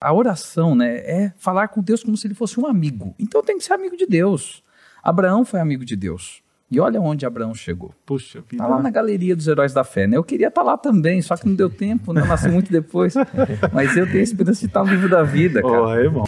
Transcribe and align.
A 0.00 0.14
oração, 0.14 0.74
né, 0.74 0.96
é 0.98 1.32
falar 1.36 1.68
com 1.68 1.82
Deus 1.82 2.02
como 2.02 2.16
se 2.16 2.26
ele 2.26 2.34
fosse 2.34 2.58
um 2.58 2.66
amigo. 2.66 3.14
Então 3.18 3.42
tem 3.42 3.58
que 3.58 3.64
ser 3.64 3.74
amigo 3.74 3.96
de 3.96 4.06
Deus. 4.06 4.64
Abraão 5.02 5.44
foi 5.44 5.60
amigo 5.60 5.84
de 5.84 5.94
Deus. 5.94 6.42
E 6.70 6.78
olha 6.80 7.00
onde 7.00 7.26
Abraão 7.26 7.52
chegou. 7.52 7.92
Puxa 8.06 8.40
vida. 8.48 8.62
Tá 8.62 8.66
lá 8.68 8.80
na 8.80 8.90
galeria 8.90 9.36
dos 9.36 9.46
heróis 9.46 9.74
da 9.74 9.84
fé, 9.84 10.06
né? 10.06 10.16
Eu 10.16 10.24
queria 10.24 10.48
estar 10.48 10.62
lá 10.62 10.78
também, 10.78 11.20
só 11.20 11.36
que 11.36 11.46
não 11.46 11.54
deu 11.54 11.68
tempo, 11.68 12.12
né? 12.12 12.20
Eu 12.20 12.26
nasci 12.26 12.48
muito 12.48 12.70
depois. 12.70 13.14
Mas 13.74 13.96
eu 13.96 14.06
tenho 14.06 14.20
a 14.20 14.22
esperança 14.22 14.60
de 14.60 14.66
estar 14.66 14.84
no 14.84 14.90
livro 14.90 15.08
da 15.08 15.22
vida, 15.22 15.60
cara. 15.60 15.82
Oh, 15.82 15.94
irmão. 15.94 16.24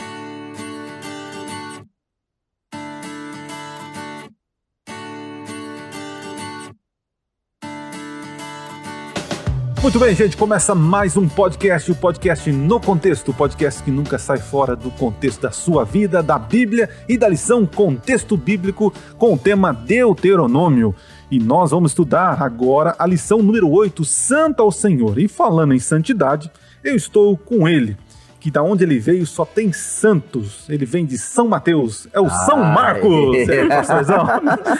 Muito 9.83 9.99
bem, 9.99 10.15
gente, 10.15 10.37
começa 10.37 10.77
mais 10.77 11.17
um 11.17 11.29
podcast, 11.29 11.91
o 11.91 11.95
podcast 11.97 12.53
No 12.53 12.79
Contexto, 12.79 13.33
o 13.33 13.35
podcast 13.35 13.83
que 13.83 13.91
nunca 13.91 14.17
sai 14.17 14.39
fora 14.39 14.77
do 14.77 14.93
contexto 14.93 15.41
da 15.41 15.51
sua 15.51 15.85
vida, 15.85 16.23
da 16.23 16.39
Bíblia 16.39 16.89
e 17.09 17.19
da 17.19 17.29
lição 17.29 17.67
Contexto 17.67 18.37
Bíblico 18.37 18.95
com 19.19 19.35
o 19.35 19.37
tema 19.37 19.73
Deuteronômio. 19.73 20.95
E 21.29 21.41
nós 21.41 21.73
vamos 21.73 21.91
estudar 21.91 22.41
agora 22.41 22.95
a 22.97 23.05
lição 23.05 23.43
número 23.43 23.69
8, 23.69 24.05
Santa 24.05 24.63
ao 24.63 24.71
Senhor. 24.71 25.19
E 25.19 25.27
falando 25.27 25.75
em 25.75 25.81
santidade, 25.81 26.49
eu 26.85 26.95
estou 26.95 27.37
com 27.37 27.67
ele, 27.67 27.97
que 28.43 28.51
da 28.51 28.61
onde 28.61 28.83
ele 28.83 28.99
veio 28.99 29.25
só 29.25 29.45
tem 29.45 29.73
santos. 29.73 30.65
Ele 30.69 30.85
vem 30.85 31.07
de 31.07 31.17
São 31.17 31.47
Mateus, 31.47 32.09
é 32.13 32.19
o 32.21 32.29
São 32.29 32.57
Marcos. 32.57 33.13
E 33.47 33.51
aí, 33.53 33.69
pastorzão? 33.69 34.27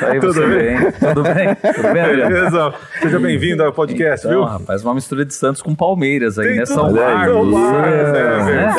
Aí, 0.01 0.19
Tudo 0.21 0.49
bem? 0.49 0.93
Tudo 0.93 1.23
bem? 1.23 1.55
Tudo 1.75 1.93
bem, 1.93 2.03
Adriano? 2.03 2.35
Beleza. 2.35 2.75
Seja 3.01 3.19
bem-vindo 3.21 3.63
ao 3.63 3.73
podcast, 3.73 4.27
Então, 4.27 4.41
viu? 4.41 4.49
rapaz, 4.49 4.83
uma 4.83 4.95
mistura 4.95 5.25
de 5.25 5.33
Santos 5.33 5.63
com 5.63 5.75
Palmeiras 5.77 6.39
aí, 6.41 6.49
Tem 6.49 6.57
né? 6.57 6.67
São 6.67 6.93
Marcos. 6.93 7.35
São 7.35 7.45
Marcos, 7.45 7.89
é, 7.89 8.45
né? 8.45 8.75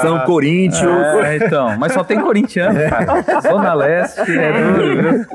São 0.00 0.20
Corinthians. 0.20 0.84
É, 1.24 1.36
então, 1.36 1.76
mas 1.78 1.92
só 1.92 2.04
tem 2.04 2.20
corintiano, 2.20 2.78
cara. 2.88 3.40
Zona 3.40 3.74
Leste 3.74 4.20
é 4.38 4.52
duro, 4.52 5.02
viu? 5.02 5.26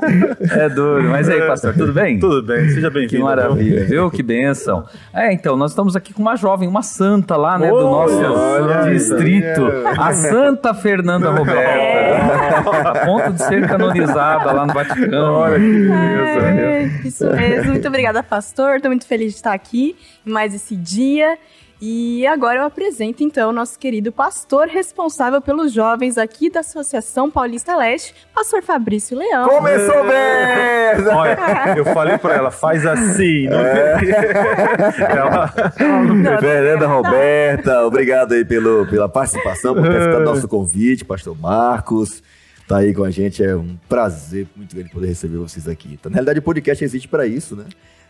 É 0.50 0.68
duro. 0.68 1.04
Mas 1.10 1.28
aí, 1.28 1.46
pastor, 1.46 1.74
tudo 1.74 1.92
bem? 1.92 2.18
Tudo 2.18 2.42
bem, 2.42 2.68
seja 2.70 2.90
bem-vindo. 2.90 3.16
Que 3.16 3.18
maravilha, 3.22 3.84
viu? 3.84 4.10
Que 4.10 4.22
benção. 4.22 4.84
É, 5.14 5.32
então, 5.32 5.56
nós 5.56 5.70
estamos 5.72 5.94
aqui 5.94 6.12
com 6.12 6.22
uma 6.22 6.36
jovem, 6.36 6.68
uma 6.68 6.82
santa 6.82 7.36
lá, 7.36 7.58
né, 7.58 7.68
do 7.68 7.80
nosso 7.80 8.16
olha 8.16 8.90
distrito, 8.90 9.62
a 9.98 10.12
Santa 10.12 10.74
Fernanda 10.74 11.30
Roberta, 11.30 12.90
a 12.90 13.04
ponto 13.04 13.32
de 13.32 13.42
ser 13.42 13.68
canonizada 13.68 14.52
lá 14.52 14.66
no 14.66 14.72
Vaticano. 14.72 15.32
Olha 15.32 15.58
que 15.58 15.62
beleza. 15.62 16.46
É, 16.46 16.82
isso 17.04 17.30
mesmo. 17.30 17.72
Muito 17.72 17.88
obrigada, 17.88 18.22
pastor. 18.22 18.76
Estou 18.76 18.90
muito 18.90 19.06
feliz 19.06 19.32
de 19.32 19.36
estar 19.36 19.52
aqui 19.52 19.96
mais 20.24 20.54
esse 20.54 20.74
dia. 20.74 21.36
E 21.80 22.26
agora 22.26 22.60
eu 22.60 22.64
apresento, 22.64 23.22
então, 23.22 23.50
o 23.50 23.52
nosso 23.52 23.78
querido 23.78 24.10
pastor 24.10 24.66
responsável 24.66 25.42
pelos 25.42 25.72
jovens 25.72 26.16
aqui 26.16 26.48
da 26.48 26.60
Associação 26.60 27.30
Paulista 27.30 27.76
Leste, 27.76 28.14
pastor 28.34 28.62
Fabrício 28.62 29.16
Leão. 29.18 29.46
Começou 29.46 30.02
bem! 30.04 31.06
Olha, 31.14 31.36
eu 31.76 31.84
falei 31.84 32.16
pra 32.16 32.34
ela, 32.34 32.50
faz 32.50 32.86
assim. 32.86 33.46
Não 33.46 33.60
ela, 33.60 35.52
Não, 35.78 36.38
Fernanda 36.40 36.86
Roberta, 36.86 37.82
obrigado 37.84 38.32
aí 38.32 38.44
pelo, 38.44 38.86
pela 38.86 39.08
participação, 39.08 39.74
por 39.74 39.82
ter 39.82 39.98
aceitado 39.98 40.24
nosso 40.24 40.48
convite, 40.48 41.04
pastor 41.04 41.38
Marcos. 41.38 42.22
Tá 42.66 42.78
aí 42.78 42.94
com 42.94 43.04
a 43.04 43.10
gente, 43.10 43.44
é 43.44 43.54
um 43.54 43.76
prazer 43.86 44.46
muito 44.56 44.74
grande 44.74 44.90
poder 44.90 45.08
receber 45.08 45.36
vocês 45.36 45.68
aqui. 45.68 45.90
Então, 45.92 46.10
na 46.10 46.14
realidade, 46.14 46.38
o 46.38 46.42
podcast 46.42 46.82
existe 46.82 47.06
para 47.06 47.26
isso, 47.26 47.54
né? 47.54 47.64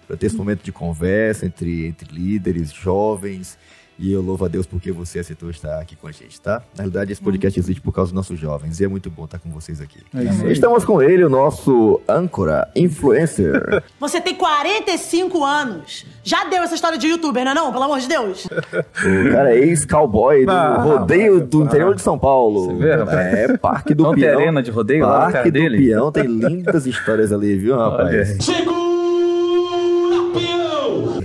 Para 0.06 0.16
ter 0.16 0.26
esse 0.26 0.36
momento 0.36 0.62
de 0.62 0.72
conversa 0.72 1.46
entre, 1.46 1.86
entre 1.86 2.12
líderes, 2.12 2.72
jovens. 2.72 3.58
E 3.98 4.12
eu 4.12 4.20
louvo 4.20 4.44
a 4.44 4.48
Deus 4.48 4.66
porque 4.66 4.92
você 4.92 5.20
aceitou 5.20 5.48
estar 5.48 5.80
aqui 5.80 5.96
com 5.96 6.06
a 6.06 6.12
gente, 6.12 6.38
tá? 6.38 6.56
Na 6.76 6.82
realidade, 6.82 7.12
esse 7.12 7.20
podcast 7.22 7.58
existe 7.58 7.80
por 7.80 7.92
causa 7.94 8.10
dos 8.10 8.14
nossos 8.14 8.38
jovens. 8.38 8.78
E 8.78 8.84
é 8.84 8.88
muito 8.88 9.08
bom 9.08 9.24
estar 9.24 9.38
com 9.38 9.48
vocês 9.48 9.80
aqui. 9.80 10.00
É. 10.14 10.52
Estamos 10.52 10.84
com 10.84 11.02
ele, 11.02 11.24
o 11.24 11.30
nosso 11.30 11.98
âncora, 12.06 12.68
influencer. 12.76 13.82
Você 13.98 14.20
tem 14.20 14.34
45 14.34 15.42
anos. 15.42 16.04
Já 16.22 16.44
deu 16.44 16.62
essa 16.62 16.74
história 16.74 16.98
de 16.98 17.06
youtuber, 17.06 17.42
não 17.42 17.52
é 17.52 17.54
não? 17.54 17.72
Pelo 17.72 17.84
amor 17.84 17.98
de 17.98 18.06
Deus. 18.06 18.44
O 18.44 19.32
cara 19.32 19.54
é 19.56 19.60
ex-cowboy 19.60 20.44
do 20.44 20.52
Ah, 20.52 20.76
rodeio 20.82 21.40
do 21.40 21.62
interior 21.64 21.94
de 21.94 22.02
São 22.02 22.18
Paulo. 22.18 22.66
Você 22.66 22.74
vê, 22.74 22.96
rapaz? 22.96 23.34
É, 23.34 23.56
Parque 23.56 23.94
do 23.94 24.02
Não 24.02 24.14
tem 24.14 24.24
Peão. 24.24 24.38
arena 24.38 24.62
de 24.62 24.70
rodeio 24.70 25.06
lá 25.06 25.20
Parque 25.20 25.32
cara 25.32 25.44
do 25.46 25.52
dele? 25.52 25.78
Peão 25.78 26.12
tem 26.12 26.26
lindas 26.26 26.86
histórias 26.86 27.32
ali, 27.32 27.56
viu, 27.56 27.74
rapaz? 27.78 28.36
Olha. 28.46 28.62
Peão. 28.64 28.85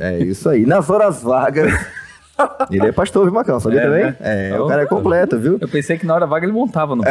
É 0.04 0.18
isso 0.18 0.50
aí. 0.50 0.66
Nas 0.66 0.90
horas 0.90 1.22
vagas. 1.22 1.72
Ele 2.72 2.88
é 2.88 2.92
pastor, 2.92 3.24
viu, 3.26 3.32
Macão? 3.34 3.60
Sabia 3.60 3.82
É, 3.82 3.84
também? 3.84 4.04
né? 4.06 4.16
É, 4.20 4.52
Eu- 4.56 4.66
o 4.66 4.68
cara 4.68 4.82
é 4.82 4.86
completo, 4.88 5.38
viu? 5.38 5.60
Eu 5.62 5.68
pensei 5.68 5.96
que 6.00 6.08
na 6.08 6.16
hora 6.16 6.26
vaga 6.26 6.44
ele 6.44 6.54
montava 6.54 6.96
no 6.96 7.04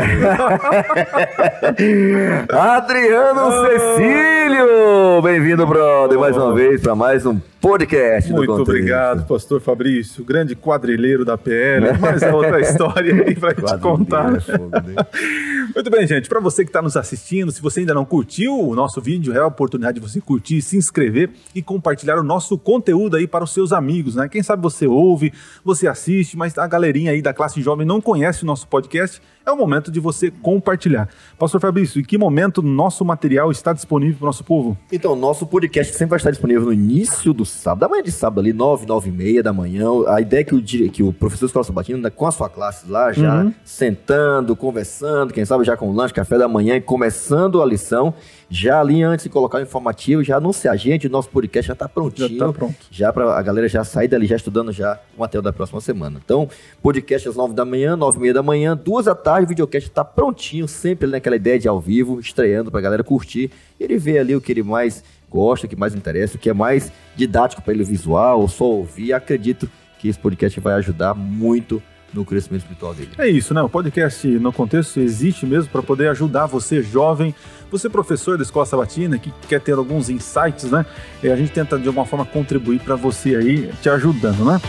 Adriano 2.53 3.53
Cecílio! 3.65 5.23
Bem-vindo, 5.23 5.65
brother, 5.67 6.19
mais 6.19 6.37
uma 6.37 6.53
vez 6.53 6.81
para 6.81 6.97
mais 6.97 7.25
um 7.27 7.39
podcast 7.61 8.31
do 8.31 8.37
Muito 8.37 8.53
obrigado, 8.63 9.27
pastor 9.27 9.61
Fabrício, 9.61 10.25
grande 10.25 10.57
quadrilheiro 10.57 11.25
da 11.25 11.37
PL. 11.37 11.87
Mas 12.01 12.23
é 12.23 12.33
outra 12.33 12.59
história 12.61 13.15
aí 13.15 13.35
pra 13.35 13.55
te 13.55 13.61
Quadrilheiro, 13.61 13.81
contar. 13.81 14.35
é 14.37 14.41
fogo? 14.41 14.71
Muito 15.75 15.91
bem, 15.91 16.07
gente. 16.07 16.29
Para 16.29 16.41
você 16.41 16.65
que 16.65 16.71
está 16.71 16.81
nos 16.81 16.97
assistindo, 16.97 17.53
se 17.53 17.61
você 17.61 17.81
ainda 17.81 17.93
não 17.95 18.05
curtiu 18.05 18.59
o 18.59 18.75
nosso 18.75 19.01
vídeo, 19.01 19.35
é 19.35 19.39
a 19.39 19.47
oportunidade 19.47 20.01
de 20.01 20.07
você 20.09 20.21
curtir, 20.21 20.63
se 20.63 20.77
inscrever 20.77 21.31
e 21.55 21.63
compartilhar 21.63 22.19
o 22.19 22.23
nosso 22.23 22.57
conteúdo 22.59 23.17
aí 23.17 23.27
para 23.27 23.45
os 23.45 23.53
seus 23.53 23.73
amigos, 23.73 24.17
né? 24.17 24.29
Quem 24.29 24.43
sabe 24.43 24.63
você 24.63 24.87
ouve, 24.87 25.33
você 25.63 25.87
assiste, 25.87 26.37
mas 26.37 26.57
a 26.57 26.67
galerinha 26.67 27.13
aí 27.13 27.21
da 27.21 27.35
classe 27.35 27.61
jovem 27.61 27.87
não 27.87 28.01
conhece 28.01 28.43
o 28.43 28.47
nosso 28.47 28.67
podcast. 28.67 29.21
É 29.45 29.51
o 29.51 29.57
momento 29.57 29.91
de 29.91 29.99
você 29.99 30.31
compartilhar. 30.31 31.09
Pastor 31.39 31.61
Fabrício, 31.61 32.01
em 32.01 32.05
que 32.05 32.19
momento 32.19 32.61
nosso 32.63 33.05
material 33.05 33.51
está 33.51 33.73
disponível 33.73 34.17
para 34.19 34.25
o 34.25 34.27
nosso 34.27 34.45
povo? 34.45 34.77
Então, 34.93 35.17
nosso 35.17 35.47
podcast 35.47 35.93
sempre 35.95 36.11
vai 36.11 36.17
estar 36.19 36.31
disponível 36.31 36.67
no 36.67 36.73
início 36.73 37.33
do 37.33 37.45
sábado, 37.47 37.81
da 37.81 37.89
manhã 37.89 38.03
de 38.03 38.13
sábado 38.13 38.41
ali, 38.41 38.53
9, 38.53 38.87
9 38.87 39.09
e 39.09 39.13
meia 39.13 39.43
da 39.43 39.53
manhã. 39.53 39.87
A 40.09 40.21
ideia 40.21 40.43
é 40.43 40.45
que 40.45 40.55
o, 40.55 40.63
que 40.63 41.03
o 41.03 41.13
professor 41.13 41.47
Escola 41.47 41.65
Sabatina, 41.65 41.99
né, 41.99 42.11
com 42.11 42.27
a 42.27 42.31
sua 42.31 42.49
classe 42.49 42.89
lá, 42.89 43.13
já 43.13 43.31
Uhum. 43.45 43.55
sentando, 43.65 44.55
conversando, 44.55 45.33
quem 45.33 45.45
sabe 45.45 45.65
já 45.65 45.77
com 45.77 45.91
lanche, 45.93 46.13
café 46.13 46.37
da 46.37 46.47
manhã 46.47 46.77
e 46.77 46.81
começando 46.81 47.63
a 47.63 47.67
lição, 47.67 48.13
já 48.51 48.81
ali 48.81 49.01
antes 49.01 49.23
de 49.23 49.31
colocar 49.31 49.59
o 49.59 49.63
informativo, 49.63 50.25
já 50.25 50.39
anunciar 50.39 50.75
a 50.75 50.77
gente, 50.77 51.07
o 51.07 51.11
nosso 51.11 51.31
podcast 51.31 51.69
já 51.69 51.73
está 51.73 51.89
prontinho. 51.89 52.37
Já 52.37 52.47
tá 52.47 52.53
pronto. 52.53 52.77
Já 52.91 53.13
para 53.13 53.39
a 53.39 53.43
galera 53.43 53.69
já 53.69 53.85
sair 53.85 54.09
dali, 54.09 54.27
já 54.27 54.35
estudando 54.35 54.73
já 54.73 54.99
o 55.17 55.21
material 55.21 55.43
da 55.43 55.53
próxima 55.53 55.81
semana. 55.81 56.21
Então, 56.23 56.49
podcast 56.83 57.29
às 57.29 57.37
9 57.37 57.55
da 57.55 57.65
manhã, 57.65 57.95
9 57.95 58.19
e 58.19 58.21
meia 58.21 58.35
da 58.35 58.43
manhã, 58.43 58.77
duas 58.77 59.07
da 59.07 59.15
tarde, 59.15 59.45
o 59.45 59.49
videocast 59.49 59.89
está 59.89 60.05
prontinho, 60.05 60.67
sempre 60.67 61.05
ali 61.05 61.13
naquela 61.13 61.37
ideia 61.37 61.61
de 61.61 61.69
ao 61.69 61.81
vivo, 61.81 62.19
estreando 62.19 62.73
para 62.73 62.81
a 62.81 62.83
galera 62.83 63.05
curtir. 63.05 63.53
Ele 63.79 63.97
vê 63.97 64.19
ali 64.19 64.35
o 64.35 64.41
que 64.41 64.51
ele 64.51 64.65
mais 64.65 65.05
gosta, 65.31 65.67
o 65.67 65.71
que 65.71 65.77
mais 65.77 65.95
interessa, 65.95 66.37
o 66.37 66.41
que 66.41 66.51
é 66.51 66.53
mais 66.53 66.93
didático 67.15 67.63
para 67.63 67.73
ele 67.73 67.85
visual, 67.85 68.49
só 68.49 68.65
ouvir. 68.65 69.13
Acredito 69.13 69.71
que 70.01 70.09
esse 70.09 70.19
podcast 70.19 70.59
vai 70.59 70.75
ajudar 70.75 71.15
muito 71.15 71.81
no 72.13 72.25
crescimento 72.25 72.63
espiritual 72.63 72.95
dele. 72.95 73.11
É 73.19 73.29
isso, 73.29 73.55
né? 73.55 73.63
O 73.63 73.69
podcast 73.69 74.27
no 74.27 74.53
contexto 74.53 75.01
existe 75.01 75.47
mesmo 75.47 75.71
para 75.71 75.83
poder 75.83 76.09
ajudar 76.09 76.47
você 76.47 76.83
jovem, 76.83 77.35
você 77.71 77.89
professor 77.89 78.37
da 78.37 78.43
escola 78.43 78.67
sabatina 78.67 79.19
que 79.19 79.33
quer 79.49 79.61
ter 79.61 79.73
alguns 79.73 80.09
insights, 80.09 80.71
né? 80.71 80.85
E 81.23 81.29
a 81.29 81.37
gente 81.37 81.53
tenta 81.53 81.79
de 81.79 81.87
alguma 81.87 82.07
forma 82.07 82.25
contribuir 82.25 82.81
para 82.81 82.97
você 82.97 83.37
aí, 83.37 83.71
te 83.81 83.89
ajudando, 83.89 84.45
né? 84.45 84.61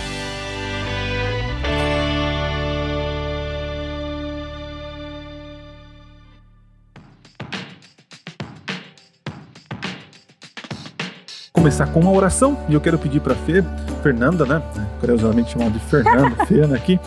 Começar 11.53 11.85
com 11.87 11.99
uma 11.99 12.11
oração 12.11 12.57
e 12.67 12.73
eu 12.73 12.81
quero 12.81 12.97
pedir 12.97 13.19
para 13.19 13.35
Fê, 13.35 13.63
Fernanda, 14.01 14.45
né? 14.45 14.63
Curiosamente 14.99 15.51
chamada 15.51 15.69
de 15.71 15.79
Fernanda, 15.85 16.35
Fê, 16.47 16.65
né, 16.65 16.75
aqui. 16.75 16.99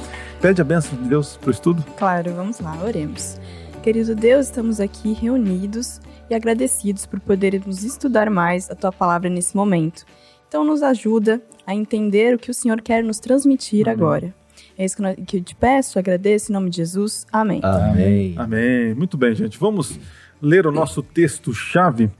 Pede 0.44 0.60
a 0.60 0.64
bênção 0.64 0.98
de 1.02 1.08
Deus 1.08 1.38
pro 1.38 1.50
estudo. 1.50 1.82
Claro, 1.96 2.34
vamos 2.34 2.60
lá, 2.60 2.76
oremos. 2.84 3.40
Querido 3.82 4.14
Deus, 4.14 4.44
estamos 4.44 4.78
aqui 4.78 5.14
reunidos 5.14 6.02
e 6.28 6.34
agradecidos 6.34 7.06
por 7.06 7.18
podermos 7.18 7.82
estudar 7.82 8.28
mais 8.28 8.70
a 8.70 8.74
tua 8.74 8.92
palavra 8.92 9.30
nesse 9.30 9.56
momento. 9.56 10.04
Então, 10.46 10.62
nos 10.62 10.82
ajuda 10.82 11.40
a 11.66 11.74
entender 11.74 12.34
o 12.34 12.38
que 12.38 12.50
o 12.50 12.54
Senhor 12.54 12.82
quer 12.82 13.02
nos 13.02 13.18
transmitir 13.18 13.88
agora. 13.88 14.34
É 14.76 14.84
isso 14.84 14.96
que 14.96 15.00
nós- 15.02 15.16
que 15.26 15.38
eu 15.38 15.42
te 15.42 15.54
peço, 15.54 15.98
agradeço 15.98 16.52
em 16.52 16.52
nome 16.52 16.68
de 16.68 16.76
Jesus. 16.76 17.26
Amém. 17.32 17.60
Amém. 17.62 18.34
Amém. 18.36 18.92
Muito 18.94 19.16
bem, 19.16 19.34
gente. 19.34 19.58
Vamos 19.58 19.98
ler 20.42 20.66
o 20.66 20.70
nosso 20.70 21.02
texto-chave. 21.02 22.10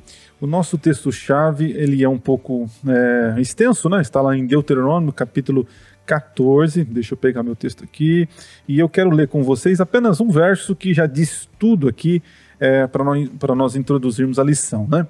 O 0.41 0.47
nosso 0.47 0.79
texto-chave, 0.79 1.73
ele 1.73 2.03
é 2.03 2.09
um 2.09 2.19
pouco 2.19 2.69
é, 2.89 3.39
extenso, 3.39 3.87
né? 3.91 4.01
Está 4.01 4.23
lá 4.23 4.35
em 4.35 4.47
Deuteronômio, 4.47 5.13
capítulo 5.13 5.67
14. 6.07 6.85
Deixa 6.85 7.15
eu 7.15 7.19
pegar 7.19 7.43
meu 7.43 7.57
texto 7.57 7.85
aqui. 7.85 8.29
E 8.69 8.79
eu 8.79 8.89
quero 8.89 9.11
ler 9.11 9.29
com 9.29 9.43
vocês 9.43 9.81
apenas 9.81 10.21
um 10.21 10.31
verso 10.31 10.75
que 10.75 10.93
já 10.95 11.07
diz 11.07 11.49
tudo 11.59 11.89
aqui 11.89 12.23
é, 12.61 12.87
para 12.87 13.05
nós, 13.05 13.29
nós 13.57 13.77
introduzirmos 13.77 14.39
a 14.39 14.45
lição, 14.45 14.87
né? 14.89 15.07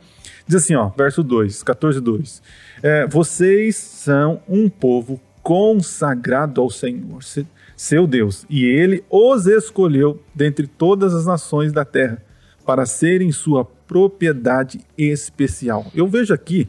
Diz 0.46 0.56
assim, 0.56 0.74
ó, 0.74 0.88
verso 0.88 1.22
2, 1.22 1.62
14, 1.62 2.00
2. 2.00 2.42
É, 2.82 3.06
vocês 3.06 3.76
são 3.76 4.42
um 4.48 4.68
povo 4.68 5.20
consagrado 5.42 6.60
ao 6.60 6.70
Senhor, 6.70 7.22
se- 7.22 7.46
seu 7.76 8.06
Deus, 8.06 8.46
e 8.48 8.64
ele 8.64 9.04
os 9.10 9.46
escolheu 9.46 10.22
dentre 10.34 10.66
todas 10.66 11.14
as 11.14 11.26
nações 11.26 11.72
da 11.72 11.84
terra 11.84 12.22
para 12.64 12.86
serem 12.86 13.30
sua 13.32 13.64
propriedade 13.64 14.80
especial. 14.96 15.86
Eu 15.94 16.06
vejo 16.08 16.32
aqui 16.32 16.66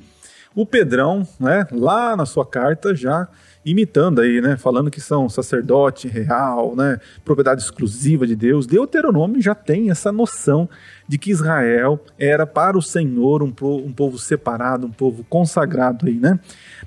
o 0.56 0.66
Pedrão, 0.66 1.28
né, 1.40 1.68
lá 1.72 2.16
na 2.16 2.26
sua 2.26 2.46
carta 2.46 2.96
já 2.96 3.28
imitando 3.66 4.22
aí, 4.22 4.40
né, 4.40 4.58
falando 4.58 4.92
que 4.92 5.02
são 5.02 5.28
sacerdote 5.28 6.08
real, 6.08 6.76
né, 6.76 7.00
propriedade 7.26 7.62
exclusiva 7.62 8.26
de 8.26 8.36
Deus. 8.36 8.68
Deuteronômio 8.68 9.42
já 9.42 9.56
tem 9.56 9.90
essa 9.90 10.12
noção 10.12 10.70
de 11.08 11.18
que 11.18 11.32
Israel 11.32 12.00
era 12.18 12.46
para 12.46 12.78
o 12.78 12.82
Senhor 12.82 13.44
um, 13.44 13.54
um 13.62 13.92
povo 13.92 14.18
separado, 14.18 14.86
um 14.86 14.92
povo 14.92 15.26
consagrado 15.28 16.06
aí, 16.06 16.16
né? 16.16 16.40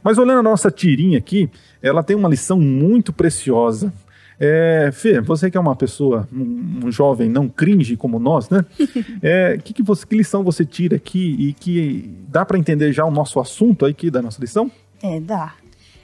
Mas 0.02 0.18
olhando 0.18 0.38
a 0.38 0.42
nossa 0.42 0.70
tirinha 0.70 1.18
aqui, 1.18 1.50
ela 1.82 2.02
tem 2.02 2.16
uma 2.16 2.28
lição 2.28 2.58
muito 2.60 3.12
preciosa. 3.12 3.92
É, 4.40 4.90
Fê, 4.92 5.20
você 5.20 5.50
que 5.50 5.56
é 5.56 5.60
uma 5.60 5.74
pessoa, 5.74 6.28
um, 6.32 6.86
um 6.86 6.92
jovem 6.92 7.28
não 7.28 7.48
cringe 7.48 7.96
como 7.96 8.18
nós, 8.18 8.48
né? 8.48 8.64
É, 9.22 9.58
que, 9.58 9.72
que, 9.72 9.82
você, 9.82 10.06
que 10.06 10.16
lição 10.16 10.44
você 10.44 10.64
tira 10.64 10.96
aqui 10.96 11.34
e 11.38 11.52
que 11.52 12.08
dá 12.28 12.44
para 12.44 12.58
entender 12.58 12.92
já 12.92 13.04
o 13.04 13.10
nosso 13.10 13.40
assunto 13.40 13.84
aí 13.84 13.90
aqui 13.92 14.10
da 14.10 14.22
nossa 14.22 14.40
lição? 14.40 14.70
É, 15.02 15.18
dá. 15.18 15.54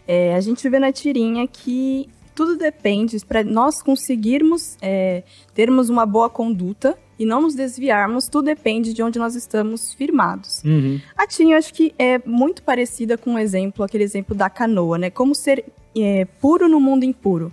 É, 0.06 0.34
a 0.34 0.40
gente 0.40 0.68
vê 0.68 0.78
na 0.78 0.92
tirinha 0.92 1.46
que 1.46 2.08
tudo 2.34 2.56
depende 2.56 3.16
para 3.24 3.44
nós 3.44 3.80
conseguirmos 3.80 4.76
é, 4.82 5.22
termos 5.54 5.88
uma 5.88 6.04
boa 6.04 6.28
conduta 6.28 6.98
e 7.18 7.24
não 7.24 7.42
nos 7.42 7.54
desviarmos, 7.54 8.26
tudo 8.26 8.46
depende 8.46 8.92
de 8.92 9.02
onde 9.02 9.18
nós 9.18 9.36
estamos 9.36 9.94
firmados. 9.94 10.62
A 11.16 11.26
tirinha 11.26 11.54
eu 11.54 11.58
acho 11.58 11.72
que 11.72 11.94
é 11.96 12.20
muito 12.26 12.62
parecida 12.62 13.16
com 13.16 13.34
um 13.34 13.38
exemplo, 13.38 13.84
aquele 13.84 14.02
exemplo 14.02 14.34
da 14.34 14.50
canoa, 14.50 14.98
né? 14.98 15.10
Como 15.10 15.34
ser 15.34 15.64
é, 15.96 16.24
puro 16.40 16.68
no 16.68 16.80
mundo 16.80 17.04
impuro. 17.04 17.52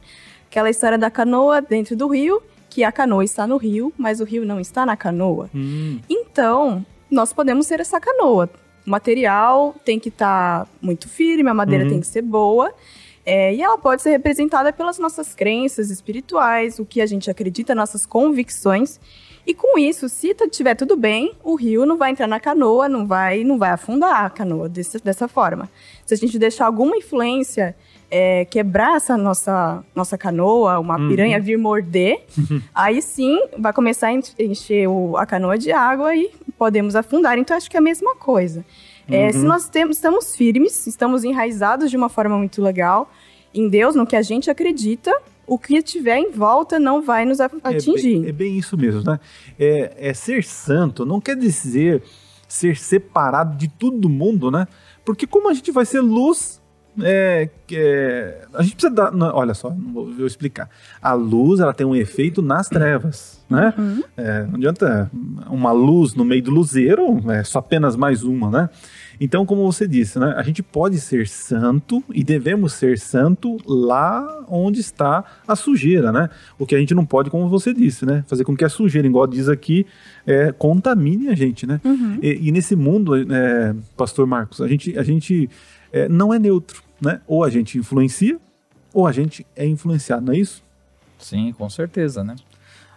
Aquela 0.52 0.70
história 0.70 0.98
da 0.98 1.10
canoa 1.10 1.62
dentro 1.62 1.96
do 1.96 2.10
rio, 2.10 2.44
que 2.70 2.84
a 2.84 2.92
canoa 2.92 3.24
está 3.24 3.48
no 3.48 3.56
rio, 3.56 3.94
mas 3.98 4.20
o 4.20 4.26
rio 4.26 4.46
não 4.46 4.60
está 4.60 4.86
na 4.86 4.98
canoa. 4.98 5.50
Então, 6.10 6.86
nós 7.10 7.32
podemos 7.32 7.66
ser 7.68 7.80
essa 7.80 8.02
canoa. 8.02 8.50
O 8.86 8.90
material 8.90 9.74
tem 9.86 9.98
que 9.98 10.10
estar 10.10 10.68
muito 10.82 11.08
firme, 11.08 11.50
a 11.50 11.54
madeira 11.54 11.86
tem 11.88 12.02
que 12.02 12.08
ser 12.08 12.22
boa. 12.22 12.74
é, 13.26 13.54
e 13.54 13.62
ela 13.62 13.78
pode 13.78 14.02
ser 14.02 14.10
representada 14.10 14.74
pelas 14.74 14.98
nossas 14.98 15.34
crenças 15.36 15.90
espirituais, 15.92 16.80
o 16.80 16.86
que 16.86 17.00
a 17.00 17.06
gente 17.06 17.30
acredita, 17.30 17.76
nossas 17.76 18.04
convicções. 18.06 19.00
E 19.46 19.54
com 19.54 19.78
isso, 19.78 20.10
se 20.10 20.32
estiver 20.32 20.74
tudo 20.76 20.98
bem, 20.98 21.32
o 21.44 21.56
rio 21.56 21.86
não 21.86 21.98
vai 21.98 22.10
entrar 22.12 22.26
na 22.28 22.40
canoa, 22.40 22.90
não 22.90 23.06
vai, 23.06 23.44
não 23.44 23.58
vai 23.60 23.70
afundar 23.70 24.26
a 24.26 24.30
canoa 24.30 24.68
desse- 24.68 24.98
dessa 25.04 25.28
forma. 25.28 25.70
Se 26.06 26.14
a 26.16 26.18
gente 26.18 26.38
deixar 26.40 26.66
alguma 26.66 26.98
influência 26.98 27.76
é, 28.12 28.44
quebrar 28.46 28.98
essa 28.98 29.16
nossa, 29.16 29.84
nossa 29.96 30.18
canoa, 30.18 30.78
uma 30.80 30.98
piranha 31.08 31.40
vir 31.40 31.58
morder, 31.58 32.22
aí 32.76 33.02
sim 33.02 33.40
vai 33.58 33.72
começar 33.72 34.08
a 34.08 34.14
en- 34.14 34.22
encher 34.38 34.88
o- 34.88 35.16
a 35.16 35.26
canoa 35.26 35.58
de 35.58 35.72
água 35.72 36.14
e 36.16 36.30
podemos 36.58 36.96
afundar. 36.96 37.38
Então 37.38 37.56
acho 37.56 37.70
que 37.72 37.78
é 37.78 37.80
a 37.80 37.84
mesma 37.84 38.16
coisa. 38.16 38.66
É, 39.10 39.32
se 39.32 39.40
nós 39.46 39.68
temos, 39.70 39.98
estamos 39.98 40.36
firmes, 40.36 40.86
estamos 40.88 41.24
enraizados 41.24 41.90
de 41.90 41.98
uma 41.98 42.10
forma 42.10 42.38
muito 42.38 42.62
legal 42.62 43.10
em 43.54 43.68
Deus, 43.68 43.96
no 43.96 44.06
que 44.06 44.16
a 44.16 44.22
gente 44.22 44.50
acredita, 44.52 45.12
o 45.48 45.58
que 45.58 45.82
tiver 45.82 46.18
em 46.18 46.32
volta 46.32 46.80
não 46.80 47.02
vai 47.02 47.26
nos 47.26 47.40
atingir. 47.42 48.18
É 48.18 48.20
bem, 48.22 48.30
é 48.30 48.32
bem 48.32 48.58
isso 48.58 48.78
mesmo, 48.78 49.04
né? 49.04 49.20
É, 49.60 49.94
é 49.98 50.14
ser 50.14 50.44
santo 50.44 51.06
não 51.06 51.20
quer 51.20 51.36
dizer 51.36 52.04
ser 52.48 52.78
separado 52.78 53.58
de 53.58 53.68
todo 53.70 54.08
mundo, 54.08 54.52
né? 54.52 54.68
Porque 55.04 55.26
como 55.26 55.50
a 55.50 55.54
gente 55.54 55.72
vai 55.72 55.86
ser 55.86 56.00
luz, 56.02 56.61
é, 57.00 57.50
que 57.66 57.78
é, 57.78 58.42
a 58.54 58.62
gente 58.62 58.76
precisa 58.76 58.94
dar. 58.94 59.12
não, 59.12 59.34
olha 59.34 59.54
só, 59.54 59.70
não 59.70 59.94
vou, 59.94 60.12
vou 60.12 60.26
explicar. 60.26 60.70
A 61.02 61.14
luz 61.14 61.60
ela 61.60 61.74
tem 61.74 61.86
um 61.86 61.96
efeito 61.96 62.42
nas 62.42 62.68
trevas, 62.68 63.42
né? 63.50 63.74
É, 64.18 64.44
não 64.44 64.56
adianta 64.56 65.10
uma 65.50 65.72
luz 65.72 66.14
no 66.16 66.26
meio 66.26 66.44
do 66.44 66.52
luzeiro, 66.52 67.22
é 67.32 67.44
só 67.44 67.60
apenas 67.60 67.96
mais 67.96 68.24
uma, 68.24 68.50
né? 68.50 68.70
Então, 69.24 69.46
como 69.46 69.72
você 69.72 69.88
disse, 69.88 70.18
né? 70.18 70.34
A 70.36 70.42
gente 70.42 70.64
pode 70.64 71.00
ser 71.00 71.28
santo 71.28 72.04
e 72.12 72.24
devemos 72.24 72.74
ser 72.74 72.98
santo 72.98 73.58
lá 73.68 74.44
onde 74.50 74.80
está 74.80 75.24
a 75.48 75.56
sujeira, 75.56 76.12
né? 76.12 76.28
O 76.58 76.66
que 76.66 76.74
a 76.74 76.80
gente 76.80 76.96
não 76.96 77.06
pode, 77.06 77.30
como 77.30 77.48
você 77.48 77.72
disse, 77.72 78.04
né? 78.04 78.24
Fazer 78.28 78.44
com 78.44 78.58
que 78.58 78.66
a 78.66 78.70
sujeira, 78.70 79.08
igual 79.08 79.28
diz 79.28 79.48
aqui, 79.48 79.86
é, 80.26 80.52
contamine 80.52 81.30
a 81.30 81.36
gente, 81.36 81.68
né? 81.68 81.80
E, 82.22 82.48
e 82.48 82.52
nesse 82.52 82.76
mundo, 82.76 83.16
é, 83.16 83.76
Pastor 83.96 84.26
Marcos, 84.26 84.60
a 84.60 84.68
gente, 84.68 84.98
a 84.98 85.04
gente 85.04 85.48
é, 85.92 86.08
não 86.10 86.34
é 86.34 86.40
neutro, 86.40 86.84
né? 87.02 87.22
Ou 87.28 87.44
a 87.44 87.50
gente 87.50 87.78
influencia, 87.78 88.40
ou 88.94 89.08
a 89.08 89.12
gente 89.12 89.46
é 89.56 89.66
influenciado, 89.66 90.26
não 90.26 90.34
é 90.34 90.38
isso? 90.38 90.64
Sim, 91.18 91.54
com 91.54 91.70
certeza, 91.70 92.24
né? 92.24 92.36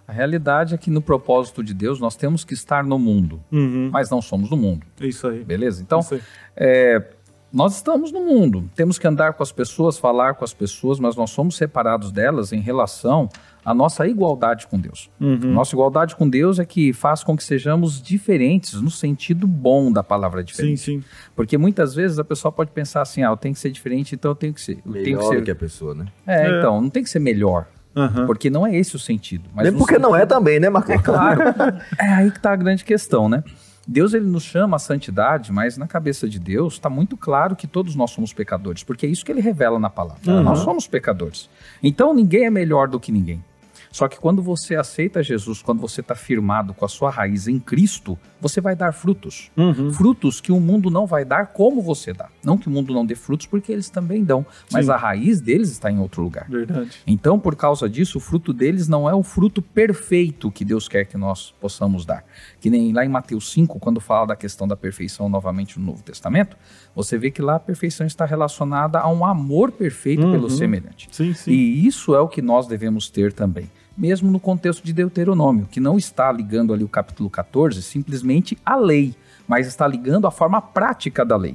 A 0.06 0.12
realidade 0.12 0.74
é 0.74 0.78
que 0.78 0.90
no 0.90 1.00
propósito 1.00 1.62
de 1.62 1.72
Deus 1.72 1.98
nós 1.98 2.14
temos 2.16 2.44
que 2.44 2.52
estar 2.54 2.84
no 2.84 2.98
mundo, 2.98 3.40
Uhum. 3.50 3.88
mas 3.92 4.10
não 4.10 4.20
somos 4.20 4.50
do 4.50 4.56
mundo, 4.56 4.84
É 5.00 5.06
isso 5.06 5.26
aí. 5.26 5.42
beleza? 5.42 5.82
Então, 5.82 6.00
aí. 6.10 6.20
é, 6.56 7.02
nós 7.52 7.76
estamos 7.76 8.12
no 8.12 8.20
mundo, 8.20 8.68
temos 8.74 8.98
que 8.98 9.06
andar 9.06 9.32
com 9.32 9.42
as 9.42 9.50
pessoas, 9.52 9.96
falar 9.96 10.34
com 10.34 10.44
as 10.44 10.52
pessoas, 10.52 10.98
mas 10.98 11.16
nós 11.16 11.30
somos 11.30 11.56
separados 11.56 12.10
delas 12.12 12.52
em 12.52 12.60
relação 12.60 13.28
à 13.64 13.72
nossa 13.74 14.06
igualdade 14.06 14.66
com 14.66 14.78
Deus. 14.78 15.10
Uhum. 15.20 15.38
Nossa 15.52 15.74
igualdade 15.74 16.14
com 16.16 16.28
Deus 16.28 16.58
é 16.58 16.64
que 16.64 16.92
faz 16.92 17.24
com 17.24 17.36
que 17.36 17.42
sejamos 17.44 18.00
diferentes 18.02 18.74
no 18.80 18.90
sentido 18.90 19.46
bom 19.46 19.90
da 19.92 20.02
palavra 20.02 20.40
Sim, 20.42 20.46
diferente. 20.46 20.80
sim. 20.80 21.04
Porque 21.34 21.56
muitas 21.56 21.94
vezes 21.94 22.18
a 22.18 22.24
pessoa 22.24 22.50
pode 22.52 22.70
pensar 22.70 23.02
assim, 23.02 23.22
ah, 23.22 23.28
eu 23.30 23.36
tenho 23.36 23.54
que 23.54 23.60
ser 23.60 23.70
diferente, 23.70 24.14
então 24.14 24.30
eu 24.30 24.34
tenho 24.34 24.52
que 24.52 24.60
ser. 24.60 24.78
Eu 24.84 24.92
tenho 24.92 25.04
que 25.04 25.10
Melhor 25.14 25.28
ser. 25.30 25.36
do 25.38 25.42
que 25.44 25.50
a 25.50 25.56
pessoa, 25.56 25.94
né? 25.94 26.06
É, 26.26 26.46
É. 26.46 26.58
então, 26.58 26.80
não 26.80 26.90
tem 26.90 27.02
que 27.02 27.10
ser 27.10 27.18
melhor. 27.18 27.66
Aham. 27.96 28.26
Porque 28.26 28.50
não 28.50 28.66
é 28.66 28.74
esse 28.76 28.96
o 28.96 28.98
sentido. 28.98 29.48
Mas 29.54 29.68
Nem 29.70 29.78
porque 29.78 29.98
não 29.98 30.14
é 30.16 30.20
sentido- 30.20 30.28
também, 30.34 30.58
né, 30.58 30.68
Marcos? 30.68 31.00
Claro. 31.02 31.40
É 31.98 32.06
aí 32.08 32.30
que 32.30 32.38
está 32.38 32.52
a 32.52 32.56
grande 32.56 32.84
questão, 32.84 33.28
né? 33.28 33.44
Deus 33.86 34.14
ele 34.14 34.24
nos 34.24 34.42
chama 34.42 34.76
à 34.76 34.78
santidade, 34.78 35.52
mas 35.52 35.76
na 35.76 35.86
cabeça 35.86 36.26
de 36.28 36.38
Deus 36.38 36.72
está 36.72 36.88
muito 36.88 37.16
claro 37.18 37.54
que 37.54 37.66
todos 37.66 37.94
nós 37.94 38.10
somos 38.10 38.32
pecadores, 38.32 38.82
porque 38.82 39.04
é 39.04 39.08
isso 39.10 39.22
que 39.24 39.30
ele 39.30 39.42
revela 39.42 39.78
na 39.78 39.90
palavra. 39.90 40.40
Nós 40.42 40.60
somos 40.60 40.86
pecadores. 40.88 41.50
Então 41.82 42.14
ninguém 42.14 42.46
é 42.46 42.50
melhor 42.50 42.88
do 42.88 42.98
que 42.98 43.12
ninguém. 43.12 43.44
Só 43.94 44.08
que 44.08 44.18
quando 44.18 44.42
você 44.42 44.74
aceita 44.74 45.22
Jesus, 45.22 45.62
quando 45.62 45.78
você 45.80 46.00
está 46.00 46.16
firmado 46.16 46.74
com 46.74 46.84
a 46.84 46.88
sua 46.88 47.10
raiz 47.10 47.46
em 47.46 47.60
Cristo, 47.60 48.18
você 48.40 48.60
vai 48.60 48.74
dar 48.74 48.90
frutos. 48.90 49.52
Uhum. 49.56 49.92
Frutos 49.92 50.40
que 50.40 50.50
o 50.50 50.58
mundo 50.58 50.90
não 50.90 51.06
vai 51.06 51.24
dar 51.24 51.52
como 51.52 51.80
você 51.80 52.12
dá. 52.12 52.28
Não 52.44 52.58
que 52.58 52.66
o 52.66 52.70
mundo 52.72 52.92
não 52.92 53.06
dê 53.06 53.14
frutos, 53.14 53.46
porque 53.46 53.70
eles 53.70 53.88
também 53.88 54.24
dão. 54.24 54.44
Mas 54.72 54.86
Sim. 54.86 54.90
a 54.90 54.96
raiz 54.96 55.40
deles 55.40 55.70
está 55.70 55.92
em 55.92 56.00
outro 56.00 56.24
lugar. 56.24 56.48
Verdade. 56.50 56.90
Então, 57.06 57.38
por 57.38 57.54
causa 57.54 57.88
disso, 57.88 58.18
o 58.18 58.20
fruto 58.20 58.52
deles 58.52 58.88
não 58.88 59.08
é 59.08 59.14
o 59.14 59.22
fruto 59.22 59.62
perfeito 59.62 60.50
que 60.50 60.64
Deus 60.64 60.88
quer 60.88 61.04
que 61.04 61.16
nós 61.16 61.54
possamos 61.60 62.04
dar. 62.04 62.24
Que 62.60 62.68
nem 62.70 62.92
lá 62.92 63.04
em 63.04 63.08
Mateus 63.08 63.52
5, 63.52 63.78
quando 63.78 64.00
fala 64.00 64.26
da 64.26 64.34
questão 64.36 64.66
da 64.66 64.76
perfeição 64.76 65.28
novamente 65.28 65.78
no 65.78 65.86
Novo 65.86 66.02
Testamento, 66.02 66.56
você 66.96 67.16
vê 67.16 67.30
que 67.30 67.40
lá 67.40 67.54
a 67.54 67.60
perfeição 67.60 68.04
está 68.04 68.24
relacionada 68.24 68.98
a 68.98 69.08
um 69.08 69.24
amor 69.24 69.70
perfeito 69.70 70.22
pelo 70.22 70.44
Uhum. 70.44 70.50
semelhante. 70.50 71.08
Sim, 71.12 71.32
sim. 71.32 71.52
E 71.52 71.86
isso 71.86 72.12
é 72.12 72.18
o 72.20 72.26
que 72.26 72.42
nós 72.42 72.66
devemos 72.66 73.08
ter 73.08 73.32
também. 73.32 73.70
Mesmo 73.96 74.30
no 74.30 74.40
contexto 74.40 74.82
de 74.84 74.92
Deuteronômio, 74.92 75.68
que 75.70 75.78
não 75.78 75.96
está 75.96 76.30
ligando 76.32 76.72
ali 76.74 76.82
o 76.82 76.88
capítulo 76.88 77.30
14 77.30 77.80
simplesmente 77.82 78.58
à 78.64 78.74
lei, 78.76 79.14
mas 79.46 79.66
está 79.66 79.86
ligando 79.86 80.26
a 80.26 80.30
forma 80.30 80.60
prática 80.60 81.24
da 81.24 81.36
lei. 81.36 81.54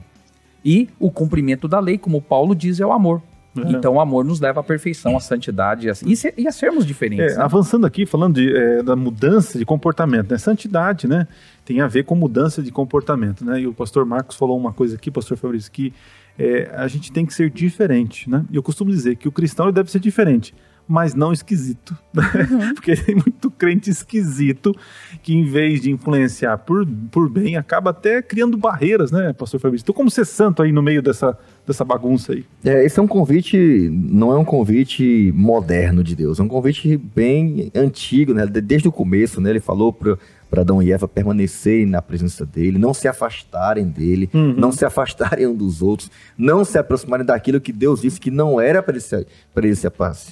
E 0.63 0.88
o 1.00 1.12
cumprimento 1.12 1.67
da 1.67 1.79
lei, 1.79 1.98
como 1.98 2.22
Paulo 2.22 2.55
diz, 2.55 2.79
é 2.79 2.86
o 2.86 2.91
amor. 2.91 3.22
Uhum. 3.55 3.72
Então 3.72 3.96
o 3.96 4.00
amor 4.00 4.24
nos 4.24 4.39
leva 4.39 4.60
à 4.60 4.63
perfeição, 4.63 5.17
à 5.17 5.19
santidade 5.19 5.88
e 5.88 5.89
a, 5.89 5.93
e 6.05 6.15
se- 6.15 6.34
e 6.38 6.48
a 6.48 6.51
sermos 6.51 6.86
diferentes. 6.86 7.34
É, 7.34 7.38
né? 7.38 7.43
avançando 7.43 7.86
aqui, 7.86 8.05
falando 8.05 8.36
de, 8.36 8.55
é, 8.55 8.84
da 8.84 8.96
mudança 8.96 9.58
de 9.58 9.65
comportamento, 9.65 10.29
né? 10.31 10.38
Santidade, 10.38 11.08
né? 11.08 11.27
Tem 11.65 11.81
a 11.81 11.88
ver 11.88 12.03
com 12.05 12.13
mudança 12.15 12.62
de 12.62 12.72
comportamento, 12.72 13.43
né? 13.43 13.62
E 13.62 13.67
o 13.67 13.74
pastor 13.74 14.05
Marcos 14.05 14.38
falou 14.38 14.58
uma 14.58 14.72
coisa 14.72 14.96
aqui, 14.96 15.10
pastor 15.10 15.36
Fabrício, 15.36 15.72
que 15.72 15.91
é, 16.38 16.69
a 16.75 16.88
gente 16.88 17.12
tem 17.12 17.25
que 17.25 17.34
ser 17.34 17.50
diferente, 17.50 18.29
né? 18.29 18.46
E 18.51 18.55
eu 18.55 18.62
costumo 18.63 18.91
dizer 18.91 19.15
que 19.15 19.27
o 19.27 19.31
cristão 19.31 19.72
deve 19.72 19.89
ser 19.91 20.00
diferente, 20.00 20.53
mas 20.91 21.13
não 21.13 21.31
esquisito. 21.31 21.96
Porque 22.74 22.96
tem 22.96 23.13
muito 23.13 23.51
crente 23.51 23.91
esquisito 23.91 24.75
que, 25.22 25.36
em 25.36 25.46
vez 25.46 25.81
de 25.81 25.91
influenciar 25.91 26.58
por, 26.58 26.84
por 27.12 27.29
bem, 27.29 27.55
acaba 27.55 27.91
até 27.91 28.24
criando 28.24 28.58
barreiras, 28.58 29.12
né, 29.12 29.31
pastor 29.34 29.60
Fabrício? 29.60 29.86
Então, 29.86 29.93
como 29.93 30.10
ser 30.10 30.25
santo 30.25 30.63
aí 30.63 30.72
no 30.72 30.81
meio 30.81 31.03
dessa, 31.03 31.38
dessa 31.67 31.86
bagunça 31.86 32.34
aí? 32.34 32.43
É, 32.65 32.84
esse 32.84 33.00
é 33.00 33.03
um 33.03 33.08
convite, 33.08 33.55
não 33.93 34.31
é 34.31 34.38
um 34.38 34.43
convite 34.46 35.31
moderno 35.36 36.03
de 36.03 36.15
Deus, 36.15 36.39
é 36.39 36.43
um 36.43 36.48
convite 36.48 36.98
bem 36.98 37.72
antigo, 37.75 38.34
né? 38.34 38.48
De- 38.48 38.60
Desde 38.62 38.88
o 38.88 38.91
começo, 38.91 39.39
né? 39.39 39.51
Ele 39.51 39.60
falou 39.60 39.93
para 39.93 40.17
Adão 40.51 40.82
e 40.82 40.91
Eva 40.91 41.08
permanecerem 41.08 41.86
na 41.86 42.01
presença 42.01 42.46
dele, 42.46 42.77
não 42.77 42.94
se 42.94 43.08
afastarem 43.08 43.86
dele, 43.88 44.29
Uhum. 44.34 44.53
não 44.58 44.72
se 44.72 44.84
afastarem 44.86 45.46
um 45.48 45.56
dos 45.56 45.82
outros, 45.82 46.10
não 46.38 46.65
se 46.65 46.77
aproximarem 46.77 47.25
daquilo 47.25 47.62
que 47.62 47.72
Deus 47.72 48.01
disse 48.01 48.20
que 48.20 48.32
não 48.32 48.60
era 48.60 48.82
para 48.82 48.94
ele, 48.94 49.01
se, 49.01 49.27
pra 49.53 49.65
ele 49.65 49.75
se, 49.75 49.88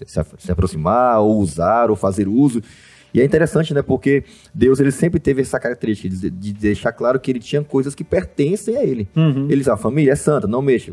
se- 0.05 0.23
se- 0.37 0.51
aproximar, 0.51 1.19
ou 1.19 1.37
usar, 1.39 1.89
ou 1.89 1.95
fazer 1.95 2.27
uso. 2.27 2.61
E 3.13 3.21
é 3.21 3.25
interessante, 3.25 3.73
né? 3.73 3.81
Porque 3.81 4.23
Deus 4.53 4.79
ele 4.79 4.91
sempre 4.91 5.19
teve 5.19 5.41
essa 5.41 5.59
característica 5.59 6.09
de, 6.13 6.29
de 6.29 6.53
deixar 6.53 6.91
claro 6.91 7.19
que 7.19 7.31
ele 7.31 7.39
tinha 7.39 7.63
coisas 7.63 7.95
que 7.95 8.03
pertencem 8.03 8.75
a 8.77 8.83
ele. 8.83 9.07
Uhum. 9.15 9.45
Ele 9.45 9.57
diz, 9.57 9.67
a 9.67 9.77
família 9.77 10.11
é 10.11 10.15
santa, 10.15 10.45
não 10.47 10.61
mexa. 10.61 10.91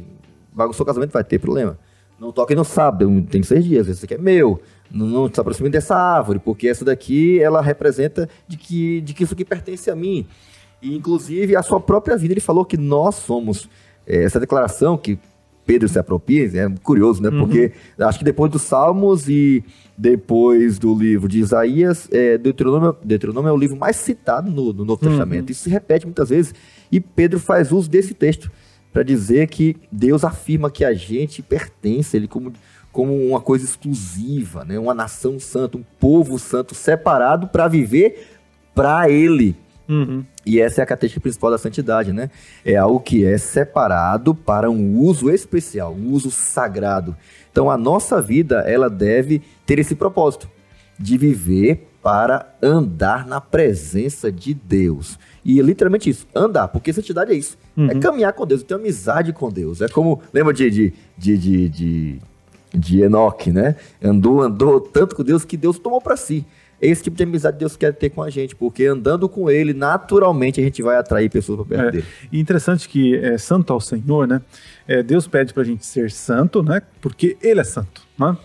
Bagunçou 0.52 0.84
o 0.84 0.86
casamento, 0.86 1.10
vai 1.12 1.24
ter 1.24 1.38
problema. 1.38 1.76
Não 2.18 2.30
toque 2.30 2.54
no 2.54 2.64
sábado, 2.64 3.10
tem 3.28 3.42
seis 3.42 3.64
dias, 3.64 3.88
esse 3.88 4.04
aqui 4.04 4.14
é 4.14 4.18
meu. 4.18 4.60
Não, 4.90 5.32
se 5.32 5.40
aproxime 5.40 5.68
dessa 5.70 5.96
árvore, 5.96 6.38
porque 6.38 6.68
essa 6.68 6.84
daqui, 6.84 7.40
ela 7.40 7.60
representa 7.60 8.28
de 8.46 8.56
que, 8.56 9.00
de 9.00 9.12
que 9.14 9.24
isso 9.24 9.34
aqui 9.34 9.44
pertence 9.44 9.90
a 9.90 9.96
mim. 9.96 10.26
E, 10.80 10.94
inclusive, 10.94 11.56
a 11.56 11.62
sua 11.62 11.80
própria 11.80 12.16
vida, 12.16 12.34
ele 12.34 12.40
falou 12.40 12.64
que 12.64 12.76
nós 12.76 13.14
somos... 13.16 13.68
eh, 14.06 14.24
essa 14.24 14.38
declaração 14.38 14.96
que 14.96 15.18
Pedro 15.66 15.88
se 15.88 15.98
apropria, 15.98 16.44
é 16.60 16.68
curioso, 16.82 17.22
né? 17.22 17.30
Porque 17.30 17.72
acho 17.98 18.18
que 18.18 18.24
depois 18.24 18.52
dos 18.52 18.62
Salmos 18.62 19.28
e 19.30 19.64
depois 19.96 20.78
do 20.78 20.94
livro 20.94 21.26
de 21.26 21.38
Isaías, 21.38 22.06
é, 22.12 22.36
Deuteronômio, 22.36 22.94
Deuteronômio 23.02 23.48
é 23.48 23.52
o 23.52 23.56
livro 23.56 23.74
mais 23.76 23.96
citado 23.96 24.50
no, 24.50 24.74
no 24.74 24.84
Novo 24.84 25.00
Testamento. 25.00 25.50
Isso 25.50 25.62
se 25.62 25.70
repete 25.70 26.04
muitas 26.04 26.28
vezes. 26.28 26.54
E 26.92 27.00
Pedro 27.00 27.40
faz 27.40 27.72
uso 27.72 27.88
desse 27.88 28.12
texto 28.12 28.50
para 28.92 29.02
dizer 29.02 29.48
que 29.48 29.76
Deus 29.90 30.22
afirma 30.22 30.70
que 30.70 30.84
a 30.84 30.92
gente 30.92 31.40
pertence, 31.40 32.14
ele 32.14 32.28
como, 32.28 32.52
como 32.94 33.12
uma 33.12 33.40
coisa 33.40 33.64
exclusiva, 33.64 34.64
né? 34.64 34.78
uma 34.78 34.94
nação 34.94 35.40
santa, 35.40 35.76
um 35.76 35.84
povo 35.98 36.38
santo 36.38 36.76
separado 36.76 37.48
para 37.48 37.66
viver 37.66 38.28
para 38.72 39.10
ele. 39.10 39.56
Uhum. 39.88 40.24
E 40.46 40.60
essa 40.60 40.80
é 40.80 40.84
a 40.84 40.86
característica 40.86 41.20
principal 41.20 41.50
da 41.50 41.58
santidade, 41.58 42.12
né? 42.12 42.30
É 42.64 42.76
algo 42.76 43.00
que 43.00 43.24
é 43.24 43.36
separado 43.36 44.34
para 44.34 44.70
um 44.70 44.98
uso 44.98 45.28
especial, 45.28 45.92
um 45.92 46.12
uso 46.12 46.30
sagrado. 46.30 47.16
Então 47.50 47.68
a 47.68 47.76
nossa 47.76 48.22
vida, 48.22 48.60
ela 48.60 48.88
deve 48.88 49.42
ter 49.66 49.78
esse 49.80 49.96
propósito 49.96 50.48
de 50.98 51.18
viver 51.18 51.88
para 52.00 52.54
andar 52.62 53.26
na 53.26 53.40
presença 53.40 54.30
de 54.30 54.54
Deus. 54.54 55.18
E 55.44 55.58
é 55.58 55.62
literalmente 55.62 56.08
isso, 56.08 56.28
andar, 56.32 56.68
porque 56.68 56.92
santidade 56.92 57.32
é 57.32 57.34
isso. 57.34 57.58
É 57.90 57.98
caminhar 57.98 58.32
com 58.34 58.46
Deus, 58.46 58.62
ter 58.62 58.74
amizade 58.74 59.32
com 59.32 59.50
Deus. 59.50 59.80
É 59.80 59.88
como, 59.88 60.22
lembra 60.32 60.54
de, 60.54 60.70
de, 60.70 60.92
de, 61.18 61.38
de, 61.38 61.68
de, 61.68 62.18
de 62.74 63.02
Enoque, 63.02 63.52
né? 63.52 63.76
Andou, 64.02 64.42
andou 64.42 64.80
tanto 64.80 65.14
com 65.14 65.22
Deus 65.22 65.44
que 65.44 65.56
Deus 65.56 65.78
tomou 65.78 66.00
para 66.00 66.16
si. 66.16 66.44
É 66.82 66.88
esse 66.88 67.04
tipo 67.04 67.16
de 67.16 67.22
amizade 67.22 67.56
que 67.56 67.60
Deus 67.60 67.76
quer 67.76 67.94
ter 67.94 68.10
com 68.10 68.22
a 68.22 68.28
gente, 68.28 68.54
porque 68.56 68.84
andando 68.84 69.28
com 69.28 69.48
Ele, 69.48 69.72
naturalmente 69.72 70.60
a 70.60 70.64
gente 70.64 70.82
vai 70.82 70.96
atrair 70.96 71.30
pessoas 71.30 71.58
para 71.58 71.66
perto 71.76 71.88
É. 71.88 71.90
dele. 71.92 72.04
E 72.32 72.40
interessante 72.40 72.88
que 72.88 73.14
é 73.16 73.38
santo 73.38 73.72
ao 73.72 73.80
Senhor, 73.80 74.26
né? 74.26 74.42
É, 74.86 75.02
Deus 75.02 75.26
pede 75.28 75.54
pra 75.54 75.62
gente 75.64 75.86
ser 75.86 76.10
santo, 76.10 76.62
né? 76.62 76.82
Porque 77.00 77.36
Ele 77.40 77.60
é 77.60 77.64
santo, 77.64 78.02
né? 78.18 78.36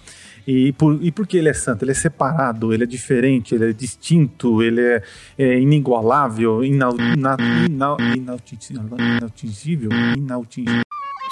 E 0.47 0.71
por, 0.73 0.97
e 1.01 1.11
por 1.11 1.27
que 1.27 1.37
ele 1.37 1.49
é 1.49 1.53
santo? 1.53 1.83
Ele 1.83 1.91
é 1.91 1.93
separado, 1.93 2.73
ele 2.73 2.83
é 2.83 2.87
diferente, 2.87 3.53
ele 3.53 3.69
é 3.69 3.73
distinto, 3.73 4.63
ele 4.63 4.81
é, 4.81 5.03
é 5.37 5.59
inigualável, 5.59 6.63
inau, 6.63 6.95
ina, 6.99 7.37
inau, 7.69 7.97
inautingível, 8.15 8.83
inautingível, 8.97 9.91
inautingível. 10.17 10.81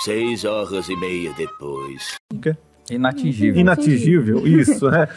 Seis 0.04 0.44
horas 0.44 0.88
e 0.89 0.96
meia 0.98 1.34
depois. 1.34 2.16
O 2.32 2.39
quê? 2.39 2.56
Inatingível. 2.89 3.60
Inatingível, 3.60 4.48
isso, 4.48 4.89
né? 4.89 5.08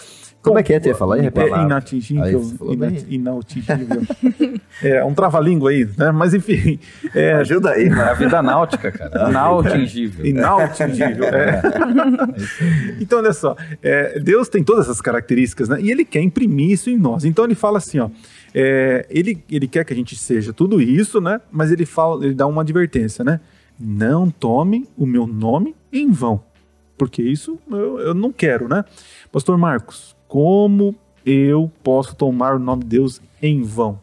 Como 0.43 0.59
é 0.59 0.63
que 0.63 0.73
é? 0.73 0.81
Ia 0.83 0.95
falar? 0.95 1.17
Ia 1.17 1.21
É 1.21 1.25
reparar. 1.25 1.59
Aí 1.59 1.65
inatingível, 1.67 2.39
você 2.43 2.57
falou 2.57 2.73
ina, 2.73 2.87
bem. 2.91 3.05
inatingível. 3.11 4.03
é 4.83 5.05
um 5.05 5.13
trava-língua 5.13 5.71
aí, 5.71 5.87
né? 5.99 6.11
Mas 6.13 6.33
enfim, 6.33 6.79
é, 7.15 7.35
Ajuda 7.35 7.73
aí, 7.73 7.85
É 7.85 7.91
mano. 7.91 8.11
a 8.11 8.15
vida 8.15 8.43
náutica, 8.43 8.91
cara. 8.91 9.29
Inatingível. 9.29 10.25
Inatingível. 10.25 11.25
é. 11.27 11.61
então, 13.01 13.19
olha 13.19 13.33
só, 13.35 13.55
é, 13.83 14.19
Deus 14.19 14.49
tem 14.49 14.65
todas 14.65 14.87
essas 14.87 15.01
características, 15.01 15.69
né? 15.69 15.79
E 15.81 15.91
ele 15.91 16.07
quer 16.07 16.23
imprimir 16.23 16.71
isso 16.71 16.89
em 16.89 16.97
nós. 16.97 17.25
Então 17.27 17.45
ele 17.45 17.55
fala 17.55 17.77
assim, 17.79 17.99
ó. 17.99 18.09
é, 18.55 19.07
ele, 19.11 19.45
ele 19.51 19.69
quer 19.69 19.85
que 19.85 19.93
a 19.93 19.97
gente 19.97 20.17
seja 20.17 20.53
tudo 20.55 20.81
isso, 20.81 21.21
né? 21.21 21.39
Mas 21.51 21.71
ele 21.71 21.85
fala, 21.85 22.25
ele 22.25 22.35
dá 22.35 22.47
uma 22.47 22.63
advertência, 22.63 23.23
né? 23.23 23.41
Não 23.79 24.31
tome 24.31 24.89
o 24.97 25.05
meu 25.07 25.27
nome 25.27 25.75
em 25.93 26.11
vão. 26.11 26.43
Porque 27.01 27.23
isso 27.23 27.59
eu, 27.71 27.99
eu 27.99 28.15
não 28.15 28.31
quero, 28.31 28.69
né? 28.69 28.85
Pastor 29.33 29.57
Marcos, 29.57 30.15
como 30.29 30.95
eu 31.25 31.73
posso 31.83 32.15
tomar 32.15 32.57
o 32.57 32.59
nome 32.59 32.83
de 32.83 32.91
Deus 32.91 33.23
em 33.41 33.63
vão? 33.63 33.99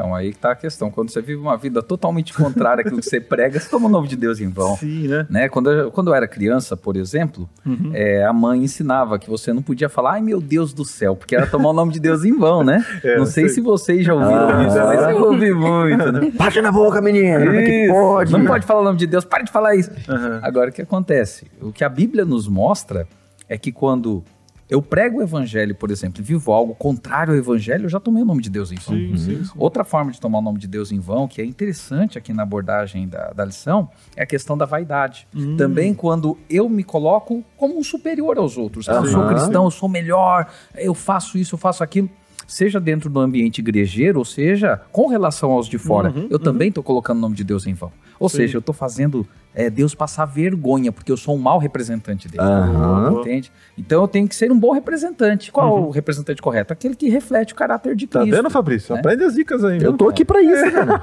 Então, 0.00 0.14
aí 0.14 0.32
que 0.32 0.38
tá 0.38 0.52
a 0.52 0.56
questão. 0.56 0.90
Quando 0.90 1.10
você 1.10 1.20
vive 1.20 1.38
uma 1.40 1.56
vida 1.58 1.82
totalmente 1.82 2.32
contrária 2.32 2.80
àquilo 2.80 3.00
que 3.00 3.04
você 3.06 3.20
prega, 3.20 3.60
você 3.60 3.68
toma 3.68 3.86
o 3.86 3.90
nome 3.90 4.08
de 4.08 4.16
Deus 4.16 4.40
em 4.40 4.48
vão. 4.48 4.74
Sim, 4.78 5.06
né? 5.08 5.26
Né? 5.28 5.48
Quando, 5.50 5.70
eu, 5.70 5.90
quando 5.90 6.08
eu 6.08 6.14
era 6.14 6.26
criança, 6.26 6.74
por 6.76 6.96
exemplo, 6.96 7.48
Uhum. 7.66 7.90
é, 7.92 8.24
a 8.24 8.32
mãe 8.32 8.62
ensinava 8.64 9.18
que 9.18 9.28
você 9.28 9.52
não 9.52 9.60
podia 9.62 9.88
falar, 9.90 10.12
ai 10.12 10.22
meu 10.22 10.40
Deus 10.40 10.72
do 10.72 10.84
céu, 10.86 11.14
porque 11.14 11.36
era 11.36 11.46
tomar 11.46 11.68
o 11.70 11.72
nome 11.74 11.92
de 11.92 12.00
Deus 12.00 12.24
em 12.24 12.36
vão, 12.36 12.64
né? 12.64 12.84
É, 13.04 13.18
não 13.18 13.26
sei 13.26 13.44
sei. 13.44 13.56
se 13.56 13.60
vocês 13.60 14.04
já 14.06 14.14
ouviram 14.14 14.48
Ah. 14.58 14.66
isso, 14.66 14.76
mas 14.78 15.10
eu 15.10 15.22
ouvi 15.22 15.52
muito, 15.52 16.12
né? 16.12 16.32
Baixa 16.34 16.62
na 16.62 16.72
boca, 16.72 17.00
menina. 17.02 17.44
É 17.56 17.84
Isso. 17.84 17.92
pode? 17.92 18.32
Não 18.32 18.44
pode 18.46 18.64
falar 18.66 18.80
o 18.80 18.84
nome 18.84 18.98
de 18.98 19.06
Deus, 19.06 19.24
para 19.26 19.42
de 19.42 19.52
falar 19.52 19.74
isso. 19.76 19.90
Aham. 20.08 20.40
Agora, 20.42 20.70
o 20.70 20.72
que 20.72 20.80
acontece? 20.82 21.46
O 21.60 21.70
que 21.72 21.84
a 21.84 21.88
Bíblia 21.90 22.24
nos 22.24 22.48
mostra 22.48 23.06
é 23.48 23.58
que 23.58 23.70
quando 23.70 24.24
eu 24.70 24.80
prego 24.80 25.18
o 25.18 25.22
evangelho, 25.22 25.74
por 25.74 25.90
exemplo, 25.90 26.22
e 26.22 26.24
vivo 26.24 26.52
algo 26.52 26.74
contrário 26.76 27.32
ao 27.32 27.38
evangelho, 27.38 27.86
eu 27.86 27.88
já 27.88 27.98
tomei 27.98 28.22
o 28.22 28.26
nome 28.26 28.40
de 28.40 28.48
Deus 28.48 28.70
em 28.70 28.76
vão. 28.76 28.96
Sim, 28.96 29.16
sim, 29.16 29.44
sim. 29.44 29.50
Outra 29.56 29.82
forma 29.82 30.12
de 30.12 30.20
tomar 30.20 30.38
o 30.38 30.42
nome 30.42 30.60
de 30.60 30.68
Deus 30.68 30.92
em 30.92 31.00
vão, 31.00 31.26
que 31.26 31.42
é 31.42 31.44
interessante 31.44 32.16
aqui 32.16 32.32
na 32.32 32.44
abordagem 32.44 33.08
da, 33.08 33.32
da 33.32 33.44
lição, 33.44 33.90
é 34.14 34.22
a 34.22 34.26
questão 34.26 34.56
da 34.56 34.64
vaidade. 34.64 35.26
Hum. 35.34 35.56
Também 35.56 35.92
quando 35.92 36.38
eu 36.48 36.68
me 36.68 36.84
coloco 36.84 37.44
como 37.56 37.76
um 37.76 37.82
superior 37.82 38.38
aos 38.38 38.56
outros. 38.56 38.88
Ah, 38.88 38.94
eu 38.94 39.06
sou 39.06 39.26
cristão, 39.26 39.64
eu 39.64 39.70
sou 39.72 39.88
melhor, 39.88 40.46
eu 40.76 40.94
faço 40.94 41.36
isso, 41.36 41.56
eu 41.56 41.58
faço 41.58 41.82
aquilo. 41.82 42.08
Seja 42.50 42.80
dentro 42.80 43.08
do 43.08 43.20
ambiente 43.20 43.60
igrejeiro, 43.60 44.18
ou 44.18 44.24
seja, 44.24 44.80
com 44.90 45.06
relação 45.06 45.52
aos 45.52 45.68
de 45.68 45.78
fora, 45.78 46.10
Uhum, 46.10 46.26
eu 46.28 46.36
também 46.38 46.68
estou 46.68 46.82
colocando 46.82 47.18
o 47.18 47.20
nome 47.20 47.36
de 47.36 47.44
Deus 47.44 47.64
em 47.64 47.74
vão. 47.74 47.92
Ou 48.18 48.28
Sim. 48.28 48.38
seja, 48.38 48.56
eu 48.56 48.58
estou 48.58 48.74
fazendo 48.74 49.24
é, 49.54 49.70
Deus 49.70 49.94
passar 49.94 50.24
vergonha, 50.24 50.90
porque 50.90 51.12
eu 51.12 51.16
sou 51.16 51.36
um 51.36 51.38
mau 51.38 51.58
representante 51.58 52.26
dele. 52.28 52.42
Aham. 52.42 53.20
Entende? 53.20 53.52
Então 53.78 54.02
eu 54.02 54.08
tenho 54.08 54.26
que 54.28 54.34
ser 54.34 54.50
um 54.50 54.58
bom 54.58 54.72
representante. 54.72 55.52
Qual 55.52 55.78
é 55.78 55.80
o 55.80 55.90
representante 55.90 56.42
correto? 56.42 56.72
Aquele 56.72 56.96
que 56.96 57.08
reflete 57.08 57.52
o 57.52 57.56
caráter 57.56 57.94
de 57.94 58.06
Tá 58.08 58.20
Cristo. 58.20 58.36
vendo, 58.36 58.50
Fabrício? 58.50 58.94
né? 58.94 59.00
Aprende 59.00 59.22
as 59.24 59.34
dicas 59.34 59.62
aí. 59.64 59.80
Eu 59.80 59.92
tô 59.92 60.08
aqui 60.08 60.24
pra 60.24 60.42
isso, 60.42 60.70
cara. 60.72 61.02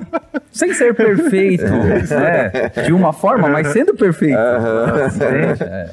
Sem 0.50 0.72
ser 0.72 0.94
perfeito, 0.94 1.62
né? 1.64 2.70
De 2.86 2.92
uma 2.94 3.12
forma, 3.12 3.48
mas 3.50 3.66
sendo 3.68 3.94
perfeito. 3.94 4.38
Entende? 5.14 5.62
É. 5.62 5.90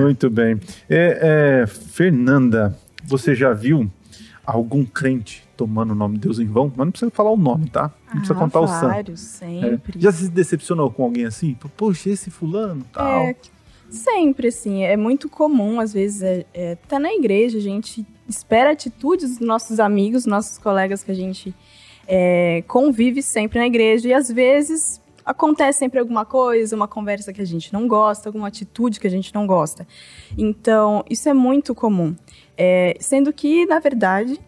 Muito 0.00 0.28
bem. 0.28 0.58
É, 0.88 1.62
é, 1.62 1.66
Fernanda, 1.66 2.76
você 3.04 3.34
já 3.34 3.52
viu 3.52 3.88
algum 4.52 4.84
crente 4.84 5.46
tomando 5.56 5.90
o 5.92 5.94
nome 5.94 6.14
de 6.14 6.20
Deus 6.22 6.38
em 6.38 6.46
vão? 6.46 6.68
Mas 6.68 6.86
não 6.86 6.90
precisa 6.90 7.10
falar 7.10 7.30
o 7.30 7.36
nome, 7.36 7.68
tá? 7.68 7.92
Não 8.06 8.12
precisa 8.16 8.34
Ah, 8.34 8.36
contar 8.36 8.60
o 8.60 8.66
santo. 8.66 8.88
vários, 8.88 9.42
É. 9.42 9.46
sempre. 9.46 10.00
Já 10.00 10.10
se 10.12 10.28
decepcionou 10.28 10.90
com 10.90 11.04
alguém 11.04 11.24
assim? 11.24 11.56
Poxa, 11.76 12.10
esse 12.10 12.30
fulano, 12.30 12.84
tal. 12.92 13.06
É, 13.06 13.36
sempre, 13.88 14.48
assim. 14.48 14.82
É 14.84 14.96
muito 14.96 15.28
comum, 15.28 15.80
às 15.80 15.92
vezes, 15.92 16.22
é, 16.22 16.46
é, 16.54 16.74
tá 16.74 16.98
na 16.98 17.12
igreja, 17.12 17.58
a 17.58 17.60
gente 17.62 18.06
espera 18.28 18.70
atitudes 18.72 19.38
dos 19.38 19.46
nossos 19.46 19.80
amigos, 19.80 20.26
nossos 20.26 20.58
colegas 20.58 21.02
que 21.02 21.10
a 21.10 21.14
gente 21.14 21.54
é, 22.06 22.62
convive 22.66 23.22
sempre 23.22 23.58
na 23.58 23.66
igreja, 23.66 24.08
e 24.08 24.12
às 24.12 24.30
vezes 24.30 25.00
acontece 25.24 25.78
sempre 25.78 26.00
alguma 26.00 26.24
coisa, 26.24 26.74
uma 26.74 26.88
conversa 26.88 27.32
que 27.32 27.40
a 27.40 27.44
gente 27.44 27.72
não 27.72 27.86
gosta, 27.86 28.28
alguma 28.28 28.48
atitude 28.48 28.98
que 28.98 29.06
a 29.06 29.10
gente 29.10 29.32
não 29.34 29.46
gosta. 29.46 29.86
Então, 30.36 31.04
isso 31.08 31.28
é 31.28 31.34
muito 31.34 31.74
comum. 31.74 32.16
É, 32.62 32.94
sendo 33.00 33.32
que, 33.32 33.64
na 33.64 33.78
verdade, 33.78 34.38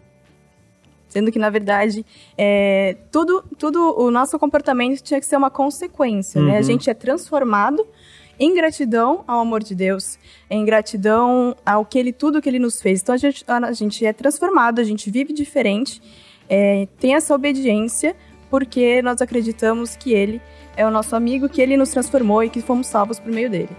sendo 1.09 1.31
que, 1.31 1.39
na 1.39 1.49
verdade, 1.49 2.05
é, 2.37 2.95
tudo, 3.11 3.43
tudo 3.57 3.79
o 3.99 4.11
nosso 4.11 4.37
comportamento 4.37 5.01
tinha 5.01 5.19
que 5.19 5.25
ser 5.25 5.35
uma 5.35 5.49
consequência, 5.49 6.39
né? 6.39 6.53
A 6.53 6.57
Uhum. 6.57 6.63
gente 6.63 6.89
é 6.91 6.93
transformado 6.93 7.83
em 8.39 8.53
gratidão 8.53 9.23
ao 9.27 9.39
amor 9.39 9.63
de 9.63 9.73
Deus, 9.73 10.19
em 10.47 10.63
gratidão 10.63 11.55
ao 11.65 11.83
que 11.83 11.97
ele, 11.97 12.13
tudo 12.13 12.39
que 12.39 12.47
ele 12.47 12.59
nos 12.59 12.79
fez. 12.79 13.01
Então 13.01 13.15
a 13.15 13.17
gente, 13.17 13.43
a 13.47 13.71
gente 13.71 14.05
é 14.05 14.13
transformado, 14.13 14.77
a 14.79 14.83
gente 14.83 15.09
vive 15.09 15.33
diferente, 15.33 15.99
é, 16.47 16.87
tem 16.99 17.15
essa 17.15 17.33
obediência, 17.33 18.15
porque 18.47 19.01
nós 19.01 19.21
acreditamos 19.21 19.95
que 19.95 20.13
ele 20.13 20.39
é 20.77 20.85
o 20.85 20.91
nosso 20.91 21.15
amigo, 21.15 21.49
que 21.49 21.59
ele 21.59 21.75
nos 21.77 21.89
transformou 21.89 22.43
e 22.43 22.49
que 22.49 22.61
fomos 22.61 22.85
salvos 22.85 23.19
por 23.19 23.31
meio 23.31 23.49
dele. 23.49 23.69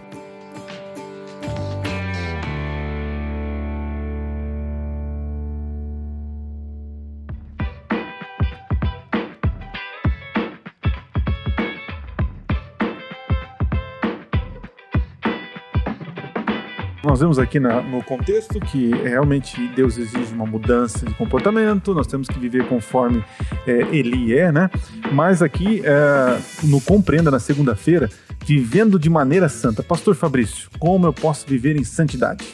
Nós 17.15 17.21
vemos 17.21 17.39
aqui 17.39 17.61
na- 17.61 17.81
no 17.81 18.03
contexto 18.03 18.59
que 18.59 18.91
realmente 18.91 19.69
Deus 19.69 19.97
exige 19.99 20.35
uma 20.35 20.45
mudança 20.45 21.07
de 21.07 21.15
comportamento, 21.15 21.95
nós 21.95 22.09
temos 22.09 22.27
que 22.27 22.37
viver 22.41 22.67
conforme 22.67 23.23
é, 23.69 23.83
Ele 23.97 24.37
é, 24.37 24.51
né? 24.51 24.69
Mas 25.13 25.41
aqui, 25.41 25.81
é, 25.85 26.41
no 26.65 26.81
Compreenda, 26.81 27.31
na 27.31 27.39
segunda-feira, 27.39 28.11
vivendo 28.45 28.99
de 28.99 29.09
maneira 29.09 29.49
santa. 29.49 29.81
Pastor 29.81 30.17
Fabrício, 30.17 30.69
como 30.81 31.07
eu 31.07 31.13
posso 31.13 31.47
viver 31.47 31.77
em 31.77 31.85
santidade? 31.85 32.45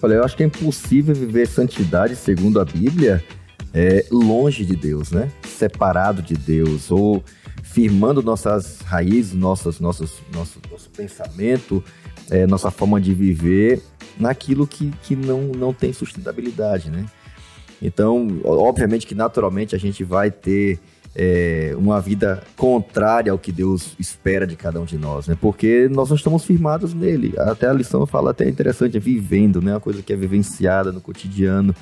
Olha, 0.00 0.14
eu 0.14 0.24
acho 0.24 0.36
que 0.36 0.44
é 0.44 0.46
impossível 0.46 1.12
viver 1.12 1.48
santidade 1.48 2.14
segundo 2.14 2.60
a 2.60 2.64
Bíblia 2.64 3.24
é, 3.74 4.06
longe 4.12 4.64
de 4.64 4.76
Deus, 4.76 5.10
né? 5.10 5.28
Separado 5.44 6.22
de 6.22 6.34
Deus, 6.34 6.92
ou 6.92 7.24
firmando 7.60 8.22
nossas 8.22 8.82
raízes, 8.82 9.34
nossas, 9.34 9.80
nossos, 9.80 10.22
nosso, 10.32 10.60
nosso 10.70 10.88
pensamento, 10.90 11.82
é, 12.30 12.46
nossa 12.46 12.70
forma 12.70 13.00
de 13.00 13.12
viver 13.12 13.82
naquilo 14.18 14.66
que, 14.66 14.92
que 15.02 15.14
não, 15.14 15.42
não 15.48 15.72
tem 15.72 15.92
sustentabilidade, 15.92 16.90
né? 16.90 17.06
Então, 17.80 18.40
obviamente 18.44 19.06
que 19.06 19.14
naturalmente 19.14 19.74
a 19.74 19.78
gente 19.78 20.02
vai 20.02 20.30
ter 20.30 20.80
é, 21.14 21.74
uma 21.78 21.98
vida 21.98 22.42
contrária 22.56 23.32
ao 23.32 23.38
que 23.38 23.50
Deus 23.50 23.94
espera 23.98 24.46
de 24.46 24.54
cada 24.54 24.78
um 24.78 24.84
de 24.84 24.98
nós, 24.98 25.26
né? 25.26 25.36
Porque 25.40 25.88
nós 25.90 26.10
não 26.10 26.16
estamos 26.16 26.44
firmados 26.44 26.92
nele. 26.92 27.32
Até 27.38 27.68
a 27.68 27.72
lição 27.72 28.06
fala 28.06 28.32
até 28.32 28.46
interessante, 28.46 28.98
é 28.98 29.00
vivendo, 29.00 29.62
né? 29.62 29.72
Uma 29.72 29.80
coisa 29.80 30.02
que 30.02 30.12
é 30.12 30.16
vivenciada 30.16 30.92
no 30.92 31.00
cotidiano. 31.00 31.74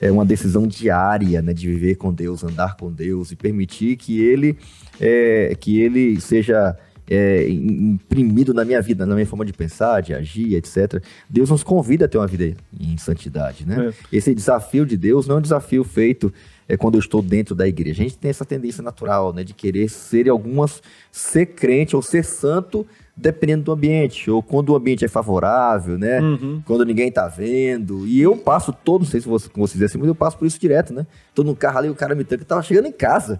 É 0.00 0.10
uma 0.10 0.24
decisão 0.24 0.66
diária, 0.66 1.40
né? 1.40 1.52
De 1.52 1.68
viver 1.68 1.94
com 1.94 2.12
Deus, 2.12 2.42
andar 2.42 2.76
com 2.76 2.90
Deus 2.90 3.30
e 3.30 3.36
permitir 3.36 3.96
que 3.96 4.20
ele, 4.20 4.58
é, 5.00 5.56
que 5.58 5.80
ele 5.80 6.20
seja 6.20 6.76
é, 7.08 7.48
imprimido 7.48 8.54
na 8.54 8.64
minha 8.64 8.80
vida, 8.80 9.04
na 9.04 9.14
minha 9.14 9.26
forma 9.26 9.44
de 9.44 9.52
pensar, 9.52 10.00
de 10.00 10.14
agir, 10.14 10.54
etc. 10.54 11.02
Deus 11.28 11.50
nos 11.50 11.62
convida 11.62 12.04
a 12.04 12.08
ter 12.08 12.18
uma 12.18 12.26
vida 12.26 12.56
em 12.78 12.96
santidade, 12.96 13.66
né? 13.66 13.88
É. 13.88 14.16
Esse 14.16 14.34
desafio 14.34 14.86
de 14.86 14.96
Deus 14.96 15.26
não 15.26 15.36
é 15.36 15.38
um 15.38 15.42
desafio 15.42 15.84
feito 15.84 16.32
é, 16.68 16.76
quando 16.76 16.94
eu 16.94 17.00
estou 17.00 17.20
dentro 17.20 17.54
da 17.54 17.66
igreja. 17.66 18.02
A 18.02 18.04
gente 18.04 18.18
tem 18.18 18.30
essa 18.30 18.44
tendência 18.44 18.82
natural, 18.82 19.32
né, 19.32 19.44
de 19.44 19.52
querer 19.52 19.88
ser 19.88 20.28
algumas 20.28 20.82
ser 21.10 21.46
crente 21.46 21.94
ou 21.94 22.02
ser 22.02 22.24
santo 22.24 22.86
dependendo 23.14 23.64
do 23.64 23.72
ambiente, 23.72 24.30
ou 24.30 24.42
quando 24.42 24.70
o 24.70 24.76
ambiente 24.76 25.04
é 25.04 25.08
favorável, 25.08 25.98
né? 25.98 26.18
Uhum. 26.20 26.62
Quando 26.64 26.82
ninguém 26.82 27.08
está 27.08 27.28
vendo. 27.28 28.06
E 28.06 28.18
eu 28.18 28.34
passo 28.38 28.72
todo, 28.72 29.02
não 29.02 29.08
sei 29.08 29.20
se 29.20 29.28
você, 29.28 29.50
com 29.50 29.60
vocês 29.60 29.82
é 29.82 29.84
assim, 29.84 29.98
mas 29.98 30.08
eu 30.08 30.14
passo 30.14 30.38
por 30.38 30.46
isso 30.46 30.58
direto, 30.58 30.94
né? 30.94 31.06
Tô 31.34 31.44
no 31.44 31.54
carro 31.54 31.78
ali, 31.78 31.90
o 31.90 31.94
cara 31.94 32.14
me 32.14 32.24
tranca, 32.24 32.42
tava 32.46 32.62
chegando 32.62 32.86
em 32.86 32.92
casa 32.92 33.38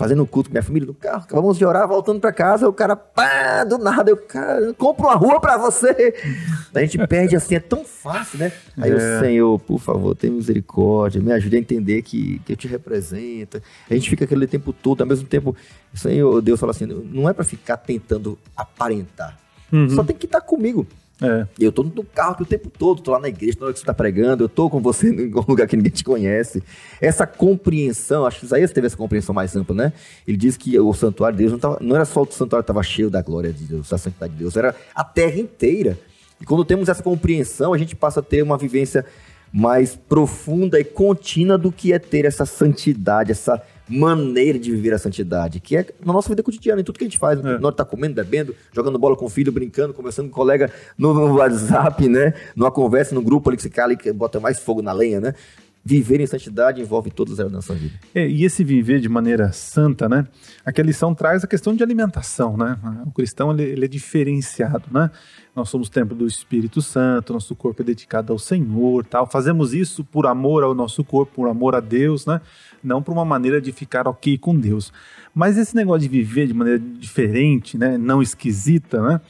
fazendo 0.00 0.26
culto 0.26 0.48
com 0.48 0.54
minha 0.54 0.62
família 0.62 0.86
no 0.86 0.94
carro, 0.94 1.24
acabamos 1.24 1.58
de 1.58 1.64
orar, 1.66 1.86
voltando 1.86 2.20
para 2.20 2.32
casa, 2.32 2.66
o 2.66 2.72
cara, 2.72 2.96
pá, 2.96 3.64
do 3.64 3.76
nada, 3.76 4.10
eu, 4.10 4.16
cara, 4.16 4.72
compro 4.72 5.04
uma 5.06 5.14
rua 5.14 5.38
para 5.38 5.58
você. 5.58 6.14
A 6.74 6.80
gente 6.80 6.96
perde 7.06 7.36
assim, 7.36 7.54
é 7.54 7.60
tão 7.60 7.84
fácil, 7.84 8.38
né? 8.38 8.50
Aí 8.78 8.90
é. 8.90 8.94
o 8.94 9.20
Senhor, 9.20 9.58
por 9.58 9.78
favor, 9.78 10.16
tenha 10.16 10.32
misericórdia, 10.32 11.20
me 11.20 11.30
ajude 11.32 11.54
a 11.54 11.58
entender 11.58 12.00
que, 12.00 12.38
que 12.46 12.54
eu 12.54 12.56
te 12.56 12.66
represento. 12.66 13.62
A 13.90 13.92
gente 13.92 14.08
fica 14.08 14.24
aquele 14.24 14.46
tempo 14.46 14.72
todo, 14.72 15.02
ao 15.02 15.06
mesmo 15.06 15.28
tempo, 15.28 15.54
Senhor, 15.92 16.40
Deus 16.40 16.58
fala 16.58 16.70
assim, 16.70 16.86
não 16.86 17.28
é 17.28 17.34
para 17.34 17.44
ficar 17.44 17.76
tentando 17.76 18.38
aparentar. 18.56 19.38
Uhum. 19.70 19.90
Só 19.90 20.02
tem 20.02 20.16
que 20.16 20.24
estar 20.24 20.40
comigo. 20.40 20.86
É. 21.22 21.46
Eu 21.58 21.70
tô 21.70 21.82
no 21.82 22.04
carro 22.04 22.32
aqui 22.32 22.42
o 22.42 22.46
tempo 22.46 22.70
todo, 22.70 23.02
tô 23.02 23.10
lá 23.10 23.20
na 23.20 23.28
igreja, 23.28 23.58
na 23.60 23.66
hora 23.66 23.72
que 23.74 23.80
você 23.80 23.84
tá 23.84 23.92
pregando, 23.92 24.44
eu 24.44 24.48
tô 24.48 24.70
com 24.70 24.80
você 24.80 25.08
em 25.12 25.34
um 25.34 25.44
lugar 25.46 25.66
que 25.66 25.76
ninguém 25.76 25.92
te 25.92 26.02
conhece. 26.02 26.62
Essa 27.00 27.26
compreensão, 27.26 28.24
acho 28.24 28.40
que 28.40 28.46
Isaías 28.46 28.72
teve 28.72 28.86
essa 28.86 28.96
compreensão 28.96 29.34
mais 29.34 29.54
ampla, 29.54 29.74
né? 29.74 29.92
Ele 30.26 30.36
diz 30.36 30.56
que 30.56 30.78
o 30.78 30.92
santuário 30.94 31.36
de 31.36 31.44
Deus 31.44 31.52
não, 31.52 31.58
tava, 31.58 31.78
não 31.80 31.94
era 31.94 32.04
só 32.04 32.22
o 32.22 32.32
santuário 32.32 32.62
estava 32.62 32.82
cheio 32.82 33.10
da 33.10 33.20
glória 33.20 33.52
de 33.52 33.64
Deus, 33.64 33.88
da 33.88 33.98
santidade 33.98 34.32
de 34.32 34.38
Deus, 34.38 34.56
era 34.56 34.74
a 34.94 35.04
terra 35.04 35.38
inteira. 35.38 35.98
E 36.40 36.44
quando 36.44 36.64
temos 36.64 36.88
essa 36.88 37.02
compreensão, 37.02 37.74
a 37.74 37.78
gente 37.78 37.94
passa 37.94 38.20
a 38.20 38.22
ter 38.22 38.42
uma 38.42 38.56
vivência 38.56 39.04
mais 39.52 39.96
profunda 39.96 40.80
e 40.80 40.84
contínua 40.84 41.58
do 41.58 41.70
que 41.70 41.92
é 41.92 41.98
ter 41.98 42.24
essa 42.24 42.46
santidade, 42.46 43.32
essa 43.32 43.60
maneira 43.90 44.58
de 44.58 44.70
viver 44.70 44.94
a 44.94 44.98
santidade, 44.98 45.58
que 45.58 45.76
é 45.76 45.86
na 46.04 46.12
nossa 46.12 46.28
vida 46.28 46.42
cotidiana, 46.42 46.80
em 46.80 46.84
tudo 46.84 46.98
que 46.98 47.04
a 47.04 47.08
gente 47.08 47.18
faz. 47.18 47.44
É. 47.44 47.58
Nós 47.58 47.74
tá 47.74 47.84
comendo, 47.84 48.14
bebendo, 48.14 48.54
jogando 48.72 48.98
bola 48.98 49.16
com 49.16 49.26
o 49.26 49.28
filho, 49.28 49.50
brincando, 49.50 49.92
conversando 49.92 50.28
com 50.28 50.32
o 50.32 50.36
colega 50.36 50.72
no, 50.96 51.12
no 51.12 51.34
WhatsApp, 51.36 52.08
né? 52.08 52.34
Numa 52.54 52.70
conversa, 52.70 53.14
no 53.14 53.22
grupo 53.22 53.50
ali 53.50 53.56
que 53.56 53.62
você 53.62 53.70
cala 53.70 53.92
e 53.92 53.96
que 53.96 54.12
bota 54.12 54.38
mais 54.38 54.60
fogo 54.60 54.80
na 54.80 54.92
lenha, 54.92 55.20
né? 55.20 55.34
Viver 55.82 56.20
em 56.20 56.26
santidade 56.26 56.80
envolve 56.80 57.10
todas 57.10 57.34
as 57.34 57.40
áreas 57.40 57.52
da 57.52 57.56
nossa 57.56 57.74
vida. 57.74 57.94
É, 58.14 58.28
e 58.28 58.44
esse 58.44 58.62
viver 58.62 59.00
de 59.00 59.08
maneira 59.08 59.50
santa, 59.50 60.08
né? 60.10 60.26
Aquela 60.62 60.86
lição 60.86 61.14
traz 61.14 61.42
a 61.42 61.46
questão 61.46 61.74
de 61.74 61.82
alimentação, 61.82 62.54
né? 62.54 62.78
O 63.06 63.10
cristão 63.10 63.50
ele, 63.50 63.62
ele 63.62 63.84
é 63.86 63.88
diferenciado, 63.88 64.84
né? 64.90 65.10
Nós 65.56 65.70
somos 65.70 65.88
templo 65.88 66.14
do 66.14 66.26
Espírito 66.26 66.82
Santo, 66.82 67.32
nosso 67.32 67.56
corpo 67.56 67.80
é 67.80 67.84
dedicado 67.84 68.30
ao 68.30 68.38
Senhor, 68.38 69.04
tal. 69.06 69.26
Fazemos 69.26 69.72
isso 69.72 70.04
por 70.04 70.26
amor 70.26 70.62
ao 70.62 70.74
nosso 70.74 71.02
corpo, 71.02 71.32
por 71.34 71.48
amor 71.48 71.74
a 71.74 71.80
Deus, 71.80 72.26
né? 72.26 72.42
Não 72.82 73.02
por 73.02 73.12
uma 73.12 73.24
maneira 73.24 73.60
de 73.60 73.72
ficar 73.72 74.08
ok 74.08 74.38
com 74.38 74.54
Deus. 74.58 74.92
Mas 75.34 75.58
esse 75.58 75.74
negócio 75.74 76.02
de 76.02 76.08
viver 76.08 76.46
de 76.46 76.54
maneira 76.54 76.78
diferente, 76.78 77.76
né? 77.76 77.98
Não 77.98 78.22
esquisita, 78.22 79.02
né? 79.02 79.20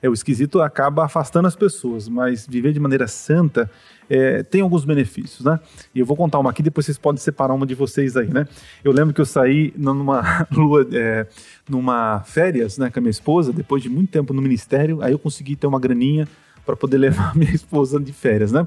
É, 0.00 0.08
o 0.08 0.12
esquisito 0.12 0.60
acaba 0.60 1.04
afastando 1.04 1.48
as 1.48 1.56
pessoas, 1.56 2.08
mas 2.08 2.46
viver 2.46 2.72
de 2.72 2.78
maneira 2.78 3.08
santa 3.08 3.68
é, 4.08 4.42
tem 4.42 4.60
alguns 4.60 4.84
benefícios, 4.84 5.44
né? 5.44 5.58
E 5.94 6.00
eu 6.00 6.06
vou 6.06 6.16
contar 6.16 6.38
uma 6.38 6.50
aqui, 6.50 6.62
depois 6.62 6.86
vocês 6.86 6.96
podem 6.96 7.20
separar 7.20 7.52
uma 7.52 7.66
de 7.66 7.74
vocês 7.74 8.16
aí, 8.16 8.28
né? 8.28 8.46
Eu 8.84 8.92
lembro 8.92 9.12
que 9.12 9.20
eu 9.20 9.26
saí 9.26 9.72
numa 9.76 10.46
lua, 10.52 10.86
é, 10.92 11.26
numa 11.68 12.20
férias, 12.20 12.78
né, 12.78 12.90
com 12.90 12.98
a 12.98 13.02
minha 13.02 13.10
esposa, 13.10 13.52
depois 13.52 13.82
de 13.82 13.88
muito 13.88 14.10
tempo 14.10 14.32
no 14.32 14.40
ministério, 14.40 15.02
aí 15.02 15.12
eu 15.12 15.18
consegui 15.18 15.56
ter 15.56 15.66
uma 15.66 15.80
graninha 15.80 16.28
para 16.64 16.76
poder 16.76 16.96
levar 16.98 17.34
minha 17.34 17.52
esposa 17.52 17.98
de 17.98 18.12
férias, 18.12 18.52
né? 18.52 18.66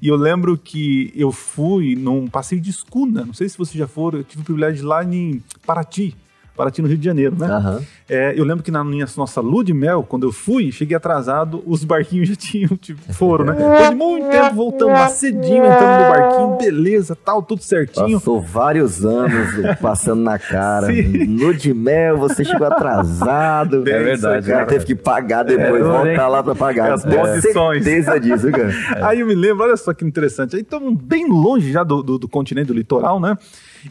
E 0.00 0.08
eu 0.08 0.16
lembro 0.16 0.56
que 0.56 1.12
eu 1.14 1.32
fui 1.32 1.96
num 1.96 2.28
passeio 2.28 2.60
de 2.60 2.70
escuna, 2.70 3.24
não 3.24 3.34
sei 3.34 3.48
se 3.48 3.58
vocês 3.58 3.76
já 3.76 3.88
foram, 3.88 4.18
eu 4.18 4.24
tive 4.24 4.42
o 4.42 4.44
privilégio 4.44 4.76
de 4.76 4.82
ir 4.82 4.86
lá 4.86 5.04
em 5.04 5.42
Paraty, 5.66 6.14
Paraty, 6.58 6.82
no 6.82 6.88
Rio 6.88 6.98
de 6.98 7.04
Janeiro, 7.04 7.36
né? 7.38 7.46
Uhum. 7.46 7.80
É, 8.08 8.34
eu 8.36 8.44
lembro 8.44 8.64
que 8.64 8.70
na 8.70 8.82
minha, 8.82 9.06
nossa 9.16 9.40
lua 9.40 9.62
de 9.62 9.72
mel, 9.72 10.02
quando 10.02 10.26
eu 10.26 10.32
fui, 10.32 10.72
cheguei 10.72 10.96
atrasado, 10.96 11.62
os 11.64 11.84
barquinhos 11.84 12.28
já 12.28 12.34
tinham, 12.36 12.76
tipo, 12.76 13.00
foram, 13.12 13.44
né? 13.44 13.52
Depois 13.52 13.90
de 13.90 13.94
muito 13.94 14.28
tempo, 14.28 14.54
voltamos 14.56 14.94
lá 14.94 15.08
cedinho, 15.08 15.64
entrando 15.64 16.02
no 16.02 16.08
barquinho, 16.10 16.56
beleza, 16.58 17.16
tal, 17.16 17.42
tudo 17.42 17.62
certinho. 17.62 18.18
Passou 18.18 18.40
vários 18.40 19.06
anos 19.06 19.78
passando 19.80 20.20
na 20.20 20.36
cara. 20.36 20.88
Lua 21.28 21.54
de 21.54 21.72
mel, 21.72 22.18
você 22.18 22.44
chegou 22.44 22.66
atrasado. 22.66 23.88
é 23.88 24.02
verdade. 24.02 24.50
O 24.50 24.52
cara 24.52 24.66
teve 24.66 24.84
que 24.84 24.94
pagar 24.96 25.44
depois, 25.44 25.80
é, 25.80 25.84
voltar 25.84 26.26
lá 26.26 26.42
pra 26.42 26.56
pagar. 26.56 26.92
As 26.92 27.04
posições. 27.04 27.84
certeza 27.84 28.18
disso, 28.18 28.50
cara. 28.50 29.06
Aí 29.06 29.20
eu 29.20 29.26
me 29.26 29.34
lembro, 29.34 29.62
olha 29.62 29.76
só 29.76 29.94
que 29.94 30.04
interessante. 30.04 30.56
Aí 30.56 30.62
estamos 30.62 30.92
bem 31.00 31.28
longe 31.28 31.70
já 31.70 31.84
do, 31.84 32.02
do, 32.02 32.18
do 32.18 32.28
continente, 32.28 32.66
do 32.66 32.74
litoral, 32.74 33.20
né? 33.20 33.38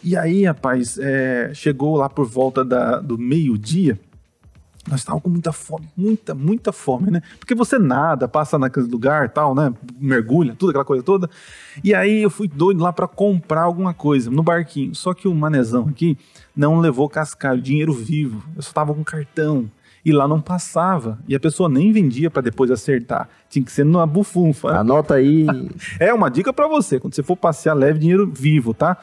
E 0.04 0.16
aí, 0.16 0.46
rapaz, 0.46 0.98
é, 0.98 1.52
chegou 1.54 1.96
lá 1.96 2.10
por 2.10 2.26
volta 2.26 2.64
da, 2.64 3.00
do 3.00 3.18
meio-dia. 3.18 4.00
Nós 4.88 5.02
estávamos 5.02 5.24
com 5.24 5.30
muita 5.30 5.52
fome, 5.52 5.88
muita, 5.98 6.34
muita 6.34 6.72
fome, 6.72 7.12
né? 7.12 7.22
Porque 7.40 7.54
você 7.54 7.78
nada, 7.78 8.26
passa 8.28 8.58
naquele 8.58 8.88
lugar 8.88 9.30
tal, 9.30 9.54
né? 9.54 9.74
Mergulha, 10.00 10.56
tudo 10.58 10.70
aquela 10.70 10.86
coisa 10.86 11.04
toda. 11.04 11.30
E 11.84 11.94
aí 11.94 12.24
eu 12.24 12.30
fui 12.30 12.48
doido 12.48 12.82
lá 12.82 12.94
para 12.94 13.08
comprar 13.08 13.64
alguma 13.64 13.94
coisa 13.94 14.32
no 14.32 14.42
barquinho. 14.42 14.96
Só 14.96 15.14
que 15.14 15.28
o 15.28 15.36
manezão 15.36 15.88
aqui 15.90 16.18
não 16.56 16.80
levou 16.80 17.10
cascalho, 17.10 17.62
dinheiro 17.62 17.92
vivo. 17.94 18.42
Eu 18.56 18.62
só 18.62 18.72
tava 18.72 18.94
com 18.94 19.04
cartão 19.04 19.70
e 20.06 20.14
lá 20.14 20.26
não 20.26 20.40
passava. 20.40 21.20
E 21.28 21.36
a 21.36 21.40
pessoa 21.40 21.68
nem 21.68 21.92
vendia 21.92 22.32
para 22.32 22.42
depois 22.42 22.72
acertar. 22.72 23.28
Tinha 23.50 23.66
que 23.66 23.72
ser 23.72 23.84
numa 23.84 24.08
bufunfa. 24.08 24.70
Anota 24.70 25.16
aí. 25.16 25.46
é 26.00 26.14
uma 26.14 26.30
dica 26.30 26.54
para 26.54 26.66
você. 26.66 26.98
Quando 26.98 27.14
você 27.14 27.22
for 27.22 27.36
passear, 27.36 27.74
leve 27.74 28.00
dinheiro 28.00 28.26
vivo, 28.26 28.74
tá? 28.74 28.96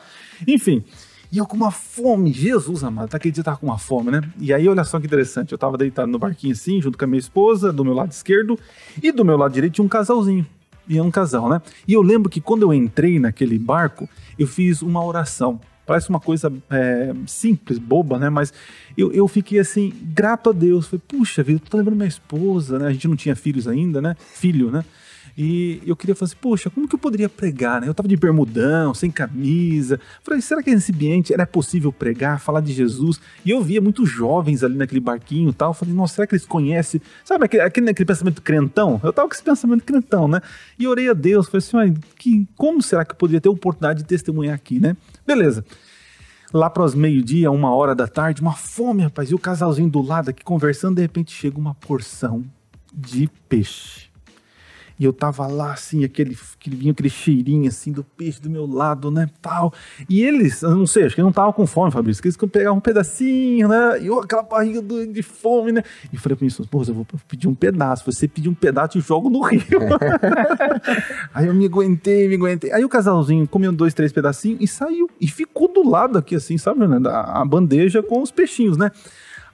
Enfim. 0.47 0.85
E 1.33 1.39
eu 1.39 1.47
com 1.47 1.57
uma 1.57 1.73
fome, 1.73 2.33
Jesus 2.33 2.85
amado, 2.85 3.09
tá 3.09 3.17
aquele 3.17 3.33
dia 3.33 3.43
tava 3.43 3.57
com 3.57 3.67
uma 3.67 3.79
fome, 3.79 4.11
né? 4.11 4.21
E 4.39 4.55
aí, 4.55 4.69
olha 4.69 4.85
só 4.85 5.01
que 5.01 5.07
interessante, 5.07 5.51
eu 5.51 5.59
tava 5.59 5.77
deitado 5.77 6.07
no 6.07 6.17
barquinho 6.17 6.53
assim, 6.53 6.81
junto 6.81 6.97
com 6.97 7.05
a 7.05 7.09
minha 7.09 7.19
esposa, 7.19 7.73
do 7.73 7.85
meu 7.85 7.93
lado 7.93 8.13
esquerdo, 8.13 8.57
e 9.03 9.11
do 9.11 9.25
meu 9.25 9.37
lado 9.37 9.53
direito 9.53 9.75
tinha 9.75 9.85
um 9.85 9.89
casalzinho. 9.89 10.47
E 10.89 10.97
é 10.97 11.03
um 11.03 11.11
casal, 11.11 11.49
né? 11.49 11.61
E 11.89 11.93
eu 11.93 12.03
lembro 12.03 12.31
que 12.31 12.41
quando 12.41 12.63
eu 12.63 12.73
entrei 12.73 13.19
naquele 13.19 13.59
barco, 13.59 14.09
eu 14.39 14.47
fiz 14.47 14.81
uma 14.81 15.05
oração. 15.05 15.61
Parece 15.87 16.09
uma 16.09 16.21
coisa 16.21 16.53
é, 16.71 17.13
simples, 17.27 17.79
boba, 17.79 18.19
né? 18.19 18.31
Mas 18.31 18.53
eu, 18.97 19.13
eu 19.13 19.27
fiquei 19.27 19.59
assim, 19.59 19.93
grato 20.03 20.51
a 20.51 20.53
Deus. 20.53 20.87
Falei, 20.87 21.03
puxa 21.07 21.43
vida, 21.43 21.61
tô 21.69 21.77
lembrando 21.77 21.97
minha 21.97 22.09
esposa, 22.09 22.79
né? 22.79 22.87
A 22.87 22.93
gente 22.93 23.09
não 23.09 23.17
tinha 23.17 23.35
filhos 23.35 23.67
ainda, 23.67 24.01
né? 24.01 24.17
Filho, 24.35 24.71
né? 24.71 24.85
E 25.37 25.83
eu 25.85 25.97
queria 25.97 26.15
falar 26.15 26.27
assim, 26.27 26.37
poxa, 26.41 26.71
como 26.71 26.87
que 26.87 26.95
eu 26.95 26.99
poderia 26.99 27.29
pregar, 27.29 27.81
né? 27.81 27.89
Eu 27.89 27.95
tava 27.95 28.09
de 28.09 28.17
bermudão, 28.17 28.95
sem 28.95 29.11
camisa. 29.11 29.99
Falei, 30.23 30.41
será 30.41 30.63
que 30.63 30.73
nesse 30.73 30.93
ambiente 30.93 31.33
era 31.35 31.45
possível 31.45 31.93
pregar, 31.93 32.41
falar 32.41 32.61
de 32.61 32.73
Jesus? 32.73 33.21
E 33.45 33.51
eu 33.51 33.61
via 33.61 33.81
muitos 33.81 34.09
jovens 34.09 34.63
ali 34.63 34.77
naquele 34.77 35.01
barquinho 35.01 35.51
e 35.51 35.53
tal. 35.53 35.75
Falei, 35.75 35.93
nossa, 35.93 36.15
será 36.15 36.27
que 36.27 36.35
eles 36.35 36.47
conhecem? 36.47 37.01
Sabe 37.25 37.47
aquele, 37.47 37.63
aquele, 37.65 37.91
aquele 37.91 38.07
pensamento 38.07 38.41
crentão? 38.41 39.01
Eu 39.03 39.13
tava 39.13 39.29
com 39.29 39.35
esse 39.35 39.43
pensamento 39.43 39.83
crentão, 39.83 40.29
né? 40.29 40.41
E 40.79 40.87
orei 40.87 41.11
a 41.11 41.15
Deus, 41.15 41.49
falei 41.49 41.59
assim, 41.59 42.01
que, 42.17 42.47
como 42.57 42.81
será 42.81 43.05
que 43.05 43.11
eu 43.11 43.17
poderia 43.17 43.41
ter 43.41 43.49
a 43.49 43.53
oportunidade 43.53 44.03
de 44.03 44.05
testemunhar 44.05 44.55
aqui, 44.55 44.79
né? 44.79 44.97
Beleza. 45.27 45.65
Lá 46.53 46.71
para 46.71 46.85
os 46.85 46.95
meio-dia, 46.95 47.51
uma 47.51 47.75
hora 47.75 47.97
da 47.97 48.07
tarde, 48.07 48.41
uma 48.41 48.55
fome, 48.55 49.03
rapaz. 49.03 49.33
E 49.33 49.35
o 49.35 49.39
casalzinho 49.39 49.91
do 49.91 50.01
lado 50.01 50.29
aqui 50.29 50.45
conversando, 50.45 50.95
de 50.95 51.03
repente 51.03 51.33
chega 51.33 51.59
uma 51.59 51.75
porção 51.75 52.45
de 52.95 53.29
peixe. 53.49 54.14
E 54.99 55.05
eu 55.05 55.13
tava 55.13 55.47
lá, 55.49 55.73
assim, 55.73 56.05
aquele, 56.05 56.37
aquele 56.59 56.77
vinha 56.77 56.93
aquele 56.93 57.11
cheirinho, 57.11 57.67
assim, 57.69 57.91
do 57.91 58.05
peixe 58.05 58.41
do 58.41 58.49
meu 58.49 58.65
lado, 58.67 59.11
né, 59.11 59.29
tal. 59.43 59.73
E 60.09 60.23
eles, 60.23 60.63
eu 60.63 60.71
não 60.77 60.87
sei, 60.87 61.05
acho 61.05 61.17
que 61.17 61.21
não 61.23 61.31
estavam 61.31 61.53
com 61.53 61.67
fome, 61.67 61.91
Fabrício, 61.91 62.23
que 62.23 62.29
eles 62.29 62.37
pegavam 62.37 62.79
um 62.79 62.81
pedacinho, 62.81 63.67
né, 63.69 64.01
e 64.01 64.07
eu, 64.07 64.21
aquela 64.21 64.43
barriga 64.45 64.81
do- 64.81 65.05
de 65.07 65.23
fome, 65.23 65.73
né. 65.73 65.83
E 66.13 66.17
falei 66.17 66.37
pra 66.37 66.45
minha 66.45 66.49
esposa, 66.49 66.69
"Pô, 66.71 66.83
eu 66.87 66.95
vou 66.95 67.07
pedir 67.27 67.49
um 67.49 67.55
pedaço, 67.55 68.05
você 68.11 68.29
pedir 68.29 68.49
um 68.49 68.55
pedaço, 68.55 68.99
eu 68.99 69.03
jogo 69.03 69.29
no 69.29 69.41
rio. 69.43 69.61
Aí 71.35 71.47
eu 71.47 71.55
me 71.55 71.67
aguentei, 71.67 72.29
me 72.29 72.37
aguentei. 72.37 72.73
Aí 72.73 72.85
o 72.85 72.89
casalzinho 72.89 73.47
comeu 73.49 73.73
dois, 73.73 73.95
três 73.95 74.13
pedacinhos 74.13 74.61
e 74.61 74.67
saiu. 74.67 75.09
E 75.21 75.27
ficou 75.27 75.73
do 75.73 75.89
lado 75.89 76.19
aqui, 76.19 76.35
assim, 76.37 76.57
sabe, 76.59 76.87
né, 76.87 77.01
a, 77.09 77.43
a 77.43 77.45
bandeja 77.45 78.03
com 78.03 78.23
os 78.23 78.31
peixinhos, 78.31 78.77
né. 78.77 78.91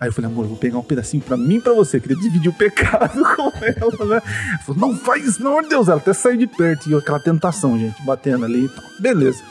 Aí 0.00 0.08
eu 0.08 0.12
falei, 0.14 0.30
amor, 0.30 0.46
eu 0.46 0.48
vou 0.48 0.56
pegar 0.56 0.78
um 0.78 0.82
pedacinho 0.82 1.22
pra 1.22 1.36
mim 1.36 1.56
e 1.56 1.60
pra 1.60 1.74
você. 1.74 1.98
Eu 1.98 2.00
queria 2.00 2.16
dividir 2.16 2.48
o 2.48 2.54
pecado 2.54 3.20
com 3.36 3.52
ela, 3.60 4.06
né? 4.06 4.22
Ela 4.22 4.58
falou, 4.64 4.80
não 4.80 4.96
faz 4.96 5.26
isso, 5.26 5.36
pelo 5.36 5.50
amor 5.50 5.62
de 5.64 5.68
Deus. 5.68 5.88
Ela 5.88 5.98
até 5.98 6.14
saiu 6.14 6.38
de 6.38 6.46
perto. 6.46 6.90
E 6.90 6.94
aquela 6.94 7.20
tentação, 7.20 7.78
gente, 7.78 8.00
batendo 8.02 8.46
ali 8.46 8.64
e 8.64 8.68
tal. 8.70 8.84
Beleza. 8.98 9.42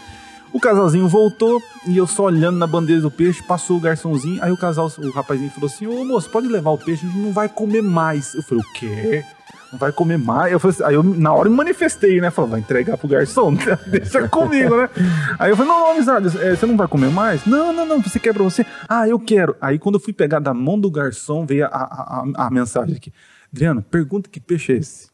O 0.52 0.60
casalzinho 0.60 1.08
voltou 1.08 1.62
e 1.86 1.96
eu 1.96 2.08
só 2.08 2.24
olhando 2.24 2.58
na 2.58 2.66
bandeja 2.66 3.02
do 3.02 3.12
peixe, 3.12 3.44
passou 3.44 3.78
o 3.78 3.80
garçomzinho. 3.80 4.44
Aí 4.44 4.52
o 4.52 4.58
casal, 4.58 4.92
o 4.98 5.12
rapazinho 5.12 5.52
falou 5.52 5.68
assim: 5.68 5.86
Ô 5.86 6.04
moço, 6.04 6.28
pode 6.32 6.48
levar 6.48 6.72
o 6.72 6.78
peixe, 6.80 7.06
a 7.06 7.10
gente 7.10 7.20
não 7.22 7.32
vai 7.32 7.48
comer 7.48 7.84
mais. 7.84 8.34
Eu 8.34 8.42
falei, 8.42 8.64
o 8.64 8.74
quê? 8.74 9.24
Não 9.72 9.78
vai 9.78 9.92
comer 9.92 10.18
mais? 10.18 10.52
Eu 10.52 10.60
falei 10.60 10.74
assim, 10.74 10.84
aí 10.84 10.96
eu 10.96 11.04
na 11.04 11.32
hora 11.32 11.50
me 11.50 11.56
manifestei, 11.56 12.20
né? 12.20 12.32
Falei, 12.32 12.52
vai 12.52 12.60
entregar 12.60 12.98
pro 12.98 13.08
garçom, 13.08 13.54
deixa 13.86 14.28
comigo, 14.28 14.76
né? 14.76 14.90
Aí 15.38 15.52
eu 15.52 15.58
falei, 15.58 15.72
não, 15.72 15.80
não, 15.80 15.92
amizade, 15.92 16.28
é, 16.40 16.56
você 16.56 16.66
não 16.66 16.76
vai 16.76 16.88
comer 16.88 17.12
mais? 17.12 17.46
Não, 17.46 17.72
não, 17.72 17.86
não, 17.86 18.02
você 18.02 18.20
quer 18.20 18.34
pra 18.34 18.44
você? 18.44 18.66
Ah, 18.88 19.08
eu 19.08 19.20
quero. 19.20 19.56
Aí 19.62 19.78
quando 19.78 19.96
eu 19.96 20.00
fui 20.02 20.12
pegar 20.12 20.40
da 20.40 20.54
mão 20.54 20.80
do 20.80 20.90
garçom, 20.90 21.46
veio 21.46 21.66
a, 21.66 21.70
a, 21.70 22.24
a, 22.36 22.48
a 22.48 22.50
mensagem 22.50 22.96
aqui. 22.96 23.14
Adriano, 23.54 23.82
pergunta 23.84 24.30
que 24.30 24.40
peixe 24.40 24.74
é 24.74 24.78
esse? 24.78 25.10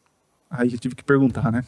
Aí 0.50 0.72
eu 0.72 0.78
tive 0.78 0.94
que 0.94 1.04
perguntar, 1.04 1.52
né? 1.52 1.62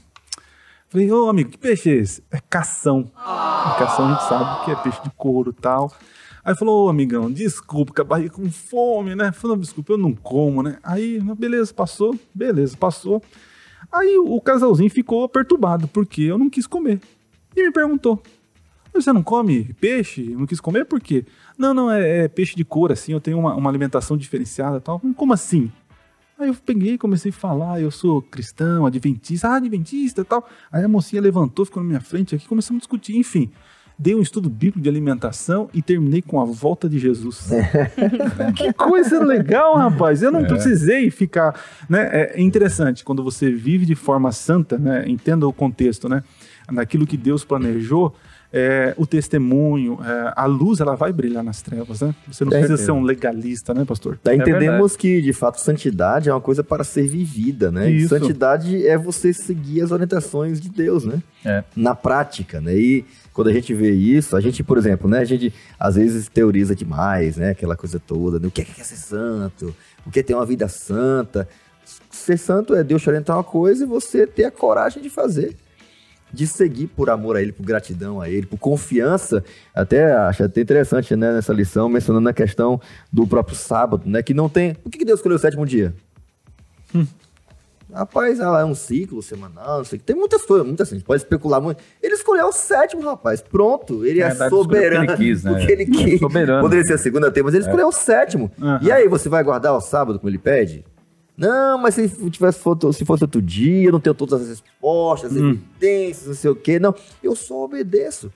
Falei, 0.89 1.13
ô 1.13 1.29
amigo, 1.29 1.51
que 1.51 1.59
peixe 1.59 1.91
é 1.91 1.95
esse? 1.95 2.25
É 2.31 2.41
cação. 2.41 3.11
E 3.15 3.79
cação 3.79 4.07
a 4.07 4.13
gente 4.13 4.29
sabe 4.29 4.65
que 4.65 4.71
é 4.71 4.75
peixe 4.77 5.03
de 5.03 5.11
couro 5.11 5.51
e 5.51 5.61
tal. 5.61 5.93
Aí 6.45 6.55
falou, 6.57 6.87
ô 6.87 6.89
amigão, 6.89 7.31
desculpa, 7.31 7.93
que 7.93 8.29
com 8.31 8.51
fome, 8.51 9.15
né? 9.15 9.33
Falou, 9.33 9.57
desculpa, 9.57 9.93
eu 9.93 9.99
não 9.99 10.15
como, 10.15 10.63
né? 10.63 10.79
Aí, 10.83 11.21
beleza, 11.37 11.73
passou, 11.73 12.19
beleza, 12.35 12.77
passou. 12.77 13.23
Aí 13.93 14.17
o, 14.19 14.41
casalzinho 14.41 14.91
ficou 14.91 15.29
perturbado, 15.29 15.89
porque 15.89 16.23
eu 16.23 16.39
não 16.39 16.51
quis 16.51 16.67
comer. 16.67 17.01
E 17.57 17.63
me 17.63 17.73
perguntou, 17.73 18.23
você 18.93 19.13
não 19.13 19.23
come 19.23 19.75
peixe? 19.81 20.23
Não 20.23 20.47
quis 20.47 20.61
comer 20.61 20.85
por 20.85 21.01
quê? 21.01 21.25
Não, 21.57 21.73
não, 21.73 21.91
é, 21.91 22.25
é 22.25 22.29
peixe 22.29 22.55
de 22.57 22.65
cor, 22.65 22.93
assim, 22.93 23.13
eu 23.13 23.21
tenho 23.21 23.39
uma, 23.39 23.55
uma 23.55 23.71
alimentação 23.71 24.17
diferenciada 24.17 24.81
tal. 24.81 25.01
Como 25.17 25.33
assim? 25.33 25.71
Aí 26.39 26.49
eu 26.49 26.55
peguei 26.55 26.97
comecei 26.97 27.31
a 27.31 27.35
falar, 27.35 27.81
eu 27.81 27.91
sou 27.91 28.23
cristão, 28.23 28.87
adventista, 28.87 29.49
ah, 29.49 29.57
adventista 29.57 30.25
tal. 30.25 30.49
Aí 30.71 30.85
a 30.85 30.89
mocinha 30.89 31.21
levantou, 31.21 31.65
ficou 31.65 31.83
na 31.83 31.89
minha 31.89 32.01
frente 32.01 32.35
aqui, 32.35 32.47
começamos 32.47 32.81
a 32.81 32.83
discutir, 32.83 33.17
enfim. 33.17 33.51
Dei 34.01 34.15
um 34.15 34.21
estudo 34.21 34.49
bíblico 34.49 34.81
de 34.81 34.89
alimentação 34.89 35.69
e 35.75 35.83
terminei 35.83 36.23
com 36.23 36.41
a 36.41 36.45
volta 36.45 36.89
de 36.89 37.01
Jesus. 37.01 37.49
que 38.57 38.73
coisa 38.73 39.19
legal, 39.25 39.77
rapaz. 39.77 40.23
Eu 40.23 40.31
não 40.31 40.45
precisei 40.45 41.11
ficar. 41.11 41.61
Né? 41.89 42.09
É 42.13 42.41
interessante 42.41 43.03
quando 43.03 43.25
você 43.25 43.51
vive 43.51 43.85
de 43.85 43.97
forma 43.97 44.31
santa, 44.31 44.79
né? 44.79 45.05
entenda 45.09 45.49
o 45.49 45.53
contexto, 45.53 46.09
né? 46.09 46.23
Naquilo 46.71 47.07
que 47.07 47.17
Deus 47.17 47.45
planejou. 47.45 48.15
É, 48.51 48.95
o 48.97 49.07
testemunho, 49.07 49.99
é, 50.03 50.33
a 50.35 50.47
luz, 50.47 50.81
ela 50.81 50.95
vai 50.95 51.13
brilhar 51.13 51.45
nas 51.45 51.61
trevas, 51.61 52.01
né? 52.01 52.15
Você 52.27 52.47
não 52.47 52.53
É, 52.53 52.61
precisa 52.61 52.83
é. 52.83 52.87
ser 52.87 52.93
um 52.93 53.03
legalista, 53.03 53.75
né, 53.75 53.85
pastor? 53.85 54.19
Daí 54.25 54.39
verdade. 54.39 54.65
entendemos 54.65 54.97
que, 54.97 55.21
de 55.21 55.35
fato, 55.35 55.61
santidade 55.61 56.31
é 56.31 56.33
uma 56.33 56.41
coisa 56.41 56.65
para 56.65 56.83
ser 56.83 57.07
vivida, 57.07 57.71
né? 57.71 57.91
E 57.91 57.99
Isso. 57.99 58.09
Santidade 58.09 58.87
é 58.87 58.97
você 58.97 59.35
seguir 59.35 59.83
as 59.83 59.91
orientações 59.91 60.59
de 60.63 60.71
Deus, 60.71 61.05
né? 61.05 61.23
É. 61.45 61.63
Na 61.77 61.95
prática, 61.95 62.59
né? 62.59 62.75
E 62.75 63.05
quando 63.39 63.51
a 63.51 63.53
gente 63.53 63.73
vê 63.73 63.93
isso, 63.93 64.37
a 64.37 64.41
gente, 64.41 64.65
por 64.65 64.77
exemplo, 64.77 65.09
né? 65.09 65.21
A 65.21 65.25
gente 65.25 65.55
às 65.79 65.95
vezes 65.95 66.29
teoriza 66.29 66.75
demais, 66.75 67.37
né? 67.37 67.51
Aquela 67.51 67.77
coisa 67.77 68.03
toda, 68.05 68.41
né? 68.41 68.49
o 68.49 68.51
que 68.51 68.63
é, 68.63 68.65
que 68.65 68.81
é 68.81 68.83
ser 68.83 68.97
santo? 68.97 69.73
O 70.05 70.11
que 70.11 70.19
é 70.19 70.23
ter 70.25 70.35
uma 70.35 70.45
vida 70.45 70.67
santa? 70.67 71.49
Ser 72.11 72.37
santo 72.37 72.75
é 72.75 72.83
Deus 72.83 73.01
te 73.01 73.09
orientar 73.09 73.37
uma 73.37 73.45
coisa 73.45 73.85
e 73.85 73.87
você 73.87 74.27
ter 74.27 74.47
a 74.47 74.51
coragem 74.51 75.01
de 75.01 75.09
fazer. 75.09 75.55
De 76.33 76.49
seguir 76.49 76.89
por 76.89 77.11
amor 77.11 77.37
a 77.37 77.41
Ele, 77.41 77.53
por 77.53 77.65
gratidão 77.65 78.21
a 78.21 78.29
Ele, 78.29 78.45
por 78.45 78.59
confiança. 78.59 79.45
Até 79.73 80.13
acho 80.13 80.43
até 80.43 80.61
interessante, 80.61 81.15
né, 81.15 81.33
nessa 81.33 81.53
lição, 81.53 81.89
mencionando 81.89 82.29
a 82.29 82.33
questão 82.33 82.81
do 83.13 83.25
próprio 83.25 83.55
sábado, 83.55 84.03
né? 84.05 84.21
Que 84.21 84.35
não 84.35 84.49
tem. 84.49 84.75
Por 84.75 84.91
que 84.91 85.05
Deus 85.05 85.21
escolheu 85.21 85.37
o 85.37 85.41
sétimo 85.41 85.65
dia? 85.65 85.95
Rapaz, 87.93 88.39
ela 88.39 88.61
é 88.61 88.65
um 88.65 88.75
ciclo 88.75 89.23
semanal, 89.23 89.79
não 89.79 89.85
sei 89.85 89.97
o 89.97 90.01
que. 90.01 90.05
Tem 90.07 90.15
muitas 90.15 90.43
coisas, 90.43 90.67
muitas 90.67 90.87
assim, 90.89 90.97
a 90.97 90.99
gente 90.99 91.07
pode 91.07 91.23
especular 91.23 91.61
muito. 91.61 91.83
Ele 92.03 92.15
escolheu 92.15 92.49
o 92.49 92.53
sétimo, 92.53 93.03
rapaz. 93.03 93.41
Pronto, 93.41 94.05
ele 94.05 94.21
é, 94.21 94.27
É, 94.27 94.35
soberano. 94.51 95.05
o 95.05 95.07
que 95.17 95.23
ele 95.23 95.31
quis, 95.35 95.45
né? 95.45 95.65
Ele 95.71 95.87
quis. 95.87 96.21
Soberano. 96.21 96.61
Poderia 96.63 96.85
ser 96.85 96.95
a 96.95 96.99
segunda 96.99 97.31
tema, 97.31 97.47
mas 97.47 97.55
ele 97.55 97.65
escolheu 97.65 97.89
o 97.89 97.93
sétimo. 97.93 98.51
Aham. 98.61 98.81
E 98.83 98.93
aí, 98.93 99.09
você 99.09 99.29
vai 99.31 99.43
guardar 99.43 99.73
o 99.75 99.81
sábado 99.81 100.19
como 100.19 100.29
ele 100.29 100.39
pede? 100.39 100.85
Não, 101.37 101.79
mas 101.79 101.95
se 101.95 102.09
tivesse 102.31 102.59
foto- 102.59 102.93
se 102.93 103.05
fosse 103.05 103.25
outro 103.25 103.41
dia, 103.41 103.87
eu 103.89 103.93
não 103.93 104.01
tenho 104.01 104.13
todas 104.15 104.43
as 104.43 104.49
respostas, 104.49 105.35
evidências, 105.35 106.27
não 106.27 106.35
sei 106.35 106.51
o 106.51 106.57
quê. 106.57 106.79
Não, 106.79 106.95
eu 107.23 107.35
só 107.37 107.65
obedeço. 107.65 108.31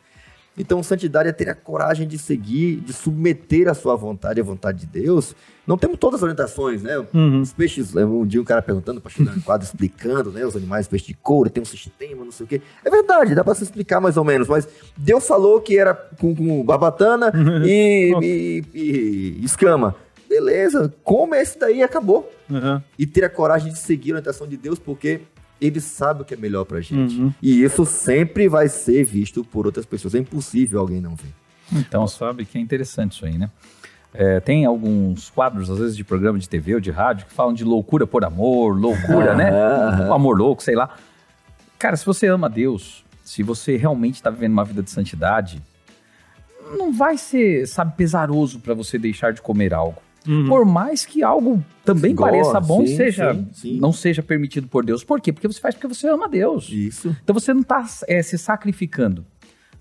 Então, 0.57 0.83
santidade 0.83 1.29
é 1.29 1.33
ter 1.33 1.49
a 1.49 1.55
coragem 1.55 2.07
de 2.07 2.19
seguir, 2.19 2.77
de 2.81 2.93
submeter 2.93 3.69
a 3.69 3.75
sua 3.75 3.97
vontade 3.97 4.38
à 4.38 4.45
vontade 4.45 4.81
de 4.81 4.87
Deus. 4.87 5.35
Não 5.67 5.79
temos 5.79 5.97
todas 5.99 6.19
as 6.19 6.23
orientações, 6.25 6.83
né? 6.83 6.93
Os 7.41 7.53
peixes, 7.55 7.95
um 7.97 8.27
dia 8.27 8.38
um 8.41 8.45
cara 8.45 8.61
perguntando, 8.61 9.01
pastor 9.01 9.27
um 9.35 9.41
quadro 9.41 9.65
explicando, 9.67 10.31
né? 10.31 10.45
Os 10.45 10.55
animais, 10.55 10.87
peixe 10.87 11.07
de 11.07 11.15
couro, 11.15 11.49
tem 11.49 11.62
um 11.62 11.67
sistema, 11.67 12.23
não 12.25 12.33
sei 12.33 12.45
o 12.45 12.49
quê. 12.49 12.61
É 12.85 12.91
verdade, 12.91 13.35
dá 13.35 13.43
pra 13.43 13.55
se 13.55 13.62
explicar 13.65 13.99
mais 14.01 14.19
ou 14.19 14.25
menos, 14.25 14.47
mas 14.47 14.69
Deus 14.95 15.27
falou 15.27 15.59
que 15.61 15.79
era 15.79 15.95
com, 15.95 16.35
com 16.37 16.62
barbatana 16.62 17.33
e, 17.65 18.12
e- 18.75 19.38
e 19.41 19.45
escama. 19.45 19.95
Beleza, 20.29 20.93
come 21.05 21.37
esse 21.41 21.59
daí 21.59 21.79
e 21.79 21.83
acabou 21.83 22.31
Aham. 22.51 22.83
e 22.99 23.07
ter 23.07 23.23
a 23.25 23.29
coragem 23.31 23.71
de 23.73 23.79
seguir 23.79 24.12
a 24.12 24.15
orientação 24.15 24.47
de 24.47 24.57
Deus, 24.57 24.79
porque 24.79 25.21
ele 25.62 25.81
sabe 25.81 26.22
o 26.22 26.25
que 26.25 26.35
é 26.35 26.37
melhor 26.37 26.64
pra 26.64 26.81
gente. 26.81 27.20
Uhum. 27.20 27.33
E 27.40 27.62
isso 27.62 27.87
sempre 27.87 28.48
vai 28.48 28.68
ser 28.68 29.05
visto 29.05 29.44
por 29.44 29.64
outras 29.64 29.87
pessoas. 29.87 30.14
É 30.14 30.18
impossível 30.18 30.81
alguém 30.81 31.01
não 31.01 31.14
ver. 31.14 31.33
Então, 31.72 32.07
sabe 32.09 32.44
que 32.44 32.59
é 32.59 32.61
interessante 32.61 33.12
isso 33.12 33.25
aí, 33.25 33.38
né? 33.38 33.48
É, 34.12 34.40
tem 34.40 34.66
alguns 34.66 35.31
quadros, 35.31 35.70
às 35.70 35.79
vezes, 35.79 35.96
de 35.96 36.05
programa 36.05 36.38
de 36.38 36.48
TV 36.48 36.75
ou 36.75 36.81
de 36.81 36.90
rádio 36.90 37.27
que 37.27 37.33
falam 37.33 37.55
de 37.55 37.64
loucura 37.64 38.07
por 38.07 38.25
amor, 38.25 38.79
loucura, 38.79 39.35
né? 39.37 39.51
O 40.09 40.12
amor 40.12 40.37
louco, 40.37 40.62
sei 40.62 40.75
lá. 40.75 40.90
Cara, 41.79 41.96
se 41.96 42.05
você 42.05 42.27
ama 42.27 42.48
Deus, 42.48 43.05
se 43.25 43.42
você 43.42 43.77
realmente 43.77 44.16
está 44.16 44.29
vivendo 44.29 44.53
uma 44.53 44.64
vida 44.64 44.83
de 44.83 44.90
santidade, 44.90 45.62
não 46.77 46.92
vai 46.92 47.16
ser, 47.16 47.66
sabe, 47.66 47.96
pesaroso 47.96 48.59
para 48.59 48.75
você 48.75 48.98
deixar 48.98 49.33
de 49.33 49.40
comer 49.40 49.72
algo. 49.72 50.03
Uhum. 50.27 50.49
Por 50.49 50.65
mais 50.65 51.05
que 51.05 51.23
algo 51.23 51.65
também 51.85 52.15
pareça 52.15 52.61
bom, 52.61 52.87
sim, 52.87 52.97
seja, 52.97 53.35
sim, 53.35 53.49
sim. 53.53 53.81
não 53.81 53.93
seja 53.93 54.23
permitido 54.23 54.69
por 54.69 54.85
Deus. 54.85 55.03
Por 55.03 55.21
quê? 55.21 55.33
Porque 55.33 55.49
você 55.49 55.61
faz 55.61 55.75
porque 55.75 55.89
você 55.89 56.09
ama 56.09 56.29
Deus. 56.29 56.69
Isso. 56.71 57.15
Então 57.23 57.35
você 57.35 57.53
não 57.53 57.63
está 57.63 57.85
se 57.85 58.39
sacrificando. 58.39 59.25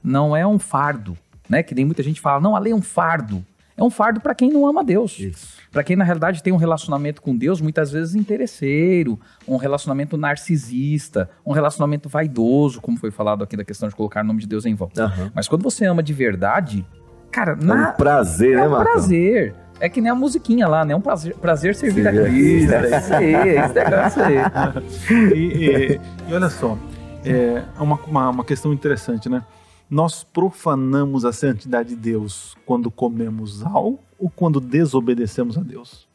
Não 0.03 0.35
é 0.35 0.45
um 0.45 0.57
fardo, 0.57 1.15
né? 1.47 1.61
Que 1.61 1.75
nem 1.75 1.85
muita 1.85 2.01
gente 2.01 2.19
fala, 2.19 2.39
não, 2.39 2.55
a 2.55 2.59
lei 2.59 2.73
é 2.73 2.75
um 2.75 2.81
fardo. 2.81 3.45
É 3.77 3.83
um 3.83 3.89
fardo 3.89 4.19
para 4.19 4.35
quem 4.35 4.51
não 4.51 4.67
ama 4.67 4.83
Deus. 4.83 5.17
Isso. 5.19 5.57
Para 5.71 5.83
quem 5.83 5.95
na 5.95 6.03
realidade 6.03 6.43
tem 6.43 6.51
um 6.51 6.57
relacionamento 6.57 7.21
com 7.21 7.35
Deus 7.35 7.61
muitas 7.61 7.91
vezes 7.91 8.13
interesseiro, 8.13 9.19
um 9.47 9.55
relacionamento 9.55 10.17
narcisista, 10.17 11.29
um 11.45 11.51
relacionamento 11.51 12.09
vaidoso, 12.09 12.81
como 12.81 12.97
foi 12.97 13.09
falado 13.09 13.43
aqui 13.43 13.55
da 13.55 13.63
questão 13.63 13.87
de 13.87 13.95
colocar 13.95 14.23
o 14.23 14.27
nome 14.27 14.41
de 14.41 14.47
Deus 14.47 14.65
em 14.65 14.75
vão. 14.75 14.89
Aham. 14.97 15.31
Mas 15.33 15.47
quando 15.47 15.63
você 15.63 15.85
ama 15.85 16.03
de 16.03 16.13
verdade, 16.13 16.85
cara, 17.31 17.57
É 17.59 17.63
na, 17.63 17.89
um 17.89 17.93
prazer, 17.93 18.57
é 18.57 18.61
né, 18.61 18.67
um 18.67 18.83
prazer. 18.83 19.55
É 19.81 19.89
que 19.89 19.99
nem 19.99 20.11
a 20.11 20.15
musiquinha 20.15 20.67
lá, 20.67 20.85
né? 20.85 20.93
É 20.93 20.95
um 20.95 21.01
prazer, 21.01 21.35
prazer 21.35 21.75
servir 21.75 22.07
a 22.07 22.11
Cristo. 22.11 22.71
É 22.73 22.97
isso 22.99 23.13
aí, 23.13 23.33
é 23.33 23.65
esse 23.65 23.73
negócio 23.73 24.23
aí. 24.23 24.35
E, 25.35 25.39
e- 25.39 26.01
e 26.29 26.33
olha 26.33 26.49
só, 26.49 26.77
é 27.25 27.63
uma, 27.81 27.95
uma, 28.05 28.29
uma 28.29 28.45
questão 28.45 28.71
interessante, 28.71 29.27
né? 29.27 29.43
Nós 29.89 30.23
profanamos 30.23 31.25
a 31.25 31.33
santidade 31.33 31.89
de 31.89 31.95
Deus 31.95 32.55
quando 32.65 32.89
comemos 32.91 33.65
algo 33.65 33.99
ou 34.17 34.29
quando 34.29 34.59
desobedecemos 34.61 35.57
a 35.57 35.61
Deus? 35.61 36.07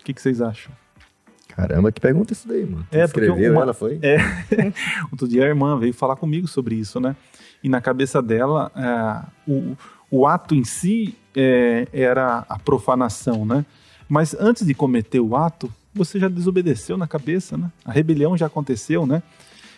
O 0.00 0.04
que, 0.04 0.12
que 0.14 0.20
vocês 0.20 0.40
acham? 0.40 0.72
Caramba, 1.48 1.92
que 1.92 2.00
pergunta 2.00 2.32
isso 2.32 2.48
daí, 2.48 2.64
mano. 2.64 2.86
É, 2.90 3.06
porque 3.06 3.20
Escreveu 3.20 3.52
uma- 3.52 3.62
ela, 3.62 3.74
foi? 3.74 3.98
É, 4.02 4.16
outro 5.12 5.28
dia 5.28 5.44
a 5.44 5.46
irmã 5.48 5.78
veio 5.78 5.92
falar 5.92 6.16
comigo 6.16 6.48
sobre 6.48 6.74
isso, 6.74 6.98
né? 6.98 7.14
E 7.62 7.68
na 7.68 7.80
cabeça 7.82 8.22
dela, 8.22 8.72
é, 8.74 9.26
o, 9.46 9.76
o 10.10 10.26
ato 10.26 10.54
em 10.54 10.64
si 10.64 11.16
é, 11.36 11.86
era 11.92 12.44
a 12.48 12.58
profanação, 12.58 13.44
né? 13.44 13.64
Mas 14.08 14.34
antes 14.38 14.66
de 14.66 14.74
cometer 14.74 15.20
o 15.20 15.36
ato, 15.36 15.72
você 15.94 16.18
já 16.18 16.28
desobedeceu 16.28 16.96
na 16.96 17.06
cabeça, 17.06 17.56
né? 17.56 17.70
A 17.84 17.92
rebelião 17.92 18.36
já 18.36 18.46
aconteceu, 18.46 19.06
né? 19.06 19.22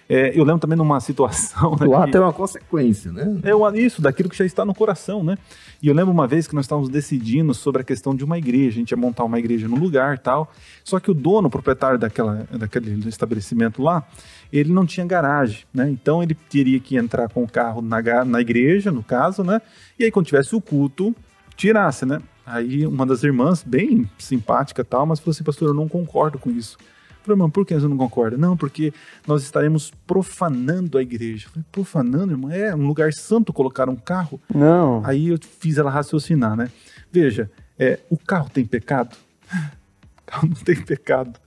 É, 0.09 0.37
eu 0.39 0.45
lembro 0.45 0.61
também 0.61 0.77
numa 0.77 1.01
situação. 1.01 1.71
né, 1.73 1.87
O 1.87 1.91
que- 1.91 1.95
ato 1.97 2.17
é 2.17 2.21
uma 2.21 2.33
consequência, 2.33 3.13
né? 3.13 3.41
é 3.45 3.79
isso, 3.79 4.03
daquilo 4.03 4.29
que 4.29 4.37
já 4.37 4.45
está 4.45 4.65
no 4.65 4.75
coração, 4.75 5.23
né? 5.23 5.39
E 5.83 5.89
eu 5.89 5.95
lembro 5.95 6.13
uma 6.13 6.27
vez 6.27 6.47
que 6.47 6.55
nós 6.55 6.65
estávamos 6.65 6.89
decidindo 6.91 7.55
sobre 7.55 7.83
a 7.83 7.85
questão 7.85 8.15
de 8.15 8.25
uma 8.25 8.37
igreja, 8.37 8.71
a 8.71 8.81
gente 8.81 8.91
ia 8.91 8.97
montar 8.97 9.25
uma 9.25 9.39
igreja 9.39 9.69
no 9.69 9.77
lugar 9.77 10.19
tal. 10.19 10.53
Só 10.85 10.99
que 11.01 11.11
o 11.11 11.15
dono, 11.15 11.49
o 11.49 11.51
proprietário 11.51 11.99
daquela, 11.99 12.47
daquele 12.51 13.09
estabelecimento 13.09 13.83
lá, 13.83 14.07
ele 14.53 14.73
não 14.73 14.85
tinha 14.85 15.07
garagem, 15.07 15.61
né? 15.73 15.89
Então 15.89 16.23
ele 16.23 16.35
teria 16.35 16.79
que 16.79 16.97
entrar 16.97 17.29
com 17.29 17.43
o 17.43 17.49
carro 17.49 17.81
na, 17.81 18.01
na 18.25 18.41
igreja, 18.41 18.91
no 18.93 19.03
caso, 19.03 19.43
né? 19.43 19.63
E 19.99 20.05
aí 20.05 20.11
quando 20.11 20.27
tivesse 20.27 20.55
o 20.55 20.61
culto, 20.61 21.15
tirasse, 21.63 22.05
né? 22.05 22.21
Aí 22.45 22.85
uma 22.85 23.07
das 23.07 23.23
irmãs, 23.23 23.63
bem 23.63 24.11
simpática 24.19 24.83
e 24.83 24.85
tal, 24.85 25.07
mas 25.07 25.21
falou 25.21 25.31
assim, 25.31 25.45
pastor, 25.45 25.69
eu 25.69 25.75
não 25.75 25.89
concordo 25.89 26.37
com 26.37 26.51
isso. 26.51 26.77
Eu 26.81 27.17
Falei, 27.23 27.35
irmão, 27.35 27.49
por 27.49 27.65
que 27.65 27.73
você 27.73 27.87
não 27.87 27.97
concorda? 27.97 28.37
Não, 28.37 28.57
porque 28.57 28.93
nós 29.29 29.45
estaremos 29.45 29.93
profanando 30.05 30.99
a 30.99 31.03
igreja. 31.03 31.47
Eu 31.47 31.51
Falei, 31.51 31.67
profanando, 31.71 32.33
irmão? 32.33 32.51
É 32.51 32.75
um 32.75 32.85
lugar 32.85 33.13
santo 33.13 33.53
colocar 33.53 33.89
um 33.89 33.95
carro? 33.95 34.41
Não. 34.53 35.03
Aí 35.07 35.29
eu 35.29 35.39
fiz 35.61 35.79
ela 35.79 35.89
raciocinar, 35.89 36.57
né? 36.57 36.69
Veja, 37.13 37.49
é, 37.79 38.01
o 38.11 38.17
carro 38.17 38.51
tem 38.51 38.65
pecado? 38.65 39.17
O 40.23 40.35
carro 40.35 40.49
não 40.49 40.57
tem 40.57 40.77
pecado. 40.77 41.39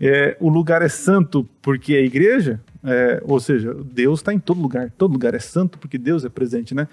É, 0.00 0.36
o 0.38 0.48
lugar 0.48 0.80
é 0.80 0.88
santo 0.88 1.44
porque 1.60 1.94
é 1.94 2.04
igreja? 2.04 2.60
É, 2.84 3.20
ou 3.24 3.40
seja, 3.40 3.74
Deus 3.74 4.20
está 4.20 4.32
em 4.32 4.38
todo 4.38 4.60
lugar. 4.60 4.92
Todo 4.96 5.10
lugar 5.10 5.34
é 5.34 5.40
santo 5.40 5.76
porque 5.76 5.98
Deus 5.98 6.24
é 6.24 6.28
presente, 6.28 6.72
né? 6.72 6.86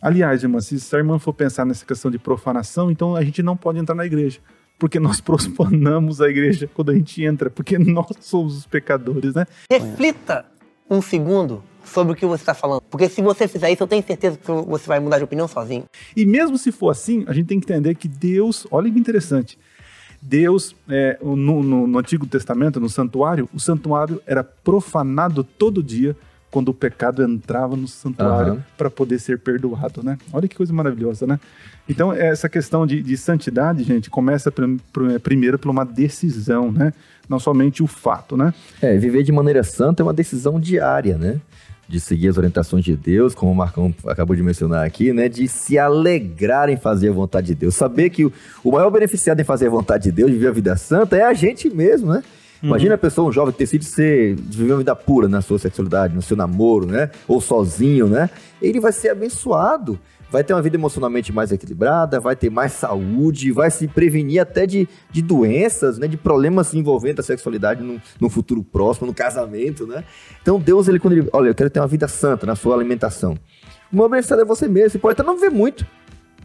Aliás, 0.00 0.42
irmã, 0.42 0.60
se 0.60 0.78
a 0.94 0.98
irmã 0.98 1.18
for 1.18 1.32
pensar 1.34 1.64
nessa 1.66 1.84
questão 1.84 2.10
de 2.10 2.18
profanação, 2.18 2.90
então 2.90 3.14
a 3.16 3.22
gente 3.22 3.42
não 3.42 3.56
pode 3.56 3.78
entrar 3.78 3.94
na 3.94 4.06
igreja. 4.06 4.38
Porque 4.78 4.98
nós 4.98 5.20
profanamos 5.22 6.20
a 6.20 6.28
igreja 6.28 6.68
quando 6.72 6.90
a 6.90 6.94
gente 6.94 7.22
entra, 7.22 7.50
porque 7.50 7.78
nós 7.78 8.06
somos 8.20 8.56
os 8.56 8.66
pecadores, 8.66 9.34
né? 9.34 9.46
Reflita 9.70 10.46
um 10.88 11.02
segundo 11.02 11.62
sobre 11.84 12.12
o 12.12 12.16
que 12.16 12.24
você 12.24 12.42
está 12.42 12.54
falando. 12.54 12.80
Porque 12.90 13.08
se 13.08 13.20
você 13.20 13.46
fizer 13.46 13.70
isso, 13.70 13.82
eu 13.82 13.86
tenho 13.86 14.02
certeza 14.02 14.38
que 14.38 14.50
você 14.50 14.86
vai 14.86 14.98
mudar 15.00 15.18
de 15.18 15.24
opinião 15.24 15.46
sozinho. 15.46 15.84
E 16.16 16.24
mesmo 16.24 16.56
se 16.56 16.72
for 16.72 16.90
assim, 16.90 17.24
a 17.26 17.32
gente 17.32 17.46
tem 17.46 17.60
que 17.60 17.70
entender 17.70 17.94
que 17.94 18.08
Deus, 18.08 18.66
olha 18.70 18.90
que 18.90 18.98
interessante, 18.98 19.58
Deus, 20.22 20.74
é, 20.88 21.18
no, 21.22 21.36
no- 21.62 21.86
no 21.86 21.98
Antigo 21.98 22.26
Testamento, 22.26 22.78
no 22.80 22.88
santuário, 22.88 23.48
o 23.54 23.60
santuário 23.60 24.20
era 24.26 24.42
profanado 24.44 25.42
todo 25.44 25.82
dia 25.82 26.14
quando 26.50 26.70
o 26.70 26.74
pecado 26.74 27.22
entrava 27.22 27.76
no 27.76 27.86
santuário 27.86 28.54
Aham. 28.54 28.64
para 28.76 28.90
poder 28.90 29.18
ser 29.20 29.38
perdoado, 29.38 30.02
né? 30.02 30.18
Olha 30.32 30.48
que 30.48 30.56
coisa 30.56 30.72
maravilhosa, 30.72 31.26
né? 31.26 31.38
Então, 31.88 32.12
essa 32.12 32.48
questão 32.48 32.86
de, 32.86 33.02
de 33.02 33.16
santidade, 33.16 33.82
gente, 33.84 34.10
começa 34.10 34.50
prim- 34.50 34.78
pr- 34.92 35.18
primeiro 35.22 35.58
por 35.58 35.70
uma 35.70 35.84
decisão, 35.84 36.70
né? 36.72 36.92
Não 37.28 37.38
somente 37.38 37.82
o 37.82 37.86
fato, 37.86 38.36
né? 38.36 38.52
É, 38.82 38.96
viver 38.98 39.22
de 39.22 39.30
maneira 39.32 39.62
santa 39.62 40.02
é 40.02 40.04
uma 40.04 40.12
decisão 40.12 40.58
diária, 40.58 41.16
né? 41.16 41.40
De 41.88 41.98
seguir 41.98 42.28
as 42.28 42.36
orientações 42.36 42.84
de 42.84 42.96
Deus, 42.96 43.34
como 43.34 43.50
o 43.50 43.54
Marcão 43.54 43.92
acabou 44.06 44.34
de 44.36 44.42
mencionar 44.42 44.84
aqui, 44.86 45.12
né? 45.12 45.28
De 45.28 45.46
se 45.48 45.76
alegrar 45.78 46.68
em 46.68 46.76
fazer 46.76 47.08
a 47.08 47.12
vontade 47.12 47.48
de 47.48 47.54
Deus. 47.56 47.74
Saber 47.74 48.10
que 48.10 48.24
o, 48.24 48.32
o 48.62 48.72
maior 48.72 48.90
beneficiado 48.90 49.40
em 49.40 49.44
fazer 49.44 49.66
a 49.66 49.70
vontade 49.70 50.04
de 50.04 50.12
Deus, 50.12 50.30
de 50.30 50.36
viver 50.36 50.48
a 50.48 50.52
vida 50.52 50.76
santa, 50.76 51.16
é 51.16 51.22
a 51.24 51.32
gente 51.34 51.68
mesmo, 51.70 52.12
né? 52.12 52.22
Imagina 52.62 52.94
a 52.94 52.98
pessoa, 52.98 53.28
um 53.28 53.32
jovem, 53.32 53.52
que 53.52 53.58
decide 53.58 53.84
ser, 53.84 54.36
viver 54.36 54.72
uma 54.72 54.78
vida 54.78 54.94
pura 54.94 55.28
na 55.28 55.40
sua 55.40 55.58
sexualidade, 55.58 56.14
no 56.14 56.20
seu 56.20 56.36
namoro, 56.36 56.86
né? 56.86 57.10
Ou 57.26 57.40
sozinho, 57.40 58.06
né? 58.06 58.28
Ele 58.60 58.78
vai 58.80 58.92
ser 58.92 59.10
abençoado. 59.10 59.98
Vai 60.30 60.44
ter 60.44 60.54
uma 60.54 60.62
vida 60.62 60.76
emocionalmente 60.76 61.32
mais 61.32 61.50
equilibrada, 61.50 62.20
vai 62.20 62.36
ter 62.36 62.50
mais 62.50 62.72
saúde, 62.72 63.50
vai 63.50 63.68
se 63.68 63.88
prevenir 63.88 64.40
até 64.40 64.64
de, 64.64 64.88
de 65.10 65.22
doenças, 65.22 65.98
né? 65.98 66.06
De 66.06 66.16
problemas 66.16 66.72
envolvendo 66.72 67.18
a 67.18 67.22
sexualidade 67.22 67.82
no, 67.82 68.00
no 68.20 68.30
futuro 68.30 68.62
próximo, 68.62 69.08
no 69.08 69.14
casamento, 69.14 69.86
né? 69.86 70.04
Então 70.40 70.60
Deus, 70.60 70.86
ele 70.86 71.00
quando 71.00 71.14
ele, 71.14 71.28
olha, 71.32 71.48
eu 71.48 71.54
quero 71.54 71.68
ter 71.68 71.80
uma 71.80 71.88
vida 71.88 72.06
santa 72.06 72.46
na 72.46 72.54
sua 72.54 72.76
alimentação. 72.76 73.36
Maior 73.90 74.08
beneficiário 74.08 74.42
é 74.42 74.46
você 74.46 74.68
mesmo. 74.68 74.90
Você 74.90 74.98
pode 75.00 75.14
até 75.14 75.24
não 75.24 75.34
viver 75.34 75.50
muito, 75.50 75.84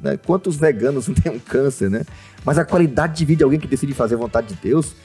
né? 0.01 0.17
Quantos 0.17 0.55
veganos 0.55 1.07
não 1.07 1.13
têm 1.15 1.31
um 1.31 1.39
câncer, 1.39 1.89
né? 1.89 2.03
Mas 2.43 2.57
a 2.57 2.65
qualidade 2.65 3.15
de 3.15 3.25
vida 3.25 3.39
de 3.39 3.43
alguém 3.43 3.59
que 3.59 3.67
decide 3.67 3.93
fazer 3.93 4.15
a 4.15 4.17
vontade 4.17 4.47
de 4.47 4.55
Deus, 4.55 4.87
de 4.87 4.95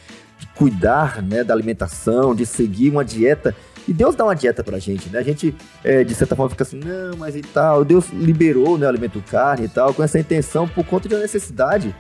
cuidar, 0.49 1.23
né, 1.23 1.43
da 1.45 1.55
alimentação, 1.55 2.35
de 2.35 2.45
seguir 2.47 2.91
uma 2.91 3.05
dieta. 3.05 3.55
E 3.89 3.93
Deus 3.93 4.15
dá 4.15 4.25
uma 4.25 4.35
dieta 4.37 4.63
pra 4.63 4.79
gente, 4.79 5.09
né? 5.09 5.19
A 5.19 5.23
gente, 5.23 5.55
é, 5.83 6.05
de 6.05 6.15
certa 6.15 6.37
forma, 6.37 6.51
fica 6.51 6.63
assim, 6.63 6.79
não, 6.79 7.17
mas 7.17 7.35
e 7.35 7.41
tal. 7.43 7.85
Deus 7.85 8.09
liberou, 8.13 8.77
né, 8.79 8.87
o 8.87 8.89
alimento 8.89 9.23
carne 9.31 9.65
e 9.67 9.69
tal, 9.69 9.93
com 9.95 10.03
essa 10.03 10.19
intenção 10.19 10.69
por 10.69 10.85
conta 10.85 11.09
de 11.09 11.15
uma 11.15 11.21
necessidade. 11.23 11.95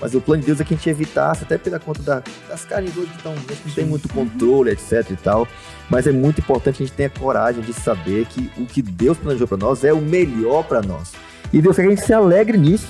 Mas 0.00 0.14
o 0.14 0.20
plano 0.20 0.40
de 0.40 0.46
Deus 0.46 0.60
é 0.60 0.64
que 0.64 0.74
a 0.74 0.76
gente 0.76 0.88
evitasse, 0.88 1.42
até 1.44 1.58
pela 1.58 1.78
conta 1.78 2.02
da- 2.02 2.22
das 2.48 2.64
carnes 2.64 2.96
hoje 2.96 3.08
que 3.08 3.16
estão, 3.16 3.32
a 3.32 3.36
gente 3.36 3.66
não 3.66 3.74
tem 3.74 3.84
muito 3.84 4.08
controle, 4.08 4.70
etc 4.70 5.04
e 5.10 5.16
tal. 5.16 5.46
Mas 5.90 6.06
é 6.06 6.12
muito 6.12 6.40
importante 6.40 6.76
que 6.78 6.82
a 6.84 6.86
gente 6.86 6.94
tenha 6.96 7.10
coragem 7.10 7.62
de 7.62 7.72
saber 7.72 8.24
que 8.26 8.50
o 8.56 8.64
que 8.64 8.80
Deus 8.80 9.18
planejou 9.18 9.46
pra 9.48 9.56
nós 9.56 9.84
é 9.84 9.92
o 9.92 10.00
melhor 10.00 10.64
pra 10.64 10.80
nós. 10.80 11.12
E 11.52 11.60
Deus 11.60 11.76
quer 11.76 11.82
que 11.82 11.88
a 11.88 11.90
gente 11.94 12.04
se 12.04 12.12
alegre 12.12 12.56
nisso. 12.58 12.86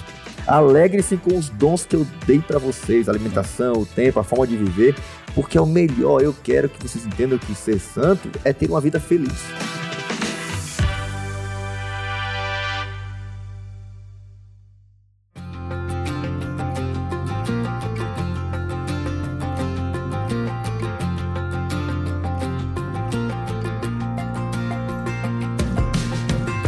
Alegre-se 0.49 1.19
com 1.19 1.37
os 1.37 1.51
dons 1.51 1.85
que 1.85 1.95
eu 1.95 2.07
dei 2.27 2.39
pra 2.39 2.59
vocês, 2.59 3.07
a 3.07 3.13
alimentação, 3.13 3.75
o 3.75 3.85
tempo, 3.85 4.19
a 4.19 4.25
forma 4.25 4.47
de 4.47 4.57
viver, 4.57 4.97
porque 5.35 5.59
é 5.59 5.61
o 5.61 5.67
melhor. 5.67 6.23
Eu 6.23 6.35
quero 6.43 6.71
que 6.71 6.83
vocês 6.83 7.05
entendam 7.05 7.39
que 7.39 7.55
ser 7.55 7.79
santo 7.79 8.31
é 8.43 8.53
ter 8.55 8.67
uma 8.67 8.81
vida 8.81 8.99
feliz. 8.99 9.31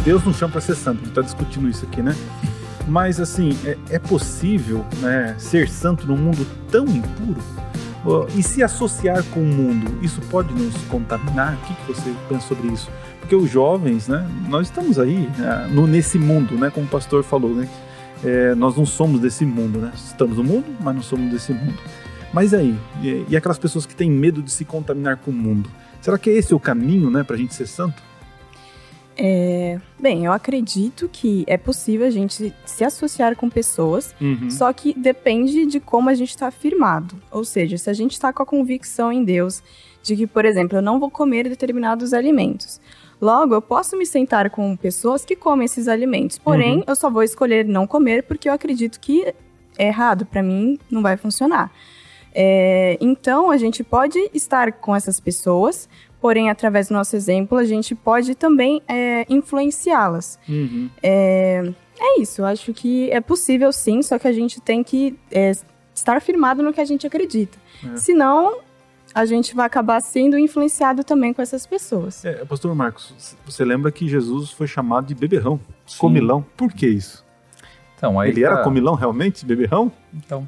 Deus 0.05 0.23
nos 0.23 0.37
chama 0.37 0.51
para 0.51 0.61
ser 0.61 0.75
santo, 0.75 0.97
a 0.97 0.99
gente 0.99 1.09
está 1.09 1.21
discutindo 1.21 1.67
isso 1.67 1.85
aqui, 1.85 2.03
né? 2.03 2.15
Mas 2.91 3.21
assim, 3.21 3.57
é, 3.63 3.77
é 3.91 3.99
possível 3.99 4.85
né, 4.99 5.33
ser 5.39 5.69
santo 5.69 6.05
num 6.05 6.17
mundo 6.17 6.45
tão 6.69 6.83
impuro? 6.85 7.39
E 8.35 8.43
se 8.43 8.61
associar 8.61 9.23
com 9.25 9.39
o 9.39 9.45
mundo, 9.45 9.97
isso 10.01 10.19
pode 10.29 10.53
nos 10.53 10.75
contaminar? 10.89 11.53
O 11.53 11.67
que, 11.67 11.73
que 11.73 11.87
você 11.87 12.13
pensa 12.27 12.47
sobre 12.47 12.67
isso? 12.67 12.91
Porque 13.21 13.33
os 13.33 13.49
jovens, 13.49 14.09
né, 14.09 14.27
nós 14.49 14.67
estamos 14.67 14.99
aí 14.99 15.29
né, 15.37 15.69
no, 15.71 15.87
nesse 15.87 16.19
mundo, 16.19 16.55
né, 16.55 16.69
como 16.69 16.85
o 16.85 16.89
pastor 16.89 17.23
falou, 17.23 17.55
né? 17.55 17.69
É, 18.25 18.53
nós 18.55 18.75
não 18.75 18.85
somos 18.85 19.21
desse 19.21 19.45
mundo, 19.45 19.79
né? 19.79 19.91
Estamos 19.95 20.35
no 20.35 20.43
mundo, 20.43 20.65
mas 20.81 20.93
não 20.93 21.01
somos 21.01 21.31
desse 21.31 21.53
mundo. 21.53 21.77
Mas 22.33 22.53
aí, 22.53 22.77
e, 23.01 23.25
e 23.29 23.37
aquelas 23.37 23.57
pessoas 23.57 23.85
que 23.85 23.95
têm 23.95 24.11
medo 24.11 24.43
de 24.43 24.51
se 24.51 24.65
contaminar 24.65 25.15
com 25.17 25.31
o 25.31 25.33
mundo? 25.33 25.69
Será 26.01 26.17
que 26.17 26.29
esse 26.29 26.51
é 26.51 26.55
o 26.55 26.59
caminho, 26.59 27.09
né, 27.09 27.23
para 27.23 27.37
a 27.37 27.39
gente 27.39 27.53
ser 27.53 27.67
santo? 27.67 28.03
É, 29.23 29.79
bem, 29.99 30.25
eu 30.25 30.31
acredito 30.31 31.07
que 31.07 31.43
é 31.45 31.55
possível 31.55 32.07
a 32.07 32.09
gente 32.09 32.51
se 32.65 32.83
associar 32.83 33.35
com 33.35 33.47
pessoas, 33.51 34.15
Uhum. 34.19 34.49
só 34.49 34.73
que 34.73 34.97
depende 34.97 35.67
de 35.67 35.79
como 35.79 36.09
a 36.09 36.15
gente 36.15 36.29
está 36.29 36.49
firmado. 36.49 37.15
Ou 37.29 37.43
seja, 37.45 37.77
se 37.77 37.87
a 37.87 37.93
gente 37.93 38.13
está 38.13 38.33
com 38.33 38.41
a 38.41 38.45
convicção 38.45 39.11
em 39.11 39.23
Deus 39.23 39.61
de 40.01 40.15
que, 40.15 40.25
por 40.25 40.43
exemplo, 40.43 40.75
eu 40.79 40.81
não 40.81 40.99
vou 40.99 41.11
comer 41.11 41.47
determinados 41.47 42.13
alimentos. 42.13 42.81
Logo, 43.21 43.53
eu 43.53 43.61
posso 43.61 43.95
me 43.95 44.07
sentar 44.07 44.49
com 44.49 44.75
pessoas 44.75 45.23
que 45.23 45.35
comem 45.35 45.65
esses 45.65 45.87
alimentos. 45.87 46.39
Porém, 46.39 46.77
Uhum. 46.77 46.83
eu 46.87 46.95
só 46.95 47.07
vou 47.07 47.21
escolher 47.21 47.63
não 47.63 47.85
comer 47.85 48.23
porque 48.23 48.49
eu 48.49 48.53
acredito 48.53 48.99
que 48.99 49.31
é 49.77 49.85
errado. 49.87 50.25
Para 50.25 50.41
mim, 50.41 50.79
não 50.89 51.03
vai 51.03 51.15
funcionar. 51.15 51.71
É, 52.33 52.97
então, 52.99 53.51
a 53.51 53.57
gente 53.57 53.83
pode 53.83 54.17
estar 54.33 54.71
com 54.71 54.95
essas 54.95 55.19
pessoas, 55.19 55.87
porém, 56.21 56.49
através 56.49 56.87
do 56.87 56.93
nosso 56.93 57.15
exemplo, 57.15 57.57
a 57.57 57.65
gente 57.65 57.95
pode 57.95 58.35
também 58.35 58.81
é, 58.87 59.25
influenciá-las. 59.27 60.39
Uhum. 60.47 60.89
É, 61.01 61.73
é 61.99 62.21
isso, 62.21 62.41
eu 62.41 62.45
acho 62.45 62.73
que 62.73 63.09
é 63.11 63.19
possível 63.19 63.73
sim, 63.73 64.01
só 64.01 64.19
que 64.19 64.27
a 64.27 64.31
gente 64.31 64.61
tem 64.61 64.83
que 64.83 65.17
é, 65.31 65.51
estar 65.93 66.21
firmado 66.21 66.61
no 66.61 66.71
que 66.71 66.79
a 66.79 66.85
gente 66.85 67.05
acredita. 67.07 67.57
É. 67.83 67.97
Senão, 67.97 68.59
a 69.13 69.25
gente 69.25 69.55
vai 69.55 69.65
acabar 69.65 69.99
sendo 69.99 70.37
influenciado 70.37 71.03
também 71.03 71.33
com 71.33 71.41
essas 71.41 71.65
pessoas. 71.65 72.23
É, 72.23 72.45
pastor 72.45 72.73
Marcos, 72.75 73.35
você 73.45 73.65
lembra 73.65 73.91
que 73.91 74.07
Jesus 74.07 74.51
foi 74.51 74.67
chamado 74.67 75.07
de 75.07 75.15
beberrão, 75.15 75.59
comilão. 75.97 76.45
Por 76.55 76.71
que 76.71 76.87
isso? 76.87 77.25
Então, 78.01 78.19
aí 78.19 78.31
Ele 78.31 78.43
era 78.43 78.57
tá- 78.57 78.63
comilão 78.63 78.95
realmente, 78.95 79.45
beberrão? 79.45 79.91
Então, 80.11 80.47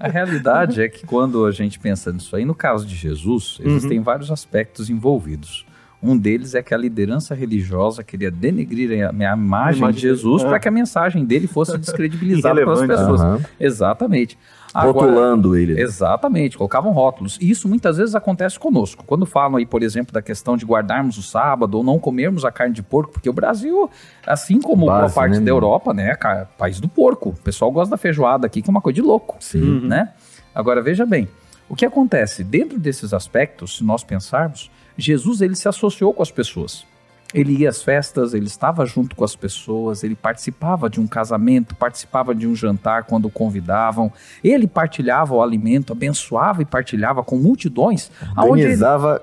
a 0.00 0.08
realidade 0.08 0.82
é 0.82 0.88
que 0.88 1.06
quando 1.06 1.46
a 1.46 1.52
gente 1.52 1.78
pensa 1.78 2.12
nisso 2.12 2.34
aí, 2.34 2.44
no 2.44 2.56
caso 2.56 2.84
de 2.84 2.96
Jesus, 2.96 3.60
existem 3.62 4.00
vários 4.00 4.32
aspectos 4.32 4.90
envolvidos. 4.90 5.64
Um 6.02 6.18
deles 6.18 6.56
é 6.56 6.62
que 6.64 6.74
a 6.74 6.76
liderança 6.76 7.36
religiosa 7.36 8.02
queria 8.02 8.28
denegrir 8.32 9.06
a, 9.06 9.10
a 9.10 9.36
imagem 9.36 9.88
de 9.92 10.00
Jesus 10.00 10.38
dele. 10.38 10.48
para 10.50 10.58
que 10.58 10.66
a 10.66 10.72
mensagem 10.72 11.24
dele 11.24 11.46
fosse 11.46 11.78
descredibilizada 11.78 12.56
pelas 12.56 12.80
pessoas. 12.84 13.20
Aham. 13.20 13.40
Exatamente. 13.60 14.36
Rotulando 14.74 15.56
ele. 15.56 15.74
né? 15.74 15.82
Exatamente, 15.82 16.56
colocavam 16.56 16.92
rótulos. 16.92 17.38
E 17.40 17.50
isso 17.50 17.68
muitas 17.68 17.96
vezes 17.98 18.14
acontece 18.14 18.58
conosco. 18.58 19.04
Quando 19.06 19.26
falam 19.26 19.56
aí, 19.56 19.66
por 19.66 19.82
exemplo, 19.82 20.12
da 20.12 20.22
questão 20.22 20.56
de 20.56 20.64
guardarmos 20.64 21.18
o 21.18 21.22
sábado 21.22 21.76
ou 21.76 21.84
não 21.84 21.98
comermos 21.98 22.44
a 22.44 22.50
carne 22.50 22.74
de 22.74 22.82
porco, 22.82 23.12
porque 23.12 23.28
o 23.28 23.32
Brasil, 23.32 23.90
assim 24.26 24.60
como 24.60 24.86
boa 24.86 25.02
Base, 25.02 25.14
parte 25.14 25.38
né, 25.38 25.44
da? 25.44 25.50
Europa, 25.50 25.92
né, 25.92 26.14
cara, 26.14 26.48
país 26.56 26.80
do 26.80 26.88
porco. 26.88 27.30
O 27.30 27.34
pessoal 27.34 27.70
gosta 27.70 27.90
da 27.90 27.96
feijoada 27.96 28.46
aqui, 28.46 28.62
que 28.62 28.68
é 28.68 28.72
uma 28.72 28.80
coisa 28.80 28.94
de 28.94 29.02
louco, 29.02 29.36
Uhum. 29.54 29.80
né? 29.86 30.10
Agora 30.54 30.80
veja 30.82 31.04
bem, 31.06 31.28
O 31.68 31.74
que 31.76 31.86
acontece? 31.86 32.44
Dentro 32.44 32.78
desses 32.78 33.14
aspectos, 33.14 33.78
se 33.78 33.84
nós 33.84 34.04
pensarmos, 34.04 34.70
Jesus 34.98 35.40
ele 35.40 35.54
se 35.54 35.66
associou 35.68 36.12
com 36.12 36.22
as 36.22 36.30
pessoas. 36.30 36.84
Ele 37.34 37.52
ia 37.62 37.68
às 37.70 37.82
festas, 37.82 38.34
ele 38.34 38.46
estava 38.46 38.84
junto 38.84 39.16
com 39.16 39.24
as 39.24 39.34
pessoas, 39.34 40.04
ele 40.04 40.14
participava 40.14 40.88
de 40.90 41.00
um 41.00 41.06
casamento, 41.06 41.74
participava 41.74 42.34
de 42.34 42.46
um 42.46 42.54
jantar 42.54 43.04
quando 43.04 43.26
o 43.26 43.30
convidavam, 43.30 44.12
ele 44.44 44.66
partilhava 44.66 45.34
o 45.34 45.42
alimento, 45.42 45.92
abençoava 45.92 46.62
e 46.62 46.64
partilhava 46.64 47.22
com 47.22 47.36
multidões. 47.36 48.10
aonde 48.36 48.60
ele- 48.62 48.72
Organizava 48.72 49.22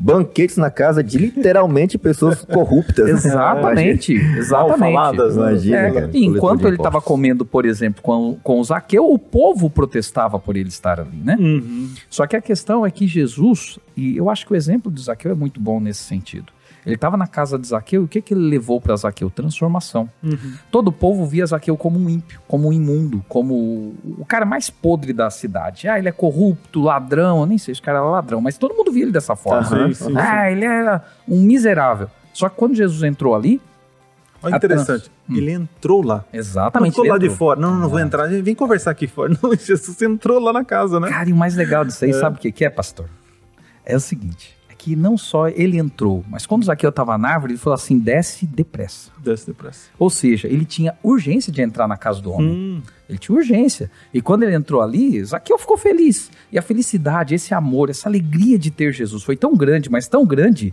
banquetes 0.00 0.56
na 0.56 0.70
casa 0.70 1.02
de 1.02 1.18
literalmente 1.18 1.98
pessoas 1.98 2.44
corruptas. 2.44 3.08
Exatamente, 3.26 4.12
exatamente. 4.14 4.78
faladas, 4.78 5.36
né? 5.36 5.42
Imagina, 5.50 5.76
É, 5.76 5.90
cara, 5.90 6.10
e 6.14 6.24
enquanto 6.24 6.66
ele 6.68 6.76
estava 6.76 7.00
comendo, 7.00 7.44
por 7.44 7.66
exemplo, 7.66 8.00
com, 8.00 8.38
com 8.40 8.60
o 8.60 8.64
Zaqueu, 8.64 9.10
o 9.10 9.18
povo 9.18 9.68
protestava 9.68 10.38
por 10.38 10.56
ele 10.56 10.68
estar 10.68 11.00
ali, 11.00 11.16
né? 11.16 11.36
Uhum. 11.40 11.90
Só 12.08 12.28
que 12.28 12.36
a 12.36 12.40
questão 12.40 12.86
é 12.86 12.90
que 12.92 13.08
Jesus, 13.08 13.80
e 13.96 14.16
eu 14.16 14.30
acho 14.30 14.46
que 14.46 14.52
o 14.52 14.56
exemplo 14.56 14.90
de 14.92 15.02
Zaqueu 15.02 15.32
é 15.32 15.34
muito 15.34 15.60
bom 15.60 15.80
nesse 15.80 16.04
sentido. 16.04 16.52
Ele 16.86 16.94
estava 16.94 17.16
na 17.16 17.26
casa 17.26 17.58
de 17.58 17.66
Zaqueu 17.66 18.02
e 18.02 18.04
o 18.04 18.08
que, 18.08 18.22
que 18.22 18.32
ele 18.32 18.48
levou 18.48 18.80
para 18.80 18.96
Zaqueu? 18.96 19.28
Transformação. 19.30 20.08
Todo 20.70 20.88
o 20.88 20.92
povo 20.92 21.26
via 21.26 21.44
Zaqueu 21.44 21.76
como 21.76 21.98
um 21.98 22.08
ímpio, 22.08 22.40
como 22.48 22.68
um 22.68 22.72
imundo, 22.72 23.22
como 23.28 23.54
o, 24.18 24.24
cara 24.26 24.46
mais 24.46 24.70
podre 24.70 25.12
da 25.12 25.28
cidade. 25.28 25.86
Ah, 25.88 25.98
ele 25.98 26.08
é 26.08 26.12
corrupto, 26.12 26.80
ladrão, 26.82 27.40
eu 27.40 27.46
nem 27.46 27.58
sei 27.58 27.74
se 27.74 27.80
o 27.80 27.84
cara 27.84 27.98
era 27.98 28.06
ladrão, 28.06 28.40
mas 28.40 28.56
todo 28.56 28.74
mundo 28.74 28.90
via 28.90 29.02
ele 29.02 29.12
dessa 29.12 29.36
forma. 29.36 29.64
Sim, 29.88 29.92
sim, 29.92 30.14
ah, 30.16 30.50
ele 30.50 30.64
era 30.64 31.04
um 31.28 31.40
miserável. 31.42 32.08
Só 32.32 32.48
que 32.48 32.56
quando 32.56 32.74
Jesus 32.74 33.02
entrou 33.02 33.34
ali, 33.34 33.60
Olha, 34.42 34.54
interessante. 34.56 35.10
trans- 35.10 35.36
Ele 35.38 35.50
entrou 35.50 36.00
lá. 36.02 36.24
Não 36.32 36.38
exatamente. 36.38 36.90
ficou 36.92 37.04
ele 37.04 37.12
lá 37.12 37.18
de 37.18 37.24
entrou. 37.26 37.36
fora. 37.38 37.60
Não, 37.60 37.74
não 37.74 37.88
vou 37.88 37.98
Ah. 37.98 38.02
entrar. 38.02 38.28
Vem 38.28 38.54
conversar 38.54 38.92
aqui 38.92 39.06
fora. 39.08 39.36
Não, 39.42 39.52
Jesus 39.54 40.00
entrou 40.00 40.38
lá 40.38 40.52
na 40.52 40.64
casa, 40.64 41.00
né? 41.00 41.08
Cara, 41.08 41.28
e 41.28 41.32
o 41.32 41.36
mais 41.36 41.56
legal 41.56 41.84
disso 41.84 42.04
aí, 42.04 42.10
É. 42.12 42.14
sabe 42.14 42.36
o 42.36 42.40
que, 42.40 42.52
que 42.52 42.64
é, 42.64 42.70
pastor? 42.70 43.06
É 43.84 43.96
o 43.96 44.00
seguinte: 44.00 44.56
que 44.78 44.94
não 44.94 45.18
só 45.18 45.48
ele 45.48 45.76
entrou, 45.76 46.24
mas 46.28 46.46
quando 46.46 46.64
Zaqueu 46.64 46.90
estava 46.90 47.18
na 47.18 47.28
árvore, 47.28 47.54
ele 47.54 47.58
falou 47.58 47.74
assim: 47.74 47.98
desce 47.98 48.46
depressa. 48.46 49.10
Desce 49.18 49.48
depressa. 49.48 49.90
Ou 49.98 50.08
seja, 50.08 50.46
ele 50.46 50.64
tinha 50.64 50.96
urgência 51.02 51.52
de 51.52 51.60
entrar 51.60 51.88
na 51.88 51.96
casa 51.96 52.22
do 52.22 52.30
homem. 52.30 52.48
Hum, 52.48 52.82
Ele 53.08 53.18
tinha 53.18 53.36
urgência. 53.36 53.90
E 54.14 54.22
quando 54.22 54.44
ele 54.44 54.54
entrou 54.54 54.80
ali, 54.80 55.22
Zaqueu 55.24 55.58
ficou 55.58 55.76
feliz. 55.76 56.30
E 56.52 56.58
a 56.58 56.62
felicidade, 56.62 57.34
esse 57.34 57.52
amor, 57.52 57.90
essa 57.90 58.08
alegria 58.08 58.58
de 58.58 58.70
ter 58.70 58.92
Jesus 58.92 59.22
foi 59.24 59.36
tão 59.36 59.56
grande, 59.56 59.90
mas 59.90 60.06
tão 60.06 60.24
grande, 60.24 60.72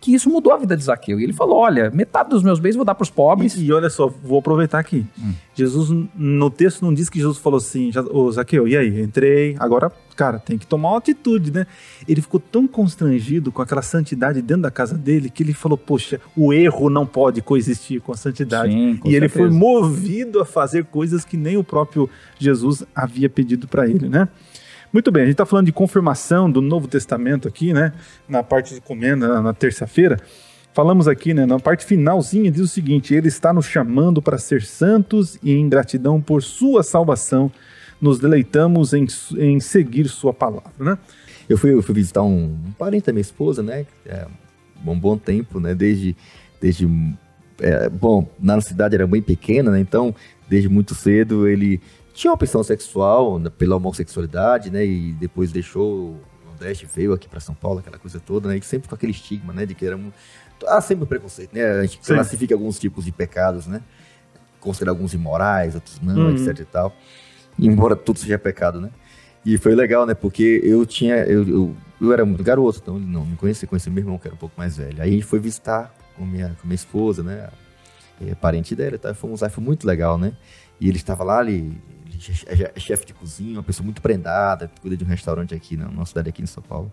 que 0.00 0.14
isso 0.14 0.28
mudou 0.28 0.52
a 0.52 0.58
vida 0.58 0.76
de 0.76 0.84
Zaqueu. 0.84 1.18
E 1.18 1.24
ele 1.24 1.32
falou: 1.32 1.56
olha, 1.56 1.90
metade 1.90 2.28
dos 2.28 2.42
meus 2.42 2.60
bens 2.60 2.76
vou 2.76 2.84
dar 2.84 2.94
para 2.94 3.04
os 3.04 3.10
pobres. 3.10 3.56
E, 3.56 3.64
e 3.64 3.72
olha 3.72 3.88
só, 3.88 4.06
vou 4.06 4.38
aproveitar 4.38 4.78
aqui. 4.78 5.06
Hum. 5.18 5.32
Jesus, 5.54 5.88
no 6.14 6.50
texto, 6.50 6.84
não 6.84 6.92
diz 6.92 7.08
que 7.08 7.18
Jesus 7.18 7.38
falou 7.38 7.56
assim, 7.56 7.90
ô 8.10 8.30
Zaqueu, 8.30 8.68
e 8.68 8.76
aí? 8.76 9.00
Entrei, 9.00 9.56
agora, 9.58 9.90
cara, 10.16 10.38
tem 10.38 10.56
que 10.56 10.66
tomar 10.66 10.90
uma 10.90 10.98
atitude, 10.98 11.52
né? 11.52 11.66
Ele 12.08 12.22
ficou 12.22 12.40
tão 12.40 12.66
constrangido 12.66 13.52
com 13.52 13.60
aquela 13.60 13.82
santidade 13.82 14.40
dentro 14.40 14.62
da 14.62 14.70
casa 14.70 14.96
dele 14.96 15.28
que 15.28 15.42
ele 15.42 15.52
falou, 15.52 15.76
poxa, 15.76 16.20
o 16.34 16.52
erro 16.52 16.88
não 16.88 17.06
pode 17.06 17.42
coexistir 17.42 18.00
com 18.00 18.12
a 18.12 18.16
santidade. 18.16 18.72
Sim, 18.72 18.96
com 18.96 19.08
e 19.08 19.14
ele 19.14 19.28
certeza. 19.28 19.48
foi 19.50 19.56
movido 19.56 20.40
a 20.40 20.46
fazer 20.46 20.86
coisas 20.86 21.24
que 21.24 21.36
nem 21.36 21.56
o 21.56 21.62
próprio 21.62 22.08
Jesus 22.38 22.82
havia 22.94 23.28
pedido 23.28 23.68
para 23.68 23.86
ele, 23.86 24.08
né? 24.08 24.28
Muito 24.92 25.10
bem, 25.12 25.24
a 25.24 25.26
gente 25.26 25.34
está 25.34 25.44
falando 25.44 25.66
de 25.66 25.72
confirmação 25.72 26.50
do 26.50 26.62
Novo 26.62 26.88
Testamento 26.88 27.46
aqui, 27.46 27.72
né? 27.72 27.92
Na 28.26 28.42
parte 28.42 28.74
de 28.74 28.80
comenda, 28.80 29.42
na 29.42 29.52
terça-feira. 29.52 30.18
Falamos 30.72 31.08
aqui, 31.08 31.32
né? 31.34 31.46
Na 31.46 31.58
parte 31.58 31.84
finalzinha 31.84 32.50
diz 32.50 32.60
o 32.60 32.68
seguinte: 32.68 33.14
Ele 33.14 33.28
está 33.28 33.52
nos 33.52 33.66
chamando 33.66 34.22
para 34.22 34.38
ser 34.38 34.62
santos 34.62 35.38
e 35.42 35.52
em 35.52 35.68
gratidão 35.68 36.20
por 36.20 36.42
Sua 36.42 36.82
salvação, 36.82 37.50
nos 38.00 38.18
deleitamos 38.18 38.92
em, 38.92 39.06
em 39.38 39.58
seguir 39.60 40.08
Sua 40.08 40.32
palavra, 40.32 40.72
né? 40.78 40.98
Eu 41.48 41.56
fui, 41.56 41.72
eu 41.72 41.82
fui 41.82 41.94
visitar 41.94 42.22
um, 42.22 42.44
um 42.66 42.72
parente 42.78 43.06
da 43.06 43.12
minha 43.12 43.20
esposa, 43.22 43.62
né? 43.62 43.86
É, 44.04 44.26
um 44.84 44.98
bom 44.98 45.16
tempo, 45.16 45.60
né? 45.60 45.74
Desde. 45.74 46.16
desde 46.60 46.88
é, 47.60 47.88
bom, 47.88 48.28
na 48.38 48.60
cidade 48.60 48.94
era 48.94 49.06
bem 49.06 49.22
pequena, 49.22 49.70
né? 49.70 49.80
Então, 49.80 50.14
desde 50.48 50.68
muito 50.68 50.94
cedo 50.94 51.46
ele 51.48 51.80
tinha 52.12 52.30
uma 52.30 52.34
opção 52.34 52.62
sexual 52.62 53.38
né, 53.38 53.50
pela 53.50 53.76
homossexualidade, 53.76 54.70
né? 54.70 54.84
E 54.84 55.12
depois 55.12 55.52
deixou 55.52 56.10
o 56.10 56.20
Nordeste, 56.46 56.86
veio 56.94 57.12
aqui 57.12 57.28
para 57.28 57.40
São 57.40 57.54
Paulo, 57.54 57.78
aquela 57.78 57.98
coisa 57.98 58.18
toda, 58.20 58.48
né? 58.48 58.56
E 58.58 58.62
sempre 58.62 58.88
com 58.88 58.94
aquele 58.94 59.12
estigma, 59.12 59.52
né? 59.52 59.64
De 59.64 59.74
que 59.74 59.86
era. 59.86 59.96
mu- 59.96 60.12
Há 60.66 60.80
sempre 60.80 61.04
um 61.04 61.06
preconceito, 61.06 61.54
né? 61.54 61.64
A 61.64 61.82
gente 61.82 61.98
Sim. 62.02 62.14
classifica 62.14 62.54
alguns 62.54 62.78
tipos 62.78 63.04
de 63.04 63.12
pecados, 63.12 63.66
né? 63.66 63.82
Considera 64.58 64.90
alguns 64.90 65.14
imorais, 65.14 65.74
outros 65.74 66.00
não, 66.00 66.26
Uhum. 66.26 66.30
etc 66.34 66.58
e 66.60 66.64
tal. 66.64 66.94
Embora 67.58 67.96
tudo 67.96 68.18
seja 68.18 68.38
pecado, 68.38 68.80
né? 68.80 68.90
E 69.44 69.56
foi 69.56 69.74
legal, 69.74 70.04
né? 70.04 70.14
Porque 70.14 70.60
eu 70.64 70.84
tinha. 70.84 71.16
Eu, 71.18 71.48
eu, 71.48 71.76
eu 72.00 72.12
era 72.12 72.24
muito 72.24 72.42
garoto, 72.42 72.80
então 72.82 72.96
ele 72.96 73.06
não 73.06 73.24
me 73.24 73.36
conhecia, 73.36 73.66
conhecia 73.66 73.92
meu 73.92 74.02
irmão, 74.02 74.18
que 74.18 74.26
era 74.26 74.34
um 74.34 74.38
pouco 74.38 74.54
mais 74.58 74.76
velho. 74.76 75.00
Aí 75.00 75.08
a 75.08 75.12
gente 75.12 75.24
foi 75.24 75.38
visitar 75.38 75.94
com 76.16 76.26
minha, 76.26 76.56
com 76.60 76.66
minha 76.66 76.74
esposa, 76.74 77.22
né? 77.22 77.48
É, 78.20 78.34
parente 78.34 78.74
dela 78.74 78.98
tal. 78.98 79.14
Fomos 79.14 79.42
lá, 79.42 79.48
foi 79.48 79.62
muito 79.62 79.86
legal, 79.86 80.18
né? 80.18 80.32
E 80.80 80.88
ele 80.88 80.96
estava 80.96 81.22
lá, 81.22 81.42
ele, 81.42 81.78
ele 82.06 82.64
é 82.64 82.72
é 82.74 82.80
chefe 82.80 83.06
de 83.06 83.14
cozinha, 83.14 83.58
uma 83.58 83.62
pessoa 83.62 83.84
muito 83.84 84.02
prendada, 84.02 84.70
cuida 84.80 84.96
de 84.96 85.04
um 85.04 85.06
restaurante 85.06 85.54
aqui, 85.54 85.76
na 85.76 85.86
numa 85.86 86.04
cidade 86.04 86.28
aqui 86.28 86.42
em 86.42 86.46
São 86.46 86.62
Paulo. 86.62 86.92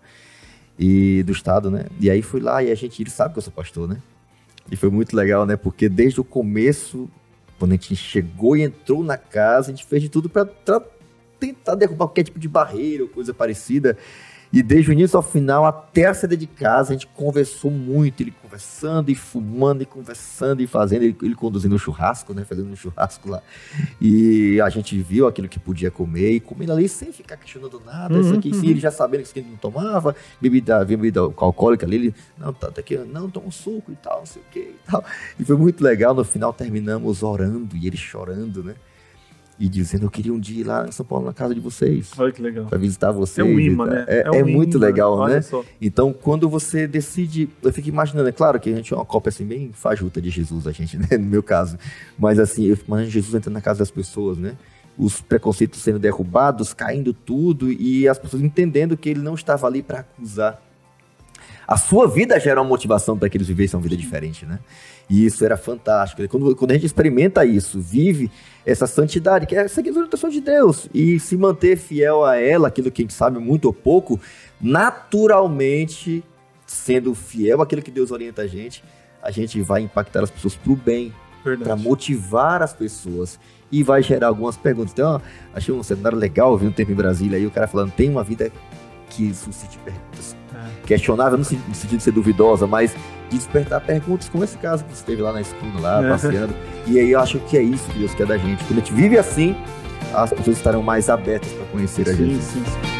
E 0.78 1.24
do 1.24 1.32
estado, 1.32 1.72
né? 1.72 1.86
E 2.00 2.10
aí 2.10 2.22
fui 2.22 2.40
lá 2.40 2.64
e 2.64 2.72
a 2.72 2.76
gente, 2.76 3.02
ele 3.02 3.10
sabe 3.10 3.34
que 3.34 3.40
eu 3.40 3.44
sou 3.44 3.54
pastor, 3.54 3.88
né? 3.88 3.98
E 4.72 4.76
foi 4.76 4.90
muito 4.90 5.16
legal, 5.16 5.46
né? 5.46 5.56
Porque 5.56 5.90
desde 5.90 6.22
o 6.22 6.24
começo, 6.24 7.10
quando 7.64 7.72
a 7.72 7.76
gente 7.76 7.96
chegou 7.96 8.58
e 8.58 8.62
entrou 8.62 9.06
na 9.06 9.18
casa, 9.18 9.72
a 9.72 9.74
gente 9.74 9.86
fez 9.86 10.02
de 10.02 10.10
tudo 10.10 10.28
para 10.28 10.46
tentar 11.40 11.76
derrubar 11.76 12.08
qualquer 12.08 12.24
tipo 12.24 12.38
de 12.38 12.50
barreira 12.50 13.04
ou 13.04 13.10
coisa 13.10 13.34
parecida. 13.34 13.98
E 14.54 14.62
desde 14.62 14.92
o 14.92 14.94
início 14.94 15.18
ao 15.18 15.24
final, 15.24 15.66
até 15.66 16.06
a 16.06 16.14
saída 16.14 16.38
de 16.38 16.46
casa, 16.46 16.92
a 16.92 16.94
gente 16.94 17.08
conversou 17.08 17.72
muito. 17.72 18.22
Ele 18.22 18.32
conversando 18.40 19.10
e 19.10 19.16
fumando 19.16 19.82
e 19.82 19.86
conversando 19.86 20.62
e 20.62 20.68
fazendo. 20.68 21.02
Ele, 21.02 21.18
ele 21.24 21.34
conduzindo 21.34 21.74
o 21.74 21.80
churrasco, 21.80 22.36
né? 22.36 22.46
Fazendo 22.46 22.70
um 22.70 22.76
churrasco 22.76 23.28
lá. 23.28 23.42
E 24.00 24.62
a 24.62 24.70
gente 24.70 24.96
viu 25.02 25.26
aquilo 25.26 25.50
que 25.50 25.58
podia 25.58 25.90
comer 25.90 26.34
e 26.34 26.40
comendo 26.40 26.72
ali 26.72 26.88
sem 26.88 27.12
ficar 27.12 27.36
questionando 27.36 27.82
nada. 27.84 28.20
isso 28.20 28.36
aqui, 28.36 28.54
sim, 28.54 28.68
ele 28.68 28.80
já 28.80 28.92
sabendo 28.92 29.22
que 29.22 29.24
isso 29.24 29.32
aqui 29.32 29.40
ele 29.40 29.50
não 29.50 29.58
tomava. 29.58 30.16
Bebida, 30.40 30.86
bebida 30.86 31.22
alcoólica 31.22 31.88
ali. 31.88 31.96
Ele, 31.96 32.16
não, 32.38 32.54
tá, 32.54 32.70
tá 32.70 32.80
aqui, 32.80 32.96
não, 32.96 33.32
toma 33.32 33.48
um 33.48 33.52
suco 33.52 33.92
e 33.92 33.96
tal, 33.96 34.20
não 34.20 34.26
sei 34.28 34.44
o 34.44 34.46
que 34.52 34.60
e 34.60 34.80
tal. 34.86 35.04
E 35.40 35.44
foi 35.44 35.58
muito 35.58 35.84
legal. 35.84 36.14
No 36.14 36.24
final 36.24 36.54
terminamos 36.54 37.24
orando 37.24 37.76
e 37.76 37.88
ele 37.88 37.98
chorando, 37.98 38.64
né? 38.64 38.76
E 39.60 39.70
dizendo, 39.70 40.06
eu 40.06 40.10
queria 40.10 40.34
um 40.34 40.40
dia 40.40 40.62
ir 40.62 40.64
lá 40.64 40.88
em 40.88 40.92
São 40.92 41.06
Paulo 41.06 41.26
na 41.26 41.34
casa 41.34 41.54
de 41.54 41.60
vocês 41.60 42.12
Olha 42.18 42.32
que 42.32 42.42
legal. 42.42 42.66
para 42.66 42.78
visitar 42.78 43.12
vocês. 43.12 43.46
É 43.46 43.50
um 43.50 43.60
imã, 43.60 43.86
né? 43.86 44.06
É, 44.08 44.32
um 44.32 44.36
é 44.36 44.44
muito 44.44 44.78
imã. 44.78 44.86
legal, 44.88 45.14
Olha 45.14 45.36
né? 45.36 45.42
só. 45.42 45.64
Então, 45.80 46.12
quando 46.12 46.50
você 46.50 46.88
decide, 46.88 47.48
eu 47.62 47.72
fico 47.72 47.88
imaginando, 47.88 48.28
é 48.28 48.32
claro 48.32 48.60
que 48.60 48.72
a 48.72 48.76
gente 48.76 48.92
é 48.92 48.96
uma 48.98 49.06
cópia 49.06 49.30
assim 49.30 49.46
bem 49.46 49.72
fajuta 49.72 50.20
de 50.22 50.30
Jesus, 50.30 50.66
a 50.66 50.72
gente, 50.72 50.98
né, 50.98 51.18
no 51.18 51.26
meu 51.26 51.44
caso. 51.44 51.78
Mas 52.18 52.40
assim, 52.40 52.66
eu 52.66 52.76
fico 52.76 52.90
imaginando 52.90 53.12
Jesus 53.12 53.36
entrando 53.36 53.54
na 53.54 53.62
casa 53.62 53.80
das 53.80 53.92
pessoas, 53.92 54.38
né? 54.38 54.56
Os 54.98 55.22
preconceitos 55.22 55.82
sendo 55.82 56.00
derrubados, 56.00 56.74
caindo 56.74 57.14
tudo 57.14 57.72
e 57.72 58.08
as 58.08 58.18
pessoas 58.18 58.42
entendendo 58.44 58.98
que 58.98 59.10
ele 59.10 59.22
não 59.22 59.36
estava 59.36 59.68
ali 59.68 59.82
para 59.82 60.00
acusar. 60.00 60.62
A 61.68 61.78
sua 61.78 62.08
vida 62.08 62.40
gera 62.40 62.62
uma 62.62 62.68
motivação 62.68 63.18
para 63.18 63.30
que 63.30 63.38
eles 63.38 63.48
vivessem 63.48 63.78
uma 63.78 63.84
vida 63.84 63.96
diferente, 63.96 64.46
né? 64.46 64.60
E 65.10 65.26
isso 65.26 65.44
era 65.44 65.58
fantástico. 65.58 66.28
Quando, 66.28 66.56
quando 66.56 66.72
a 66.72 66.74
gente 66.74 66.86
experimenta 66.86 67.46
isso, 67.46 67.80
vive 67.80 68.32
essa 68.66 68.88
santidade, 68.88 69.46
que 69.46 69.56
é 69.56 69.68
seguir 69.68 69.90
as 69.90 69.98
orientações 69.98 70.34
de 70.34 70.42
Deus, 70.42 70.90
e 70.94 71.20
se 71.20 71.38
manter 71.38 71.78
fiel 71.78 72.24
a 72.26 72.38
ela, 72.38 72.68
aquilo 72.68 72.92
que 72.92 73.02
a 73.02 73.04
gente 73.04 73.14
sabe 73.14 73.40
muito 73.40 73.66
ou 73.66 73.74
pouco, 73.74 74.20
naturalmente, 74.60 76.24
sendo 76.66 77.14
fiel 77.14 77.62
àquilo 77.62 77.82
que 77.82 77.92
Deus 77.92 78.12
orienta 78.12 78.44
a 78.44 78.48
gente, 78.48 78.84
a 79.22 79.32
gente 79.32 79.62
vai 79.62 79.82
impactar 79.82 80.24
as 80.24 80.32
pessoas 80.32 80.56
para 80.56 80.72
o 80.72 80.76
bem, 80.76 81.14
para 81.44 81.76
motivar 81.76 82.62
as 82.62 82.74
pessoas. 82.74 83.40
E 83.72 83.82
vai 83.82 84.04
gerar 84.04 84.28
algumas 84.28 84.56
perguntas. 84.56 84.94
Então, 84.94 85.20
achei 85.52 85.74
um 85.74 85.82
cenário 85.82 86.16
legal, 86.16 86.56
vi 86.56 86.68
um 86.68 86.72
tempo 86.72 86.92
em 86.92 86.96
Brasília 86.96 87.40
aí, 87.40 87.48
o 87.48 87.52
cara 87.52 87.68
falando, 87.68 87.92
tem 87.92 88.08
uma 88.08 88.24
vida 88.24 88.52
que 89.10 89.34
suscite 89.34 89.80
perguntas. 89.80 90.43
É. 90.84 90.88
Questionável 90.88 91.38
no 91.38 91.44
sen- 91.44 91.60
no 91.68 91.76
sentido 91.76 91.98
de 91.98 92.04
ser 92.04 92.12
duvidosa, 92.12 92.66
mas 92.68 92.92
de 93.30 93.38
despertar 93.38 93.82
perguntas, 93.82 94.30
como 94.30 94.44
esse 94.44 94.58
caso 94.58 94.84
que 94.84 94.90
você 94.92 95.00
esteve 95.00 95.22
lá 95.22 95.32
na 95.34 95.42
esquina, 95.42 95.80
lá, 95.80 96.04
É. 96.06 96.10
passeando. 96.10 96.54
E 96.88 97.00
aí 97.00 97.12
eu 97.12 97.20
acho 97.20 97.40
que 97.40 97.58
é 97.58 97.62
isso 97.62 97.90
que 97.92 98.00
Deus 98.00 98.14
quer 98.14 98.26
da 98.28 98.38
gente. 98.38 98.64
Quando 98.66 98.74
a 98.80 98.82
gente 98.82 98.94
vive 98.94 99.18
assim, 99.18 99.56
as 100.14 100.30
pessoas 100.32 100.58
estarão 100.58 100.82
mais 100.84 101.10
abertas 101.10 101.52
para 101.54 101.66
conhecer 101.68 102.04
a 102.10 102.14
Sim, 102.14 102.26
Jesus. 102.30 102.44
sim, 102.44 102.64
sim. 102.66 102.94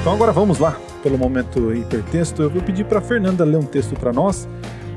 Então 0.00 0.14
agora 0.14 0.32
vamos 0.32 0.58
lá, 0.58 0.76
pelo 1.02 1.18
momento 1.18 1.74
hipertexto. 1.74 2.42
Eu 2.42 2.50
vou 2.50 2.62
pedir 2.62 2.84
para 2.84 3.00
Fernanda 3.00 3.44
ler 3.44 3.56
um 3.58 3.62
texto 3.64 3.94
para 3.98 4.12
nós. 4.12 4.48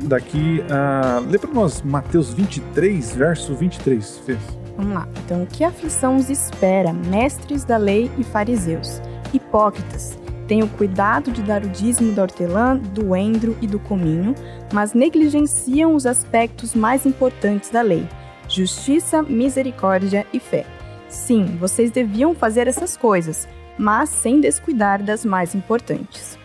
Daqui, 0.03 0.63
a 0.69 1.19
lê 1.19 1.37
para 1.37 1.51
nós 1.51 1.81
Mateus 1.81 2.33
23, 2.33 3.15
verso 3.15 3.55
23. 3.55 4.17
Fê. 4.19 4.37
Vamos 4.77 4.93
lá. 4.93 5.07
Então, 5.25 5.45
que 5.45 5.63
aflição 5.63 6.15
os 6.17 6.29
espera, 6.29 6.91
mestres 6.91 7.63
da 7.63 7.77
lei 7.77 8.11
e 8.17 8.23
fariseus? 8.23 9.01
Hipócritas, 9.33 10.17
o 10.61 10.67
cuidado 10.67 11.31
de 11.31 11.41
dar 11.41 11.63
o 11.63 11.69
dízimo 11.69 12.13
da 12.13 12.23
hortelã, 12.23 12.77
do 12.77 13.15
endro 13.15 13.57
e 13.61 13.65
do 13.65 13.79
cominho, 13.79 14.35
mas 14.71 14.93
negligenciam 14.93 15.95
os 15.95 16.05
aspectos 16.05 16.75
mais 16.75 17.05
importantes 17.05 17.69
da 17.71 17.81
lei: 17.81 18.07
justiça, 18.47 19.23
misericórdia 19.23 20.27
e 20.31 20.39
fé. 20.39 20.65
Sim, 21.07 21.57
vocês 21.59 21.89
deviam 21.89 22.35
fazer 22.35 22.67
essas 22.67 22.97
coisas, 22.97 23.47
mas 23.77 24.09
sem 24.09 24.39
descuidar 24.39 25.01
das 25.01 25.25
mais 25.25 25.55
importantes. 25.55 26.37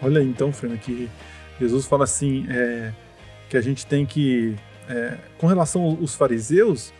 Olha 0.00 0.22
então, 0.22 0.52
Fernando, 0.52 0.78
que 0.80 1.08
Jesus 1.60 1.86
fala 1.86 2.04
assim, 2.04 2.46
é, 2.48 2.92
que 3.48 3.56
a 3.56 3.60
gente 3.60 3.86
tem 3.86 4.06
que, 4.06 4.56
é, 4.88 5.16
com 5.38 5.46
relação 5.46 5.82
aos 5.82 6.14
fariseus, 6.14 6.92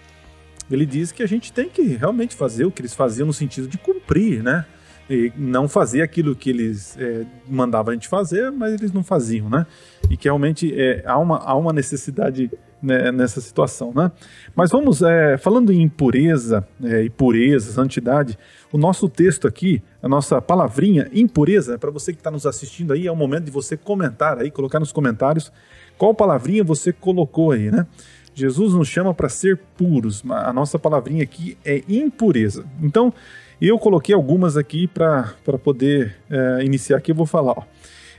ele 0.70 0.84
diz 0.84 1.12
que 1.12 1.22
a 1.22 1.26
gente 1.26 1.52
tem 1.52 1.68
que 1.68 1.82
realmente 1.82 2.34
fazer 2.34 2.64
o 2.64 2.70
que 2.70 2.82
eles 2.82 2.94
faziam 2.94 3.26
no 3.26 3.32
sentido 3.32 3.66
de 3.66 3.78
cumprir, 3.78 4.42
né? 4.42 4.66
E 5.08 5.32
não 5.36 5.66
fazer 5.66 6.02
aquilo 6.02 6.36
que 6.36 6.50
eles 6.50 6.96
é, 6.98 7.24
mandavam 7.46 7.92
a 7.92 7.94
gente 7.94 8.08
fazer, 8.08 8.50
mas 8.52 8.74
eles 8.74 8.92
não 8.92 9.02
faziam, 9.02 9.48
né? 9.48 9.66
E 10.10 10.16
que 10.16 10.24
realmente 10.24 10.78
é, 10.78 11.02
há, 11.06 11.18
uma, 11.18 11.38
há 11.38 11.54
uma 11.54 11.72
necessidade 11.72 12.50
né, 12.82 13.10
nessa 13.10 13.40
situação, 13.40 13.92
né? 13.94 14.10
Mas 14.54 14.70
vamos, 14.70 15.02
é, 15.02 15.36
falando 15.36 15.72
em 15.72 15.82
impureza 15.82 16.66
é, 16.82 17.02
e 17.02 17.10
pureza, 17.10 17.72
santidade, 17.72 18.38
o 18.72 18.78
nosso 18.78 19.08
texto 19.08 19.46
aqui, 19.48 19.82
a 20.02 20.08
nossa 20.08 20.40
palavrinha 20.40 21.08
impureza, 21.12 21.78
para 21.78 21.90
você 21.90 22.12
que 22.12 22.20
está 22.20 22.30
nos 22.30 22.46
assistindo 22.46 22.92
aí, 22.92 23.06
é 23.06 23.12
o 23.12 23.16
momento 23.16 23.44
de 23.44 23.50
você 23.50 23.76
comentar 23.76 24.38
aí, 24.38 24.50
colocar 24.50 24.78
nos 24.78 24.92
comentários 24.92 25.52
qual 25.98 26.14
palavrinha 26.14 26.62
você 26.62 26.92
colocou 26.92 27.50
aí, 27.50 27.70
né? 27.70 27.84
Jesus 28.32 28.72
nos 28.72 28.86
chama 28.86 29.12
para 29.12 29.28
ser 29.28 29.58
puros. 29.76 30.22
A 30.30 30.52
nossa 30.52 30.78
palavrinha 30.78 31.24
aqui 31.24 31.58
é 31.64 31.82
impureza. 31.88 32.64
Então, 32.80 33.12
eu 33.60 33.76
coloquei 33.80 34.14
algumas 34.14 34.56
aqui 34.56 34.86
para 34.86 35.34
poder 35.62 36.16
é, 36.30 36.64
iniciar 36.64 36.98
aqui. 36.98 37.10
Eu 37.10 37.16
vou 37.16 37.26
falar. 37.26 37.52
Ó. 37.52 37.62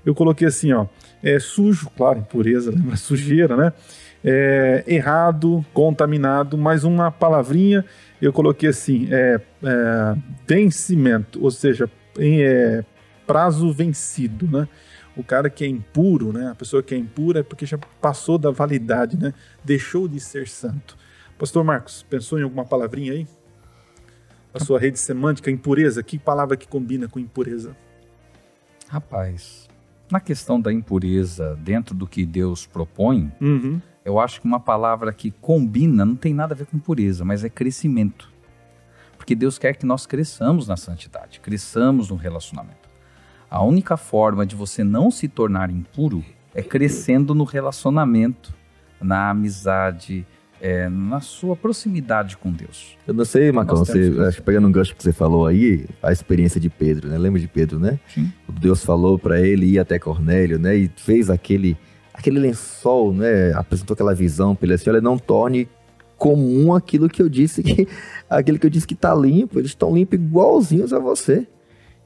Eu 0.06 0.14
coloquei 0.14 0.46
assim, 0.46 0.74
ó, 0.74 0.88
é 1.24 1.40
sujo, 1.40 1.90
claro, 1.96 2.20
impureza, 2.20 2.70
lembra 2.76 2.98
sujeira, 2.98 3.56
né? 3.56 3.72
É, 4.24 4.84
errado, 4.86 5.66
contaminado, 5.74 6.58
mais 6.58 6.84
uma 6.84 7.10
palavrinha. 7.12 7.86
Eu 8.22 8.34
coloquei 8.34 8.70
assim, 8.70 9.08
é, 9.12 9.40
é 9.64 10.16
vencimento, 10.48 11.42
ou 11.42 11.52
seja, 11.52 11.90
é, 12.18 12.84
prazo 13.26 13.72
vencido, 13.72 14.48
né? 14.48 14.68
o 15.20 15.24
cara 15.24 15.50
que 15.50 15.66
é 15.66 15.68
impuro, 15.68 16.32
né? 16.32 16.50
A 16.50 16.56
pessoa 16.56 16.82
que 16.82 16.96
é 16.96 16.98
impura 16.98 17.42
é 17.42 17.44
porque 17.44 17.66
já 17.66 17.78
passou 17.78 18.38
da 18.38 18.52
validade, 18.52 19.18
né? 19.18 19.34
Deixou 19.64 20.08
de 20.08 20.20
ser 20.20 20.48
santo. 20.48 20.98
Pastor 21.38 21.64
Marcos, 21.64 22.06
pensou 22.10 22.40
em 22.40 22.44
alguma 22.44 22.64
palavrinha 22.64 23.14
aí? 23.14 23.28
A 24.54 24.60
sua 24.64 24.80
rede 24.80 24.98
semântica, 24.98 25.52
impureza, 25.52 26.02
que 26.02 26.18
palavra 26.18 26.56
que 26.56 26.68
combina 26.68 27.08
com 27.08 27.20
impureza? 27.20 27.76
Rapaz, 28.88 29.68
na 30.10 30.20
questão 30.20 30.60
da 30.60 30.72
impureza, 30.72 31.56
dentro 31.62 31.94
do 31.94 32.08
que 32.08 32.26
Deus 32.26 32.66
propõe, 32.66 33.32
uhum. 33.42 33.82
Eu 34.10 34.20
acho 34.20 34.42
que 34.42 34.48
uma 34.48 34.60
palavra 34.60 35.14
que 35.14 35.30
combina 35.30 36.04
não 36.04 36.16
tem 36.16 36.34
nada 36.34 36.56
a 36.56 36.58
ver 36.58 36.66
com 36.66 36.80
pureza, 36.80 37.24
mas 37.24 37.44
é 37.44 37.50
crescimento. 37.50 38.28
Porque 39.16 39.36
Deus 39.36 39.60
quer 39.60 39.76
que 39.76 39.86
nós 39.86 40.08
cresçamos 40.08 40.68
na 40.68 40.76
santidade, 40.76 41.40
cresçamos 41.40 42.10
no 42.10 42.16
relacionamento. 42.16 42.90
A 43.50 43.64
única 43.64 43.96
forma 43.98 44.48
de 44.48 44.56
você 44.56 44.84
não 44.84 45.12
se 45.12 45.28
tornar 45.28 45.70
impuro 45.70 46.26
é 46.56 46.64
crescendo 46.64 47.36
no 47.36 47.44
relacionamento, 47.44 48.52
na 49.00 49.30
amizade, 49.30 50.26
é, 50.60 50.90
na 50.90 51.22
sua 51.22 51.56
proximidade 51.56 52.36
com 52.36 52.52
Deus. 52.52 52.98
Eu 53.08 53.14
não 53.14 53.26
sei, 53.26 53.52
Macão, 53.52 53.78
você, 53.78 54.12
acho 54.28 54.42
pegando 54.42 54.68
um 54.68 54.72
gancho 54.72 54.96
que 54.96 55.04
você 55.04 55.14
falou 55.14 55.46
aí, 55.46 55.86
a 56.02 56.12
experiência 56.12 56.60
de 56.60 56.70
Pedro, 56.70 57.10
né? 57.10 57.18
Lembra 57.18 57.40
de 57.40 57.48
Pedro, 57.48 57.78
né? 57.78 58.00
Sim. 58.14 58.32
Deus 58.60 58.84
falou 58.84 59.20
para 59.20 59.40
ele 59.40 59.68
ir 59.68 59.80
até 59.80 60.00
Cornélio, 60.00 60.58
né? 60.58 60.76
E 60.76 60.92
fez 60.96 61.30
aquele, 61.30 61.78
aquele 62.20 62.40
lençol, 62.40 63.14
né? 63.14 63.54
Apresentou 63.54 63.94
aquela 63.94 64.14
visão 64.14 64.56
para 64.56 64.68
ele 64.68 64.74
assim, 64.74 64.90
olha, 64.90 65.02
não 65.02 65.18
torne 65.18 65.68
comum 66.18 66.74
aquilo 66.74 67.10
que 67.10 67.22
eu 67.22 67.30
disse 67.30 67.64
que 67.64 67.88
aquilo 68.30 68.60
que 68.60 68.66
eu 68.66 68.70
disse 68.70 68.86
que 68.86 68.96
tá 68.96 69.16
limpo, 69.16 69.58
eles 69.58 69.72
estão 69.72 69.94
limpos 69.94 70.20
igualzinhos 70.20 70.94
a 70.94 71.00
você. 71.00 71.48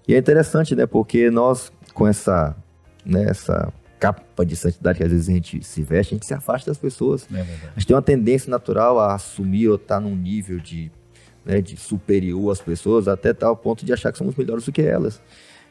E 0.08 0.14
é 0.14 0.18
interessante, 0.18 0.76
né? 0.76 0.86
Porque 0.86 1.32
nós, 1.32 1.72
com 1.94 2.08
essa, 2.08 2.56
né, 3.04 3.26
essa 3.28 3.74
capa 4.00 4.46
de 4.46 4.56
santidade 4.56 4.98
que 4.98 5.04
às 5.04 5.12
vezes 5.12 5.30
a 5.30 5.32
gente 5.32 5.64
se 5.64 5.82
veste, 5.82 6.14
a 6.14 6.18
gente 6.18 6.26
se 6.26 6.34
afasta 6.34 6.70
das 6.70 6.78
pessoas. 6.78 7.28
É 7.34 7.40
a 7.40 7.80
gente 7.80 7.88
tem 7.88 7.96
uma 7.96 8.02
tendência 8.02 8.52
natural 8.52 9.00
a 9.00 9.16
assumir 9.16 9.70
ou 9.70 9.76
estar 9.76 9.96
tá 9.96 10.02
num 10.02 10.16
nível 10.16 10.60
de, 10.60 10.92
né, 11.44 11.62
de 11.62 11.76
superior 11.78 12.52
às 12.52 12.62
pessoas, 12.62 13.08
até 13.08 13.34
tal 13.34 13.56
ponto 13.56 13.84
de 13.86 13.92
achar 13.94 14.12
que 14.12 14.18
somos 14.18 14.36
melhores 14.36 14.66
do 14.66 14.72
que 14.72 14.82
elas. 14.82 15.22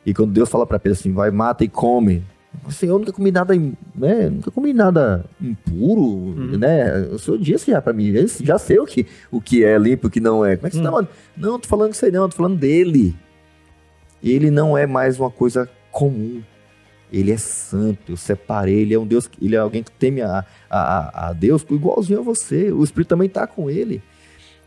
E 0.04 0.12
quando 0.12 0.32
Deus 0.32 0.48
fala 0.48 0.66
para 0.66 0.80
Pedro 0.80 0.98
assim, 0.98 1.12
vai, 1.12 1.30
mata 1.30 1.62
e 1.62 1.68
come. 1.68 2.24
Assim, 2.66 2.86
eu 2.86 2.98
nunca 2.98 3.12
comi 3.12 3.30
nada, 3.30 3.54
né? 3.94 4.30
Nunca 4.30 4.50
comi 4.50 4.72
nada 4.72 5.24
impuro, 5.40 6.02
uhum. 6.02 6.58
né? 6.58 7.00
O 7.12 7.18
senhor 7.18 7.38
disse 7.38 7.70
já 7.70 7.82
para 7.82 7.92
mim, 7.92 8.08
eu 8.08 8.26
já 8.28 8.58
sei 8.58 8.78
o 8.78 8.86
que, 8.86 9.06
o 9.30 9.40
que 9.40 9.64
é 9.64 9.76
limpo 9.78 10.06
e 10.06 10.08
o 10.08 10.10
que 10.10 10.20
não 10.20 10.44
é. 10.44 10.56
Como 10.56 10.66
é 10.66 10.70
que 10.70 10.76
você 10.76 10.86
uhum. 10.86 11.04
tá, 11.04 11.08
Não, 11.36 11.58
tô 11.58 11.68
falando 11.68 11.92
isso 11.92 12.04
aí 12.04 12.12
não, 12.12 12.28
tô 12.28 12.36
falando 12.36 12.56
dele 12.56 13.16
ele 14.22 14.50
não 14.50 14.78
é 14.78 14.86
mais 14.86 15.18
uma 15.18 15.30
coisa 15.30 15.68
comum. 15.90 16.42
Ele 17.12 17.30
é 17.30 17.36
santo, 17.36 18.12
eu 18.12 18.16
separei, 18.16 18.80
ele 18.80 18.94
é 18.94 18.98
um 18.98 19.06
Deus, 19.06 19.28
ele 19.40 19.54
é 19.54 19.58
alguém 19.58 19.82
que 19.82 19.90
teme 19.90 20.22
a, 20.22 20.46
a, 20.70 21.28
a 21.28 21.32
Deus 21.34 21.66
igualzinho 21.70 22.20
a 22.20 22.22
você. 22.22 22.72
O 22.72 22.82
Espírito 22.82 23.08
também 23.08 23.26
está 23.26 23.46
com 23.46 23.68
ele. 23.68 24.02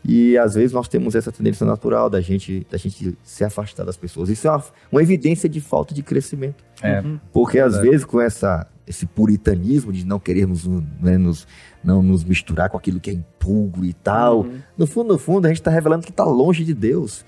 E 0.08 0.38
às 0.38 0.54
vezes 0.54 0.72
nós 0.72 0.86
temos 0.86 1.16
essa 1.16 1.32
tendência 1.32 1.66
natural 1.66 2.08
da 2.08 2.20
gente, 2.20 2.64
da 2.70 2.78
gente 2.78 3.18
se 3.24 3.42
afastar 3.42 3.84
das 3.84 3.96
pessoas. 3.96 4.28
Isso 4.28 4.46
é 4.46 4.50
uma, 4.50 4.64
uma 4.92 5.02
evidência 5.02 5.48
de 5.48 5.60
falta 5.60 5.92
de 5.92 6.00
crescimento. 6.00 6.62
É, 6.80 7.02
Porque 7.32 7.58
às 7.58 7.76
vezes 7.78 8.04
com 8.04 8.20
essa, 8.20 8.68
esse 8.86 9.04
puritanismo 9.04 9.92
de 9.92 10.06
não 10.06 10.20
querermos 10.20 10.64
né, 11.00 11.18
nos, 11.18 11.48
não 11.82 12.02
nos 12.02 12.22
misturar 12.22 12.70
com 12.70 12.76
aquilo 12.76 13.00
que 13.00 13.10
é 13.10 13.14
impuro 13.14 13.84
e 13.84 13.92
tal, 13.92 14.42
uhum. 14.42 14.60
no 14.78 14.86
fundo, 14.86 15.12
no 15.12 15.18
fundo, 15.18 15.46
a 15.46 15.48
gente 15.48 15.60
está 15.60 15.72
revelando 15.72 16.04
que 16.04 16.12
está 16.12 16.24
longe 16.24 16.64
de 16.64 16.72
Deus. 16.72 17.24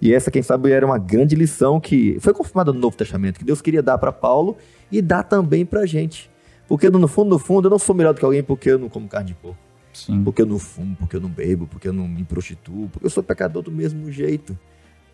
E 0.00 0.14
essa, 0.14 0.30
quem 0.30 0.42
sabe, 0.42 0.72
era 0.72 0.86
uma 0.86 0.98
grande 0.98 1.36
lição 1.36 1.78
que 1.78 2.16
foi 2.18 2.32
confirmada 2.32 2.72
no 2.72 2.80
Novo 2.80 2.96
Testamento, 2.96 3.38
que 3.38 3.44
Deus 3.44 3.60
queria 3.60 3.82
dar 3.82 3.98
para 3.98 4.10
Paulo 4.10 4.56
e 4.90 5.02
dar 5.02 5.22
também 5.22 5.66
para 5.66 5.80
a 5.80 5.86
gente. 5.86 6.30
Porque 6.66 6.88
no 6.88 7.06
fundo, 7.06 7.28
no 7.28 7.38
fundo, 7.38 7.66
eu 7.66 7.70
não 7.70 7.78
sou 7.78 7.94
melhor 7.94 8.14
do 8.14 8.18
que 8.18 8.24
alguém 8.24 8.42
porque 8.42 8.70
eu 8.70 8.78
não 8.78 8.88
como 8.88 9.06
carne 9.06 9.28
de 9.28 9.34
porco. 9.34 9.58
Sim. 9.92 10.22
Porque 10.24 10.42
eu 10.42 10.46
não 10.46 10.58
fumo, 10.58 10.96
porque 10.96 11.16
eu 11.16 11.20
não 11.20 11.28
bebo, 11.28 11.66
porque 11.66 11.88
eu 11.88 11.92
não 11.92 12.08
me 12.08 12.24
prostituo, 12.24 12.88
porque 12.88 13.06
eu 13.06 13.10
sou 13.10 13.22
pecador 13.22 13.62
do 13.62 13.70
mesmo 13.70 14.10
jeito. 14.10 14.58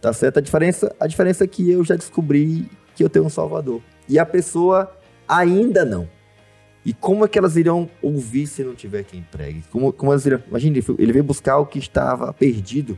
Tá 0.01 0.13
certo? 0.13 0.39
A 0.39 0.41
diferença, 0.41 0.95
a 1.01 1.07
diferença 1.07 1.45
é 1.45 1.47
que 1.47 1.71
eu 1.71 1.83
já 1.85 1.97
descobri 1.97 2.71
que 2.95 3.03
eu 3.03 3.09
tenho 3.09 3.25
um 3.25 3.31
Salvador. 3.31 3.83
E 4.09 4.19
a 4.19 4.25
pessoa 4.25 4.97
ainda 5.27 5.85
não. 5.85 6.09
E 6.85 6.93
como 6.93 7.25
é 7.25 7.29
que 7.29 7.39
elas 7.39 7.57
irão 7.57 7.91
ouvir 8.01 8.47
se 8.47 8.63
não 8.63 8.75
tiver 8.75 9.03
quem 9.03 9.23
pregue? 9.23 9.65
Como, 9.71 9.93
como 9.93 10.13
elas 10.13 10.25
irão... 10.25 10.41
Imagina, 10.49 10.79
ele 10.99 11.13
veio 11.13 11.25
buscar 11.25 11.59
o 11.59 11.67
que 11.67 11.79
estava 11.79 12.33
perdido 12.33 12.97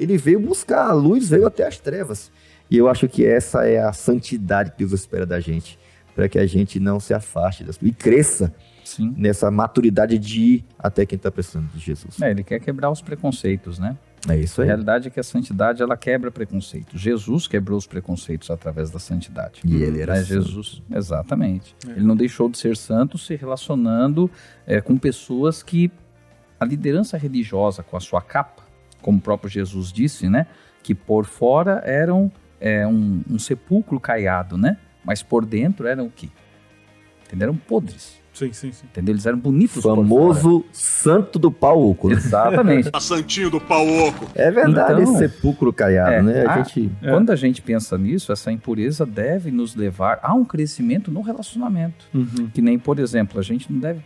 ele 0.00 0.16
veio 0.16 0.40
buscar 0.40 0.86
a 0.86 0.92
luz, 0.92 1.28
veio 1.28 1.46
até 1.46 1.66
as 1.66 1.78
trevas. 1.78 2.32
E 2.70 2.76
eu 2.76 2.88
acho 2.88 3.06
que 3.06 3.24
essa 3.24 3.66
é 3.66 3.78
a 3.78 3.92
santidade 3.92 4.70
que 4.70 4.78
Deus 4.78 4.92
espera 4.92 5.26
da 5.26 5.38
gente, 5.38 5.78
para 6.14 6.28
que 6.28 6.38
a 6.38 6.46
gente 6.46 6.80
não 6.80 6.98
se 6.98 7.12
afaste 7.12 7.62
das 7.64 7.78
e 7.82 7.92
cresça 7.92 8.54
Sim. 8.84 9.14
nessa 9.16 9.50
maturidade 9.50 10.18
de 10.18 10.40
ir 10.40 10.64
até 10.78 11.06
quem 11.06 11.16
está 11.16 11.30
precisando 11.30 11.68
de 11.72 11.78
Jesus. 11.78 12.20
É, 12.20 12.30
ele 12.30 12.42
quer 12.42 12.60
quebrar 12.60 12.90
os 12.90 13.00
preconceitos, 13.00 13.78
né? 13.78 13.96
É 14.28 14.36
isso 14.36 14.60
aí. 14.60 14.66
A 14.66 14.72
realidade 14.72 15.08
é 15.08 15.10
que 15.10 15.18
a 15.18 15.22
santidade 15.22 15.82
ela 15.82 15.96
quebra 15.96 16.30
preconceitos. 16.30 17.00
Jesus 17.00 17.46
quebrou 17.46 17.78
os 17.78 17.86
preconceitos 17.86 18.50
através 18.50 18.90
da 18.90 18.98
santidade. 18.98 19.62
E 19.64 19.82
ele 19.82 20.02
era 20.02 20.18
é, 20.18 20.22
Jesus, 20.22 20.82
exatamente. 20.90 21.74
É. 21.88 21.92
Ele 21.92 22.04
não 22.04 22.14
deixou 22.14 22.48
de 22.48 22.58
ser 22.58 22.76
santo 22.76 23.16
se 23.16 23.34
relacionando 23.34 24.30
é, 24.66 24.80
com 24.80 24.98
pessoas 24.98 25.62
que 25.62 25.90
a 26.58 26.64
liderança 26.66 27.16
religiosa 27.16 27.82
com 27.82 27.96
a 27.96 28.00
sua 28.00 28.20
capa 28.20 28.70
como 29.00 29.18
o 29.18 29.20
próprio 29.20 29.50
Jesus 29.50 29.92
disse, 29.92 30.28
né? 30.28 30.46
Que 30.82 30.94
por 30.94 31.24
fora 31.24 31.82
eram 31.84 32.30
é, 32.60 32.86
um, 32.86 33.22
um, 33.28 33.38
sepulcro 33.38 33.98
caiado, 33.98 34.56
né? 34.56 34.76
Mas 35.04 35.22
por 35.22 35.44
dentro 35.44 35.86
eram 35.86 36.06
o 36.06 36.10
quê? 36.10 36.28
Entendeu? 37.26 37.48
Eram 37.48 37.56
podres. 37.56 38.20
Sim, 38.40 38.54
sim, 38.54 38.72
sim. 38.72 38.86
Entendeu? 38.86 39.12
Eles 39.12 39.26
eram 39.26 39.38
bonitos 39.38 39.82
Famoso 39.82 40.64
santo 40.72 41.38
do 41.38 41.52
pau 41.52 41.90
oco. 41.90 42.08
Né? 42.08 42.14
Exatamente. 42.14 42.88
a 42.92 42.98
santinho 42.98 43.50
do 43.50 43.60
pau 43.60 43.86
oco. 43.86 44.26
É 44.34 44.50
verdade, 44.50 45.02
então, 45.02 45.14
esse 45.14 45.18
sepulcro 45.18 45.70
caiado, 45.74 46.12
é, 46.12 46.22
né? 46.22 46.46
A, 46.46 46.54
a 46.54 46.62
gente, 46.62 46.90
é. 47.02 47.10
Quando 47.10 47.30
a 47.30 47.36
gente 47.36 47.60
pensa 47.60 47.98
nisso, 47.98 48.32
essa 48.32 48.50
impureza 48.50 49.04
deve 49.04 49.50
nos 49.50 49.74
levar 49.74 50.18
a 50.22 50.32
um 50.32 50.42
crescimento 50.42 51.10
no 51.10 51.20
relacionamento. 51.20 52.06
Uhum. 52.14 52.48
Que 52.54 52.62
nem, 52.62 52.78
por 52.78 52.98
exemplo, 52.98 53.38
a 53.38 53.42
gente 53.42 53.70
não 53.70 53.78
deve 53.78 54.00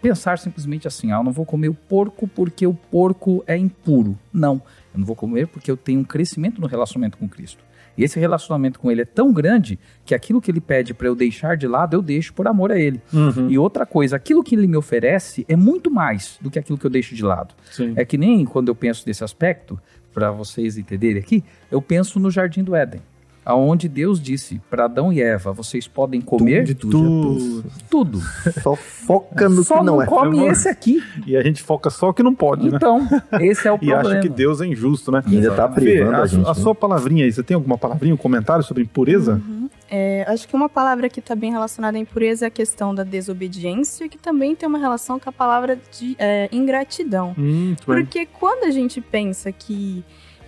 pensar 0.00 0.38
simplesmente 0.38 0.88
assim: 0.88 1.12
ah, 1.12 1.16
eu 1.16 1.24
não 1.24 1.32
vou 1.32 1.44
comer 1.44 1.68
o 1.68 1.74
porco 1.74 2.26
porque 2.26 2.66
o 2.66 2.72
porco 2.72 3.44
é 3.46 3.58
impuro. 3.58 4.18
Não, 4.32 4.54
eu 4.94 5.00
não 5.00 5.04
vou 5.04 5.14
comer 5.14 5.48
porque 5.48 5.70
eu 5.70 5.76
tenho 5.76 6.00
um 6.00 6.04
crescimento 6.04 6.62
no 6.62 6.66
relacionamento 6.66 7.18
com 7.18 7.28
Cristo. 7.28 7.65
E 7.96 8.04
esse 8.04 8.18
relacionamento 8.18 8.78
com 8.78 8.90
Ele 8.90 9.02
é 9.02 9.04
tão 9.04 9.32
grande 9.32 9.78
que 10.04 10.14
aquilo 10.14 10.40
que 10.40 10.50
Ele 10.50 10.60
pede 10.60 10.92
para 10.92 11.06
eu 11.06 11.14
deixar 11.14 11.56
de 11.56 11.66
lado, 11.66 11.94
eu 11.94 12.02
deixo 12.02 12.32
por 12.34 12.46
amor 12.46 12.70
a 12.70 12.78
Ele. 12.78 13.00
Uhum. 13.12 13.48
E 13.48 13.58
outra 13.58 13.86
coisa, 13.86 14.16
aquilo 14.16 14.42
que 14.42 14.54
Ele 14.54 14.66
me 14.66 14.76
oferece 14.76 15.44
é 15.48 15.56
muito 15.56 15.90
mais 15.90 16.38
do 16.40 16.50
que 16.50 16.58
aquilo 16.58 16.78
que 16.78 16.86
eu 16.86 16.90
deixo 16.90 17.14
de 17.14 17.24
lado. 17.24 17.54
Sim. 17.70 17.94
É 17.96 18.04
que 18.04 18.18
nem 18.18 18.44
quando 18.44 18.68
eu 18.68 18.74
penso 18.74 19.04
desse 19.04 19.24
aspecto, 19.24 19.78
para 20.12 20.30
vocês 20.30 20.78
entenderem 20.78 21.18
aqui, 21.18 21.44
eu 21.70 21.82
penso 21.82 22.18
no 22.18 22.30
Jardim 22.30 22.62
do 22.62 22.74
Éden. 22.74 23.02
Aonde 23.46 23.88
Deus 23.88 24.20
disse 24.20 24.60
para 24.68 24.86
Adão 24.86 25.12
e 25.12 25.22
Eva, 25.22 25.52
vocês 25.52 25.86
podem 25.86 26.20
comer 26.20 26.64
De 26.64 26.74
Tu 26.74 26.90
tudo. 26.90 27.64
tudo. 27.88 28.20
Só 28.60 28.74
foca 28.74 29.48
no 29.48 29.62
Só 29.62 29.78
que 29.78 29.84
não, 29.84 29.94
não 29.96 30.02
é. 30.02 30.06
come 30.06 30.44
esse 30.46 30.68
aqui. 30.68 31.00
E 31.24 31.36
a 31.36 31.42
gente 31.42 31.62
foca 31.62 31.88
só 31.88 32.12
que 32.12 32.22
não 32.22 32.34
pode, 32.34 32.68
né? 32.68 32.76
Então, 32.76 33.06
esse 33.40 33.68
é 33.68 33.72
o 33.72 33.76
E 33.80 33.86
problema. 33.86 34.00
acha 34.10 34.20
que 34.20 34.28
Deus 34.28 34.60
é 34.60 34.66
injusto, 34.66 35.12
né? 35.12 35.22
E 35.28 35.36
ainda 35.36 35.52
tá 35.52 35.68
Fê, 35.70 35.80
privando 35.80 36.16
a, 36.16 36.22
a 36.22 36.26
gente. 36.26 36.44
a 36.44 36.48
né? 36.48 36.54
sua 36.54 36.74
palavrinha 36.74 37.24
aí, 37.24 37.32
você 37.32 37.42
tem 37.42 37.54
alguma 37.54 37.78
palavrinha, 37.78 38.12
um 38.12 38.18
comentário 38.18 38.64
sobre 38.64 38.82
impureza? 38.82 39.40
É, 39.88 40.24
acho 40.26 40.48
que 40.48 40.56
uma 40.56 40.68
palavra 40.68 41.08
que 41.08 41.20
está 41.20 41.36
bem 41.36 41.52
relacionada 41.52 41.96
à 41.96 42.00
impureza 42.00 42.46
é 42.46 42.48
a 42.48 42.50
questão 42.50 42.92
da 42.92 43.04
desobediência, 43.04 44.08
que 44.08 44.18
também 44.18 44.56
tem 44.56 44.68
uma 44.68 44.78
relação 44.78 45.20
com 45.20 45.28
a 45.28 45.32
palavra 45.32 45.78
de 45.96 46.16
é, 46.18 46.48
ingratidão. 46.50 47.32
Hum. 47.38 47.76
Porque 47.84 48.26
quando 48.26 48.64
a 48.64 48.70
gente 48.70 49.00
pensa 49.00 49.52
que. 49.52 50.04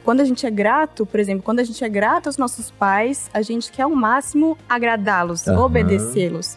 Quando 0.08 0.22
a 0.22 0.24
gente 0.24 0.46
é 0.46 0.50
grato, 0.50 1.04
por 1.04 1.20
exemplo, 1.20 1.42
quando 1.42 1.58
a 1.58 1.62
gente 1.62 1.84
é 1.84 1.88
grato 1.88 2.28
aos 2.28 2.38
nossos 2.38 2.70
pais, 2.70 3.28
a 3.34 3.42
gente 3.42 3.70
quer 3.70 3.82
ao 3.82 3.90
máximo 3.90 4.56
agradá-los, 4.66 5.46
Aham. 5.46 5.66
obedecê-los. 5.66 6.56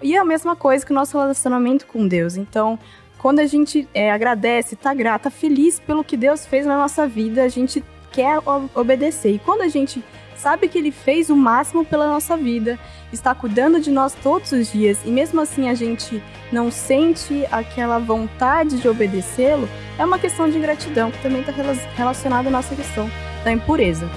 E 0.00 0.16
é 0.16 0.18
a 0.18 0.24
mesma 0.24 0.56
coisa 0.56 0.82
que 0.82 0.92
o 0.92 0.94
nosso 0.94 1.18
relacionamento 1.18 1.86
com 1.86 2.08
Deus. 2.08 2.38
Então, 2.38 2.78
quando 3.18 3.40
a 3.40 3.44
gente 3.44 3.86
é, 3.92 4.10
agradece, 4.10 4.76
tá 4.76 4.94
grata, 4.94 5.24
tá 5.24 5.30
feliz 5.30 5.78
pelo 5.78 6.02
que 6.02 6.16
Deus 6.16 6.46
fez 6.46 6.64
na 6.64 6.78
nossa 6.78 7.06
vida, 7.06 7.42
a 7.42 7.50
gente 7.50 7.84
quer 8.10 8.38
obedecer. 8.74 9.34
E 9.34 9.38
quando 9.40 9.60
a 9.60 9.68
gente 9.68 10.02
sabe 10.36 10.68
que 10.68 10.78
Ele 10.78 10.90
fez 10.90 11.30
o 11.30 11.36
máximo 11.36 11.84
pela 11.84 12.06
nossa 12.06 12.36
vida, 12.36 12.78
está 13.12 13.34
cuidando 13.34 13.80
de 13.80 13.90
nós 13.90 14.14
todos 14.14 14.52
os 14.52 14.72
dias, 14.72 14.98
e 15.04 15.10
mesmo 15.10 15.40
assim 15.40 15.68
a 15.68 15.74
gente 15.74 16.22
não 16.52 16.70
sente 16.70 17.46
aquela 17.50 17.98
vontade 17.98 18.80
de 18.80 18.88
obedecê-lo, 18.88 19.68
é 19.98 20.04
uma 20.04 20.18
questão 20.18 20.48
de 20.48 20.58
ingratidão, 20.58 21.10
que 21.10 21.22
também 21.22 21.40
está 21.40 21.52
relacionada 21.96 22.48
à 22.48 22.52
nossa 22.52 22.74
questão 22.74 23.10
da 23.44 23.52
impureza. 23.52 24.08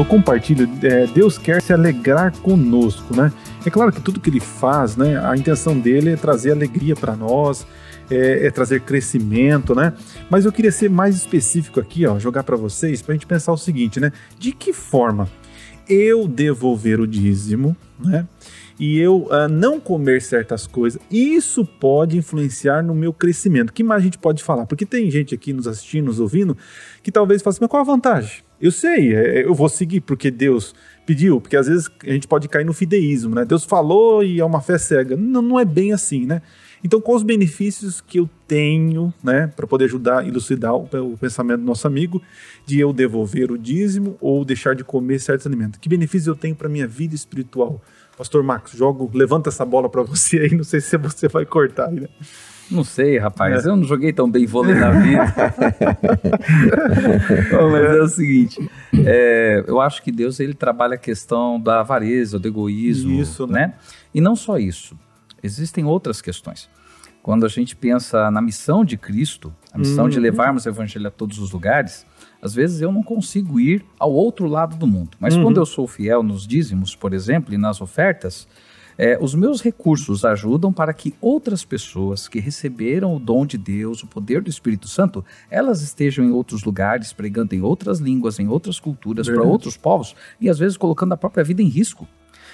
No 0.00 0.06
compartilho, 0.06 0.66
é, 0.82 1.06
Deus 1.08 1.36
quer 1.36 1.60
se 1.60 1.74
alegrar 1.74 2.32
conosco, 2.38 3.14
né? 3.14 3.30
É 3.66 3.68
claro 3.68 3.92
que 3.92 4.00
tudo 4.00 4.18
que 4.18 4.30
ele 4.30 4.40
faz, 4.40 4.96
né? 4.96 5.22
A 5.22 5.36
intenção 5.36 5.78
dele 5.78 6.12
é 6.12 6.16
trazer 6.16 6.52
alegria 6.52 6.96
para 6.96 7.14
nós, 7.14 7.66
é, 8.10 8.46
é 8.46 8.50
trazer 8.50 8.80
crescimento, 8.80 9.74
né? 9.74 9.92
Mas 10.30 10.46
eu 10.46 10.52
queria 10.52 10.72
ser 10.72 10.88
mais 10.88 11.16
específico 11.16 11.78
aqui, 11.78 12.06
ó, 12.06 12.18
jogar 12.18 12.44
para 12.44 12.56
vocês, 12.56 13.02
para 13.02 13.12
a 13.12 13.14
gente 13.14 13.26
pensar 13.26 13.52
o 13.52 13.58
seguinte, 13.58 14.00
né? 14.00 14.10
De 14.38 14.52
que 14.52 14.72
forma 14.72 15.28
eu 15.86 16.26
devolver 16.26 16.98
o 16.98 17.06
dízimo, 17.06 17.76
né? 18.02 18.26
E 18.78 18.98
eu 18.98 19.28
ah, 19.30 19.48
não 19.48 19.78
comer 19.78 20.22
certas 20.22 20.66
coisas, 20.66 20.98
isso 21.10 21.62
pode 21.78 22.16
influenciar 22.16 22.82
no 22.82 22.94
meu 22.94 23.12
crescimento. 23.12 23.68
O 23.68 23.72
que 23.74 23.84
mais 23.84 24.00
a 24.00 24.04
gente 24.04 24.16
pode 24.16 24.42
falar? 24.42 24.64
Porque 24.64 24.86
tem 24.86 25.10
gente 25.10 25.34
aqui 25.34 25.52
nos 25.52 25.66
assistindo, 25.66 26.06
nos 26.06 26.18
ouvindo, 26.18 26.56
que 27.02 27.12
talvez 27.12 27.42
fale 27.42 27.52
assim, 27.52 27.60
mas 27.60 27.70
qual 27.70 27.82
a 27.82 27.84
vantagem? 27.84 28.49
Eu 28.60 28.70
sei, 28.70 29.14
é, 29.14 29.44
eu 29.44 29.54
vou 29.54 29.68
seguir 29.68 30.00
porque 30.00 30.30
Deus 30.30 30.74
pediu, 31.06 31.40
porque 31.40 31.56
às 31.56 31.66
vezes 31.66 31.90
a 32.06 32.10
gente 32.12 32.28
pode 32.28 32.48
cair 32.48 32.64
no 32.64 32.72
fideísmo, 32.72 33.34
né? 33.34 33.44
Deus 33.44 33.64
falou 33.64 34.22
e 34.22 34.38
é 34.38 34.44
uma 34.44 34.60
fé 34.60 34.76
cega. 34.78 35.16
Não, 35.16 35.40
não 35.40 35.58
é 35.58 35.64
bem 35.64 35.92
assim, 35.92 36.26
né? 36.26 36.42
Então, 36.82 37.00
quais 37.00 37.20
os 37.20 37.22
benefícios 37.22 38.00
que 38.00 38.18
eu 38.18 38.28
tenho, 38.46 39.12
né, 39.22 39.46
para 39.48 39.66
poder 39.66 39.84
ajudar 39.84 40.20
a 40.20 40.26
elucidar 40.26 40.74
o, 40.74 40.88
o 41.12 41.16
pensamento 41.18 41.60
do 41.60 41.66
nosso 41.66 41.86
amigo 41.86 42.22
de 42.64 42.80
eu 42.80 42.92
devolver 42.92 43.52
o 43.52 43.58
dízimo 43.58 44.16
ou 44.20 44.44
deixar 44.44 44.74
de 44.74 44.82
comer 44.82 45.20
certos 45.20 45.46
alimentos? 45.46 45.78
Que 45.78 45.88
benefícios 45.88 46.26
eu 46.26 46.34
tenho 46.34 46.54
para 46.54 46.68
minha 46.68 46.86
vida 46.86 47.14
espiritual? 47.14 47.82
Pastor 48.16 48.42
Marcos, 48.42 48.72
jogo, 48.72 49.10
levanta 49.14 49.48
essa 49.48 49.64
bola 49.64 49.88
para 49.88 50.02
você 50.02 50.38
aí, 50.38 50.54
não 50.54 50.64
sei 50.64 50.80
se 50.80 50.96
você 50.96 51.28
vai 51.28 51.44
cortar 51.44 51.88
aí, 51.88 52.00
né? 52.00 52.08
Não 52.70 52.84
sei, 52.84 53.18
rapaz. 53.18 53.64
É. 53.64 53.68
Eu 53.68 53.76
não 53.76 53.84
joguei 53.84 54.12
tão 54.12 54.30
bem 54.30 54.46
vôlei 54.46 54.74
na 54.74 54.90
vida. 54.92 55.24
Bom, 57.50 57.70
mas 57.70 57.96
é 57.96 58.02
o 58.02 58.08
seguinte. 58.08 58.70
é, 59.04 59.64
eu 59.66 59.80
acho 59.80 60.02
que 60.02 60.10
Deus 60.12 60.40
ele 60.40 60.54
trabalha 60.54 60.94
a 60.94 60.98
questão 60.98 61.60
da 61.60 61.80
avareza, 61.80 62.38
do 62.38 62.48
egoísmo. 62.48 63.20
Isso, 63.20 63.46
né? 63.46 63.68
né? 63.68 63.74
E 64.14 64.20
não 64.20 64.36
só 64.36 64.58
isso. 64.58 64.96
Existem 65.42 65.84
outras 65.84 66.20
questões. 66.20 66.68
Quando 67.22 67.44
a 67.44 67.48
gente 67.48 67.76
pensa 67.76 68.30
na 68.30 68.40
missão 68.40 68.84
de 68.84 68.96
Cristo, 68.96 69.52
a 69.72 69.78
missão 69.78 70.08
de 70.08 70.16
Uhum. 70.16 70.22
levarmos 70.22 70.64
o 70.64 70.68
evangelho 70.68 71.06
a 71.06 71.10
todos 71.10 71.38
os 71.38 71.50
lugares, 71.52 72.06
às 72.40 72.54
vezes 72.54 72.80
eu 72.80 72.90
não 72.90 73.02
consigo 73.02 73.60
ir 73.60 73.84
ao 73.98 74.10
outro 74.12 74.46
lado 74.46 74.76
do 74.76 74.86
mundo. 74.86 75.10
Mas 75.20 75.36
Uhum. 75.36 75.42
quando 75.44 75.58
eu 75.58 75.66
sou 75.66 75.86
fiel 75.86 76.22
nos 76.22 76.46
dízimos, 76.46 76.96
por 76.96 77.12
exemplo, 77.12 77.52
e 77.52 77.58
nas 77.58 77.80
ofertas, 77.82 78.48
é, 79.02 79.16
os 79.18 79.34
meus 79.34 79.62
recursos 79.62 80.26
ajudam 80.26 80.70
para 80.70 80.92
que 80.92 81.14
outras 81.22 81.64
pessoas 81.64 82.28
que 82.28 82.38
receberam 82.38 83.16
o 83.16 83.18
dom 83.18 83.46
de 83.46 83.56
Deus, 83.56 84.02
o 84.02 84.06
poder 84.06 84.42
do 84.42 84.50
Espírito 84.50 84.88
Santo, 84.88 85.24
elas 85.50 85.80
estejam 85.80 86.22
em 86.22 86.30
outros 86.30 86.64
lugares, 86.64 87.10
pregando 87.10 87.54
em 87.54 87.62
outras 87.62 87.98
línguas, 87.98 88.38
em 88.38 88.46
outras 88.46 88.78
culturas, 88.78 89.26
para 89.26 89.42
outros 89.42 89.74
povos, 89.74 90.14
e 90.38 90.50
às 90.50 90.58
vezes 90.58 90.76
colocando 90.76 91.14
a 91.14 91.16
própria 91.16 91.42
vida 91.42 91.62
em 91.62 91.66
risco. 91.68 92.06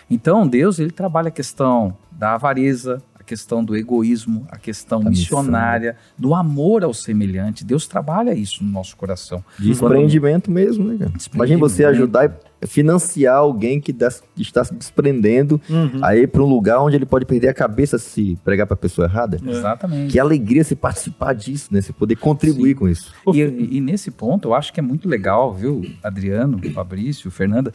Então, 0.08 0.46
Deus 0.46 0.78
ele 0.78 0.92
trabalha 0.92 1.28
a 1.28 1.32
questão 1.32 1.96
da 2.12 2.34
avareza, 2.34 3.02
questão 3.26 3.64
do 3.64 3.76
egoísmo, 3.76 4.46
a 4.50 4.56
questão 4.56 5.00
Da 5.02 5.10
missão. 5.10 5.38
missionária, 5.40 5.96
do 6.16 6.34
amor 6.34 6.84
ao 6.84 6.94
semelhante. 6.94 7.64
Deus 7.64 7.86
trabalha 7.86 8.32
isso 8.34 8.62
no 8.64 8.70
nosso 8.70 8.96
coração. 8.96 9.44
Desprendimento 9.58 10.50
mesmo, 10.50 10.84
né, 10.84 10.96
cara? 10.98 11.12
Imagina 11.34 11.58
você 11.58 11.84
ajudar 11.84 12.26
e 12.62 12.66
financiar 12.66 13.36
alguém 13.36 13.80
que 13.80 13.90
está 13.92 14.64
se 14.64 14.74
desprendendo 14.74 15.60
Uhum. 15.68 16.00
aí 16.02 16.26
para 16.26 16.42
um 16.42 16.46
lugar 16.46 16.80
onde 16.80 16.96
ele 16.96 17.04
pode 17.04 17.26
perder 17.26 17.48
a 17.48 17.54
cabeça 17.54 17.98
se 17.98 18.38
pregar 18.44 18.66
para 18.66 18.74
a 18.74 18.78
pessoa 18.78 19.06
errada. 19.06 19.38
Exatamente. 19.46 20.12
Que 20.12 20.18
alegria 20.18 20.64
se 20.64 20.74
participar 20.74 21.34
disso, 21.34 21.68
né? 21.70 21.80
Você 21.82 21.92
poder 21.92 22.16
contribuir 22.16 22.70
Sim. 22.70 22.74
com 22.74 22.88
isso. 22.88 23.12
E, 23.34 23.40
e 23.76 23.80
nesse 23.80 24.10
ponto, 24.10 24.48
eu 24.48 24.54
acho 24.54 24.72
que 24.72 24.80
é 24.80 24.82
muito 24.82 25.08
legal, 25.08 25.52
viu, 25.52 25.82
Adriano, 26.02 26.58
Fabrício, 26.72 27.30
Fernanda, 27.30 27.72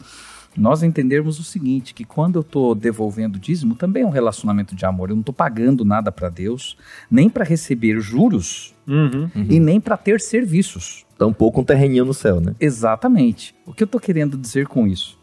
nós 0.60 0.82
entendermos 0.82 1.38
o 1.38 1.44
seguinte, 1.44 1.94
que 1.94 2.04
quando 2.04 2.36
eu 2.36 2.40
estou 2.42 2.74
devolvendo 2.74 3.36
o 3.36 3.38
dízimo, 3.38 3.74
também 3.74 4.02
é 4.02 4.06
um 4.06 4.10
relacionamento 4.10 4.74
de 4.74 4.84
amor. 4.84 5.08
Eu 5.10 5.16
não 5.16 5.20
estou 5.20 5.34
pagando 5.34 5.84
nada 5.84 6.12
para 6.12 6.28
Deus, 6.28 6.76
nem 7.10 7.28
para 7.28 7.44
receber 7.44 8.00
juros 8.00 8.74
Uhum. 8.86 9.30
e 9.48 9.60
nem 9.60 9.80
para 9.80 9.96
ter 9.96 10.20
serviços. 10.20 11.06
Tampouco 11.16 11.60
um 11.60 11.64
terreninho 11.64 12.04
no 12.04 12.12
céu, 12.12 12.40
né? 12.40 12.54
Exatamente. 12.58 13.54
O 13.64 13.72
que 13.72 13.82
eu 13.82 13.86
estou 13.86 14.00
querendo 14.00 14.36
dizer 14.36 14.66
com 14.66 14.86
isso? 14.86 15.18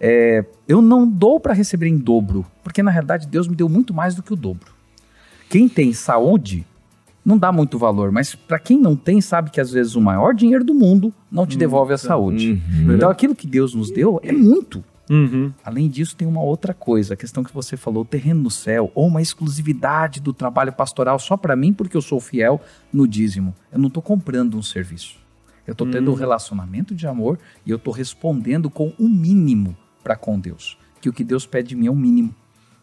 É, 0.00 0.44
eu 0.66 0.82
não 0.82 1.08
dou 1.08 1.38
para 1.38 1.54
receber 1.54 1.86
em 1.86 1.96
dobro, 1.96 2.44
porque 2.62 2.82
na 2.82 2.90
realidade 2.90 3.26
Deus 3.28 3.46
me 3.46 3.54
deu 3.54 3.68
muito 3.68 3.94
mais 3.94 4.14
do 4.14 4.22
que 4.22 4.32
o 4.32 4.36
dobro. 4.36 4.72
Quem 5.48 5.68
tem 5.68 5.92
saúde 5.92 6.66
não 7.24 7.38
dá 7.38 7.50
muito 7.50 7.78
valor, 7.78 8.12
mas 8.12 8.34
para 8.34 8.58
quem 8.58 8.78
não 8.78 8.94
tem, 8.94 9.20
sabe 9.20 9.50
que 9.50 9.60
às 9.60 9.70
vezes 9.70 9.96
o 9.96 10.00
maior 10.00 10.34
dinheiro 10.34 10.64
do 10.64 10.74
mundo 10.74 11.12
não 11.30 11.46
te 11.46 11.56
devolve 11.56 11.94
a 11.94 11.98
saúde. 11.98 12.62
Então 12.94 13.08
aquilo 13.08 13.34
que 13.34 13.46
Deus 13.46 13.74
nos 13.74 13.90
deu 13.90 14.20
é 14.22 14.32
muito. 14.32 14.84
Uhum. 15.10 15.52
Além 15.62 15.88
disso, 15.88 16.16
tem 16.16 16.26
uma 16.26 16.42
outra 16.42 16.72
coisa, 16.72 17.14
a 17.14 17.16
questão 17.16 17.44
que 17.44 17.52
você 17.52 17.76
falou, 17.76 18.02
o 18.02 18.06
terreno 18.06 18.42
no 18.42 18.50
céu, 18.50 18.90
ou 18.94 19.06
uma 19.06 19.20
exclusividade 19.20 20.20
do 20.20 20.32
trabalho 20.32 20.72
pastoral 20.72 21.18
só 21.18 21.36
para 21.36 21.54
mim, 21.54 21.72
porque 21.72 21.96
eu 21.96 22.02
sou 22.02 22.20
fiel 22.20 22.60
no 22.92 23.06
dízimo. 23.06 23.54
Eu 23.72 23.78
não 23.78 23.88
estou 23.88 24.02
comprando 24.02 24.56
um 24.56 24.62
serviço. 24.62 25.16
Eu 25.66 25.72
estou 25.72 25.90
tendo 25.90 26.10
um 26.10 26.14
relacionamento 26.14 26.94
de 26.94 27.06
amor 27.06 27.38
e 27.64 27.70
eu 27.70 27.76
estou 27.76 27.92
respondendo 27.92 28.68
com 28.68 28.92
o 28.98 29.08
mínimo 29.08 29.74
para 30.02 30.14
com 30.14 30.38
Deus. 30.38 30.76
Que 31.00 31.08
o 31.08 31.12
que 31.12 31.24
Deus 31.24 31.46
pede 31.46 31.70
de 31.70 31.76
mim 31.76 31.86
é 31.86 31.90
o 31.90 31.96
mínimo. 31.96 32.34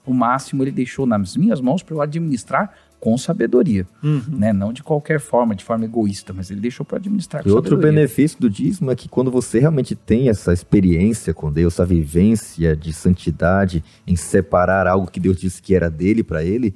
O 0.04 0.14
máximo 0.14 0.64
ele 0.64 0.72
deixou 0.72 1.06
nas 1.06 1.38
minhas 1.38 1.62
mãos 1.62 1.84
para 1.84 1.96
eu 1.96 2.02
administrar 2.02 2.74
com 3.02 3.18
sabedoria. 3.18 3.86
Né? 4.30 4.54
Não 4.54 4.72
de 4.72 4.84
qualquer 4.84 5.20
forma, 5.20 5.56
de 5.56 5.66
forma 5.66 5.84
egoísta, 5.84 6.32
mas 6.32 6.52
ele 6.52 6.62
deixou 6.62 6.86
para 6.86 7.00
administrar 7.00 7.42
com 7.42 7.50
E 7.50 7.52
outro 7.52 7.72
sabedoria. 7.72 8.00
benefício 8.00 8.40
do 8.40 8.48
dízimo 8.48 8.92
é 8.92 8.96
que 8.96 9.10
quando 9.10 9.32
você 9.32 9.60
realmente 9.60 9.96
tem 9.96 10.30
essa 10.30 10.54
experiência 10.54 11.34
com 11.34 11.52
Deus, 11.52 11.74
essa 11.74 11.86
vivência 11.86 12.76
de 12.76 12.94
santidade 12.94 13.84
em 14.06 14.16
separar 14.16 14.86
algo 14.86 15.10
que 15.10 15.20
Deus 15.20 15.38
disse 15.38 15.62
que 15.62 15.76
era 15.76 15.90
dele 15.90 16.24
para 16.24 16.44
ele, 16.44 16.76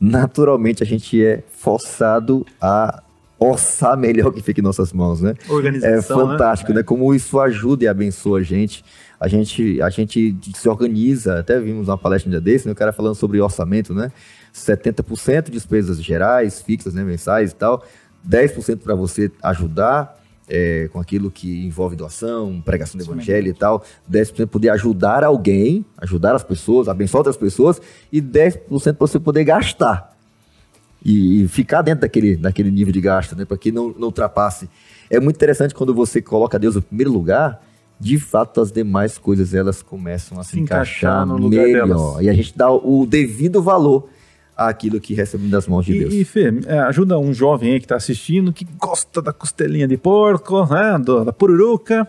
naturalmente 0.00 0.82
a 0.82 0.86
gente 0.86 1.22
é 1.22 1.44
forçado 1.46 2.46
a 2.58 3.02
orçar 3.38 3.96
melhor 3.98 4.32
que 4.32 4.42
fica 4.42 4.60
em 4.60 4.64
nossas 4.64 4.92
mãos, 4.92 5.20
né? 5.20 5.34
É 5.48 5.52
Organização, 5.52 6.28
fantástico, 6.28 6.72
né? 6.72 6.82
Como 6.82 7.14
isso 7.14 7.38
ajuda 7.40 7.84
e 7.84 7.88
abençoa 7.88 8.40
a 8.40 8.42
gente. 8.42 8.84
A 9.18 9.28
gente, 9.28 9.80
a 9.80 9.88
gente 9.88 10.36
se 10.54 10.68
organiza, 10.68 11.38
até 11.38 11.58
vimos 11.58 11.88
uma 11.88 11.96
palestra 11.96 12.28
um 12.28 12.30
dia 12.30 12.40
desse, 12.40 12.66
né? 12.66 12.72
o 12.72 12.76
cara 12.76 12.92
falando 12.92 13.14
sobre 13.14 13.40
orçamento, 13.40 13.94
né? 13.94 14.12
70% 14.54 15.50
despesas 15.50 16.02
gerais, 16.02 16.60
fixas, 16.60 16.92
né? 16.92 17.02
mensais 17.02 17.52
e 17.52 17.54
tal, 17.54 17.82
10% 18.28 18.78
para 18.78 18.94
você 18.94 19.30
ajudar 19.42 20.20
é, 20.48 20.88
com 20.92 21.00
aquilo 21.00 21.30
que 21.30 21.64
envolve 21.64 21.96
doação, 21.96 22.60
pregação 22.64 22.98
do 22.98 23.04
evangelho 23.04 23.48
e 23.48 23.54
tal, 23.54 23.82
10% 24.10 24.46
poder 24.46 24.70
ajudar 24.70 25.24
alguém, 25.24 25.84
ajudar 25.98 26.34
as 26.34 26.44
pessoas, 26.44 26.88
abençoar 26.88 27.20
outras 27.20 27.36
pessoas, 27.36 27.80
e 28.12 28.20
10% 28.20 28.68
para 28.68 28.94
você 28.98 29.18
poder 29.18 29.44
gastar 29.44 30.15
e, 31.06 31.44
e 31.44 31.48
ficar 31.48 31.82
dentro 31.82 32.00
daquele, 32.00 32.36
daquele 32.36 32.68
nível 32.68 32.92
de 32.92 33.00
gasto, 33.00 33.36
né? 33.36 33.44
Para 33.44 33.56
que 33.56 33.70
não, 33.70 33.94
não 33.96 34.08
ultrapasse. 34.08 34.68
É 35.08 35.20
muito 35.20 35.36
interessante 35.36 35.72
quando 35.72 35.94
você 35.94 36.20
coloca 36.20 36.58
Deus 36.58 36.74
no 36.74 36.82
primeiro 36.82 37.12
lugar, 37.12 37.62
de 37.98 38.18
fato 38.18 38.60
as 38.60 38.72
demais 38.72 39.16
coisas 39.16 39.54
elas 39.54 39.82
começam 39.82 40.40
a 40.40 40.42
se, 40.42 40.50
Se 40.50 40.60
encaixar 40.60 41.22
encaixar, 41.22 41.26
no 41.26 41.36
lugar 41.36 41.64
melhor. 41.64 41.86
delas. 41.86 42.24
E 42.24 42.28
a 42.28 42.32
gente 42.32 42.58
dá 42.58 42.72
o 42.72 43.06
devido 43.06 43.62
valor 43.62 44.08
àquilo 44.56 45.00
que 45.00 45.14
recebemos 45.14 45.52
das 45.52 45.68
mãos 45.68 45.86
de 45.86 45.96
Deus. 45.96 46.12
E, 46.12 46.22
e 46.22 46.24
Fê, 46.24 46.52
é, 46.66 46.80
ajuda 46.80 47.16
um 47.20 47.32
jovem 47.32 47.74
aí 47.74 47.78
que 47.78 47.84
está 47.84 47.94
assistindo, 47.94 48.52
que 48.52 48.66
gosta 48.76 49.22
da 49.22 49.32
costelinha 49.32 49.86
de 49.86 49.96
porco, 49.96 50.66
né, 50.66 50.98
da 51.24 51.32
pururuca, 51.32 52.08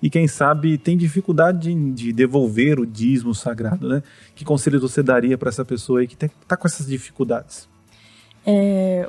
e 0.00 0.08
quem 0.08 0.28
sabe 0.28 0.78
tem 0.78 0.96
dificuldade 0.96 1.74
de, 1.74 1.92
de 1.92 2.12
devolver 2.12 2.78
o 2.78 2.86
dízimo 2.86 3.34
sagrado, 3.34 3.88
né? 3.88 4.02
Que 4.36 4.44
conselho 4.44 4.78
você 4.78 5.02
daria 5.02 5.38
para 5.38 5.48
essa 5.48 5.64
pessoa 5.64 6.00
aí 6.00 6.06
que 6.06 6.14
está 6.22 6.56
com 6.56 6.68
essas 6.68 6.86
dificuldades? 6.86 7.66
É, 8.46 9.08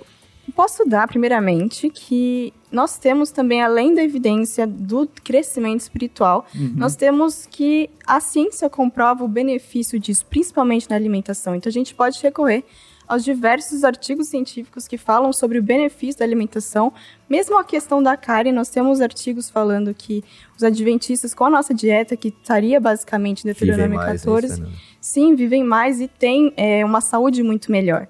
posso 0.58 0.84
dar, 0.86 1.08
primeiramente, 1.08 1.88
que 1.88 2.52
nós 2.72 2.98
temos 2.98 3.30
também, 3.30 3.62
além 3.62 3.94
da 3.94 4.04
evidência 4.04 4.66
do 4.66 5.08
crescimento 5.24 5.82
espiritual, 5.82 6.48
nós 6.76 6.96
temos 6.96 7.46
que 7.46 7.92
a 8.06 8.20
ciência 8.20 8.68
comprova 8.68 9.24
o 9.24 9.28
benefício 9.28 10.00
disso, 10.00 10.26
principalmente 10.26 10.90
na 10.90 10.96
alimentação. 10.96 11.54
Então, 11.54 11.70
a 11.70 11.74
gente 11.74 11.94
pode 11.94 12.20
recorrer 12.24 12.64
aos 13.08 13.24
diversos 13.24 13.84
artigos 13.84 14.28
científicos 14.28 14.88
que 14.88 14.98
falam 14.98 15.32
sobre 15.32 15.60
o 15.60 15.64
benefício 15.64 16.20
da 16.20 16.26
alimentação. 16.26 16.92
Mesmo 17.30 17.58
a 17.58 17.64
questão 17.64 18.02
da 18.02 18.18
carne, 18.18 18.52
nós 18.52 18.70
temos 18.70 19.00
artigos 19.00 19.50
falando 19.50 19.94
que 19.94 20.24
os 20.58 20.64
adventistas, 20.64 21.34
com 21.34 21.46
a 21.46 21.50
nossa 21.50 21.74
dieta, 21.74 22.18
que 22.18 22.30
estaria 22.30 22.80
basicamente 22.80 23.44
em 23.44 23.46
Deuteronômio 23.46 23.98
mais, 23.98 24.26
né, 24.26 24.32
14, 24.32 24.48
Fernanda? 24.48 24.72
sim, 25.00 25.36
vivem 25.36 25.64
mais 25.64 26.02
e 26.02 26.08
têm 26.08 26.52
é, 26.58 26.84
uma 26.84 27.00
saúde 27.00 27.44
muito 27.44 27.72
melhor. 27.72 28.08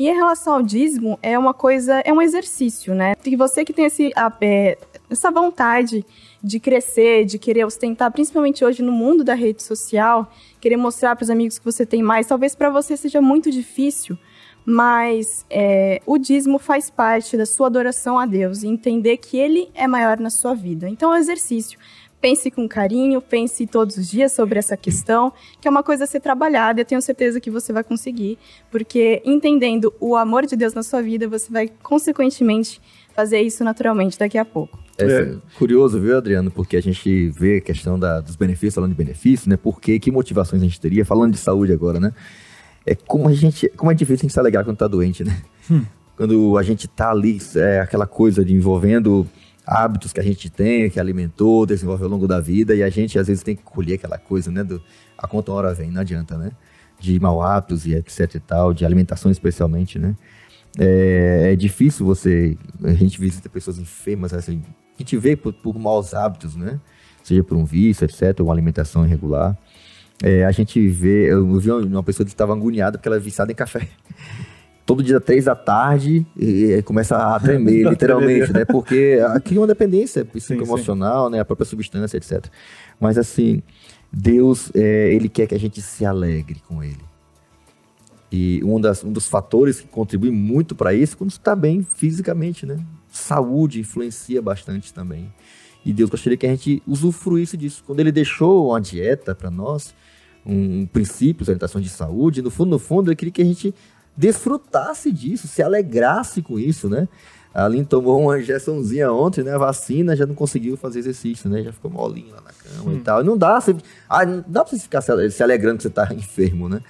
E 0.00 0.08
em 0.08 0.14
relação 0.14 0.54
ao 0.54 0.62
dízimo, 0.62 1.18
é 1.22 1.38
uma 1.38 1.52
coisa, 1.52 2.00
é 2.06 2.10
um 2.10 2.22
exercício, 2.22 2.94
né? 2.94 3.12
E 3.22 3.36
você 3.36 3.66
que 3.66 3.72
tem 3.74 3.84
esse, 3.84 4.10
a- 4.16 4.32
é, 4.40 4.78
essa 5.10 5.30
vontade 5.30 6.06
de 6.42 6.58
crescer, 6.58 7.26
de 7.26 7.38
querer 7.38 7.66
ostentar, 7.66 8.10
principalmente 8.10 8.64
hoje 8.64 8.82
no 8.82 8.92
mundo 8.92 9.22
da 9.22 9.34
rede 9.34 9.62
social, 9.62 10.32
querer 10.58 10.78
mostrar 10.78 11.14
para 11.14 11.24
os 11.24 11.28
amigos 11.28 11.58
que 11.58 11.64
você 11.66 11.84
tem 11.84 12.02
mais, 12.02 12.26
talvez 12.26 12.54
para 12.54 12.70
você 12.70 12.96
seja 12.96 13.20
muito 13.20 13.50
difícil, 13.50 14.16
mas 14.64 15.44
é, 15.50 16.00
o 16.06 16.16
dízimo 16.16 16.58
faz 16.58 16.88
parte 16.88 17.36
da 17.36 17.44
sua 17.44 17.66
adoração 17.66 18.18
a 18.18 18.24
Deus 18.24 18.62
e 18.62 18.68
entender 18.68 19.18
que 19.18 19.36
Ele 19.36 19.68
é 19.74 19.86
maior 19.86 20.18
na 20.18 20.30
sua 20.30 20.54
vida. 20.54 20.88
Então 20.88 21.12
é 21.12 21.16
um 21.16 21.18
exercício. 21.20 21.78
Pense 22.20 22.50
com 22.50 22.68
carinho, 22.68 23.20
pense 23.22 23.66
todos 23.66 23.96
os 23.96 24.08
dias 24.10 24.32
sobre 24.32 24.58
essa 24.58 24.76
questão, 24.76 25.32
que 25.60 25.66
é 25.66 25.70
uma 25.70 25.82
coisa 25.82 26.04
a 26.04 26.06
ser 26.06 26.20
trabalhada 26.20 26.78
e 26.78 26.82
eu 26.82 26.84
tenho 26.84 27.00
certeza 27.00 27.40
que 27.40 27.50
você 27.50 27.72
vai 27.72 27.82
conseguir, 27.82 28.38
porque 28.70 29.22
entendendo 29.24 29.92
o 29.98 30.14
amor 30.14 30.44
de 30.44 30.54
Deus 30.54 30.74
na 30.74 30.82
sua 30.82 31.00
vida, 31.00 31.26
você 31.26 31.50
vai 31.50 31.70
consequentemente 31.82 32.80
fazer 33.14 33.40
isso 33.40 33.64
naturalmente 33.64 34.18
daqui 34.18 34.36
a 34.36 34.44
pouco. 34.44 34.78
É, 34.98 35.04
É. 35.04 35.34
curioso, 35.58 35.98
viu, 35.98 36.16
Adriano? 36.16 36.50
Porque 36.50 36.76
a 36.76 36.82
gente 36.82 37.30
vê 37.30 37.56
a 37.56 37.60
questão 37.62 37.98
da- 37.98 38.20
dos 38.20 38.36
benefícios, 38.36 38.74
falando 38.74 38.90
de 38.90 38.96
benefícios, 38.96 39.46
né? 39.46 39.56
Por 39.56 39.80
quê? 39.80 39.98
Que 39.98 40.10
motivações 40.10 40.60
a 40.60 40.64
gente 40.66 40.78
teria? 40.78 41.04
Falando 41.06 41.32
de 41.32 41.38
saúde 41.38 41.72
agora, 41.72 41.98
né? 41.98 42.12
É 42.84 42.94
como 42.94 43.28
a 43.28 43.32
gente, 43.32 43.68
como 43.76 43.90
é 43.90 43.94
difícil 43.94 44.16
a 44.16 44.22
gente 44.24 44.32
se 44.34 44.40
alegrar 44.40 44.64
quando 44.64 44.76
tá 44.76 44.86
doente, 44.86 45.24
né? 45.24 45.40
Quando 46.16 46.58
a 46.58 46.62
gente 46.62 46.86
tá 46.86 47.10
ali, 47.10 47.38
é 47.56 47.80
aquela 47.80 48.06
coisa 48.06 48.44
de 48.44 48.52
envolvendo 48.52 49.26
hábitos 49.70 50.12
que 50.12 50.18
a 50.18 50.22
gente 50.22 50.50
tem, 50.50 50.90
que 50.90 50.98
alimentou, 50.98 51.64
desenvolveu 51.64 52.06
ao 52.06 52.10
longo 52.10 52.26
da 52.26 52.40
vida, 52.40 52.74
e 52.74 52.82
a 52.82 52.90
gente 52.90 53.16
às 53.18 53.28
vezes 53.28 53.44
tem 53.44 53.54
que 53.54 53.62
colher 53.62 53.94
aquela 53.94 54.18
coisa, 54.18 54.50
né? 54.50 54.64
Do, 54.64 54.82
a 55.16 55.28
conta 55.28 55.52
hora 55.52 55.72
vem, 55.72 55.92
não 55.92 56.00
adianta, 56.00 56.36
né? 56.36 56.50
De 56.98 57.18
mau 57.20 57.40
hábitos 57.40 57.86
e 57.86 57.94
etc 57.94 58.34
e 58.34 58.40
tal, 58.40 58.74
de 58.74 58.84
alimentação 58.84 59.30
especialmente, 59.30 59.98
né? 59.98 60.16
É, 60.76 61.52
é 61.52 61.56
difícil 61.56 62.04
você. 62.04 62.56
A 62.82 62.92
gente 62.92 63.20
visita 63.20 63.48
pessoas 63.48 63.78
enfermas, 63.78 64.32
assim, 64.34 64.60
a 64.98 65.02
gente 65.02 65.16
vê 65.16 65.36
por, 65.36 65.52
por 65.52 65.78
maus 65.78 66.14
hábitos, 66.14 66.56
né? 66.56 66.80
Seja 67.22 67.44
por 67.44 67.56
um 67.56 67.64
vício, 67.64 68.04
etc., 68.04 68.40
uma 68.40 68.52
alimentação 68.52 69.06
irregular. 69.06 69.56
É, 70.22 70.44
a 70.44 70.50
gente 70.50 70.86
vê. 70.88 71.30
Eu 71.32 71.58
vi 71.58 71.70
uma 71.70 72.02
pessoa 72.02 72.26
que 72.26 72.32
estava 72.32 72.52
agoniada 72.52 72.98
porque 72.98 73.08
ela 73.08 73.16
é 73.16 73.20
viciada 73.20 73.52
em 73.52 73.54
café. 73.54 73.88
Todo 74.90 75.04
dia, 75.04 75.20
três 75.20 75.44
da 75.44 75.54
tarde, 75.54 76.26
e, 76.36 76.82
começa 76.82 77.16
a 77.16 77.38
tremer, 77.38 77.86
literalmente, 77.88 78.52
né? 78.52 78.64
Porque 78.64 79.18
cria 79.44 79.60
uma 79.60 79.66
dependência 79.68 80.24
sim. 80.24 80.28
psicoemocional, 80.28 81.30
né? 81.30 81.38
A 81.38 81.44
própria 81.44 81.64
substância, 81.64 82.16
etc. 82.16 82.46
Mas, 82.98 83.16
assim, 83.16 83.62
Deus, 84.12 84.68
é, 84.74 85.14
Ele 85.14 85.28
quer 85.28 85.46
que 85.46 85.54
a 85.54 85.58
gente 85.60 85.80
se 85.80 86.04
alegre 86.04 86.60
com 86.66 86.82
Ele. 86.82 86.98
E 88.32 88.60
um, 88.64 88.80
das, 88.80 89.04
um 89.04 89.12
dos 89.12 89.28
fatores 89.28 89.80
que 89.80 89.86
contribui 89.86 90.32
muito 90.32 90.74
para 90.74 90.92
isso 90.92 91.14
é 91.14 91.18
quando 91.18 91.30
está 91.30 91.54
bem 91.54 91.86
fisicamente, 91.94 92.66
né? 92.66 92.76
Saúde 93.12 93.78
influencia 93.78 94.42
bastante 94.42 94.92
também. 94.92 95.32
E 95.84 95.92
Deus 95.92 96.10
gostaria 96.10 96.36
que 96.36 96.46
a 96.48 96.50
gente 96.50 96.82
usufruísse 96.84 97.56
disso. 97.56 97.84
Quando 97.86 98.00
Ele 98.00 98.10
deixou 98.10 98.70
uma 98.70 98.80
dieta 98.80 99.36
para 99.36 99.52
nós, 99.52 99.94
um, 100.44 100.84
princípios, 100.86 101.48
orientação 101.48 101.80
de 101.80 101.88
saúde, 101.88 102.42
no 102.42 102.50
fundo, 102.50 102.70
no 102.70 102.78
fundo, 102.80 103.08
Ele 103.08 103.14
queria 103.14 103.32
que 103.32 103.42
a 103.42 103.44
gente 103.44 103.72
desfrutasse 104.20 105.10
disso, 105.10 105.48
se 105.48 105.62
alegrasse 105.62 106.42
com 106.42 106.58
isso, 106.58 106.90
né? 106.90 107.08
A 107.54 107.64
Aline 107.64 107.86
tomou 107.86 108.20
uma 108.20 108.38
injeçãozinha 108.38 109.10
ontem, 109.10 109.42
né? 109.42 109.54
A 109.54 109.58
vacina 109.58 110.14
já 110.14 110.26
não 110.26 110.34
conseguiu 110.34 110.76
fazer 110.76 110.98
exercício, 111.00 111.48
né? 111.48 111.62
Já 111.62 111.72
ficou 111.72 111.90
molinho 111.90 112.34
lá 112.34 112.42
na 112.42 112.52
cama 112.52 112.92
e 112.92 113.00
tal. 113.00 113.24
Não 113.24 113.36
dá, 113.36 113.58
você, 113.58 113.74
ah, 114.08 114.24
não 114.24 114.44
dá 114.46 114.62
pra 114.62 114.70
você 114.70 114.78
ficar 114.78 115.00
se 115.00 115.42
alegrando 115.42 115.78
que 115.78 115.82
você 115.82 115.90
tá 115.90 116.06
enfermo, 116.14 116.68
né? 116.68 116.80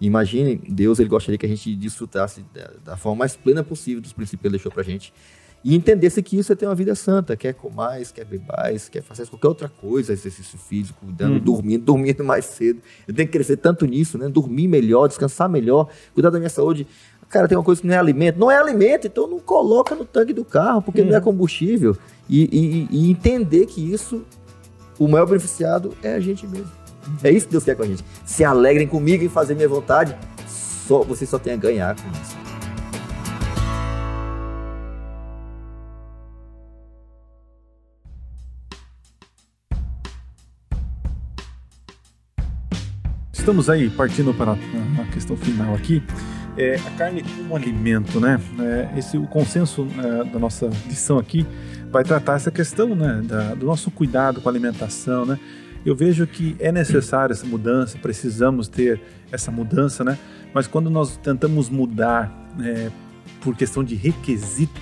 Imagine, 0.00 0.56
Deus 0.56 0.98
ele 0.98 1.10
gostaria 1.10 1.36
que 1.36 1.44
a 1.44 1.48
gente 1.48 1.76
desfrutasse 1.76 2.42
da, 2.54 2.70
da 2.82 2.96
forma 2.96 3.18
mais 3.18 3.36
plena 3.36 3.62
possível 3.62 4.00
dos 4.00 4.14
princípios 4.14 4.40
que 4.40 4.46
ele 4.48 4.56
deixou 4.56 4.72
pra 4.72 4.82
gente. 4.82 5.12
E 5.62 5.76
entendesse 5.76 6.22
que 6.22 6.38
isso 6.38 6.50
é 6.52 6.56
ter 6.56 6.64
uma 6.66 6.74
vida 6.74 6.94
santa, 6.94 7.36
quer 7.36 7.52
comais, 7.52 8.10
quer 8.10 8.24
bebais, 8.24 8.88
quer 8.88 9.02
fazer 9.02 9.26
qualquer 9.26 9.48
outra 9.48 9.68
coisa, 9.68 10.12
exercício 10.12 10.58
físico, 10.58 10.98
cuidando, 11.04 11.38
dormindo, 11.38 11.84
dormindo 11.84 12.24
mais 12.24 12.46
cedo. 12.46 12.80
Eu 13.06 13.12
tenho 13.14 13.28
que 13.28 13.32
crescer 13.32 13.58
tanto 13.58 13.84
nisso, 13.84 14.16
né? 14.16 14.28
Dormir 14.28 14.66
melhor, 14.68 15.06
descansar 15.06 15.50
melhor, 15.50 15.88
cuidar 16.14 16.30
da 16.30 16.38
minha 16.38 16.48
saúde. 16.48 16.86
Cara, 17.28 17.46
tem 17.46 17.56
uma 17.58 17.62
coisa 17.62 17.80
que 17.80 17.86
não 17.86 17.94
é 17.94 17.98
alimento. 17.98 18.38
Não 18.38 18.50
é 18.50 18.56
alimento, 18.56 19.06
então 19.06 19.26
não 19.28 19.38
coloca 19.38 19.94
no 19.94 20.04
tanque 20.04 20.32
do 20.32 20.44
carro, 20.44 20.80
porque 20.82 21.04
não 21.04 21.14
é 21.14 21.20
combustível. 21.20 21.96
E, 22.28 22.42
e- 22.44 22.88
e 22.90 23.10
entender 23.10 23.66
que 23.66 23.92
isso, 23.92 24.24
o 24.98 25.06
maior 25.06 25.26
beneficiado 25.26 25.92
é 26.02 26.14
a 26.14 26.20
gente 26.20 26.46
mesmo. 26.46 26.70
É 27.22 27.30
isso 27.30 27.46
que 27.46 27.52
Deus 27.52 27.64
quer 27.64 27.76
com 27.76 27.82
a 27.82 27.86
gente. 27.86 28.02
Se 28.24 28.42
alegrem 28.44 28.86
comigo 28.86 29.22
em 29.22 29.28
fazer 29.28 29.54
minha 29.54 29.68
vontade. 29.68 30.16
Só, 30.48 31.02
você 31.04 31.24
só 31.26 31.38
tem 31.38 31.52
a 31.52 31.56
ganhar 31.56 31.94
com 31.94 32.08
isso. 32.20 32.49
Estamos 43.50 43.68
aí 43.68 43.90
partindo 43.90 44.32
para 44.32 44.52
a 44.52 45.04
questão 45.12 45.36
final 45.36 45.74
aqui. 45.74 46.00
É, 46.56 46.76
a 46.86 46.90
carne 46.96 47.24
como 47.36 47.56
alimento, 47.56 48.20
né? 48.20 48.40
É, 48.60 48.96
esse 48.96 49.18
o 49.18 49.26
consenso 49.26 49.88
é, 49.98 50.22
da 50.30 50.38
nossa 50.38 50.70
lição 50.86 51.18
aqui 51.18 51.44
vai 51.90 52.04
tratar 52.04 52.34
essa 52.36 52.52
questão, 52.52 52.94
né? 52.94 53.20
da- 53.24 53.56
do 53.56 53.66
nosso 53.66 53.90
cuidado 53.90 54.40
com 54.40 54.48
a 54.48 54.52
alimentação, 54.52 55.26
né? 55.26 55.36
Eu 55.84 55.96
vejo 55.96 56.28
que 56.28 56.54
é 56.60 56.70
necessária 56.70 57.32
essa 57.32 57.44
mudança, 57.44 57.98
precisamos 57.98 58.68
ter 58.68 59.00
essa 59.32 59.50
mudança, 59.50 60.04
né? 60.04 60.16
Mas 60.54 60.68
quando 60.68 60.88
nós 60.88 61.16
tentamos 61.16 61.68
mudar 61.68 62.32
é, 62.62 62.88
por 63.40 63.56
questão 63.56 63.82
de 63.82 63.96
requisito, 63.96 64.80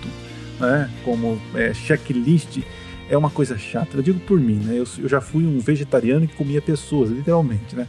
né? 0.60 0.90
Como 1.06 1.40
é, 1.54 1.72
checklist, 1.72 2.58
é 3.08 3.16
uma 3.16 3.30
coisa 3.30 3.56
chata. 3.56 3.96
Eu 3.96 4.02
digo 4.02 4.20
por 4.20 4.38
mim, 4.38 4.56
né? 4.62 4.74
Eu, 4.78 4.84
eu 4.98 5.08
já 5.08 5.22
fui 5.22 5.46
um 5.46 5.58
vegetariano 5.58 6.28
que 6.28 6.36
comia 6.36 6.60
pessoas, 6.60 7.08
literalmente, 7.08 7.74
né? 7.74 7.86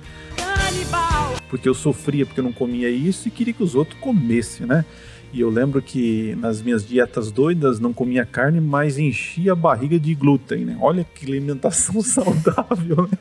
Porque 1.50 1.68
eu 1.68 1.74
sofria 1.74 2.26
porque 2.26 2.40
eu 2.40 2.44
não 2.44 2.54
comia 2.54 2.90
isso 2.90 3.28
e 3.28 3.32
queria 3.32 3.54
que 3.54 3.64
os 3.64 3.76
outros 3.76 4.00
comessem, 4.00 4.66
né? 4.66 4.86
E 5.32 5.42
eu 5.42 5.50
lembro 5.50 5.82
que 5.82 6.36
nas 6.40 6.62
minhas 6.62 6.86
dietas 6.86 7.32
doidas 7.32 7.80
não 7.80 7.94
comia 7.94 8.26
carne, 8.26 8.60
mas 8.60 8.98
enchia 8.98 9.52
a 9.52 9.56
barriga 9.56 10.00
de 10.00 10.16
glúten, 10.16 10.66
né? 10.66 10.78
Olha 10.82 11.04
que 11.04 11.26
alimentação 11.26 12.02
saudável, 12.02 13.08
né? 13.12 13.18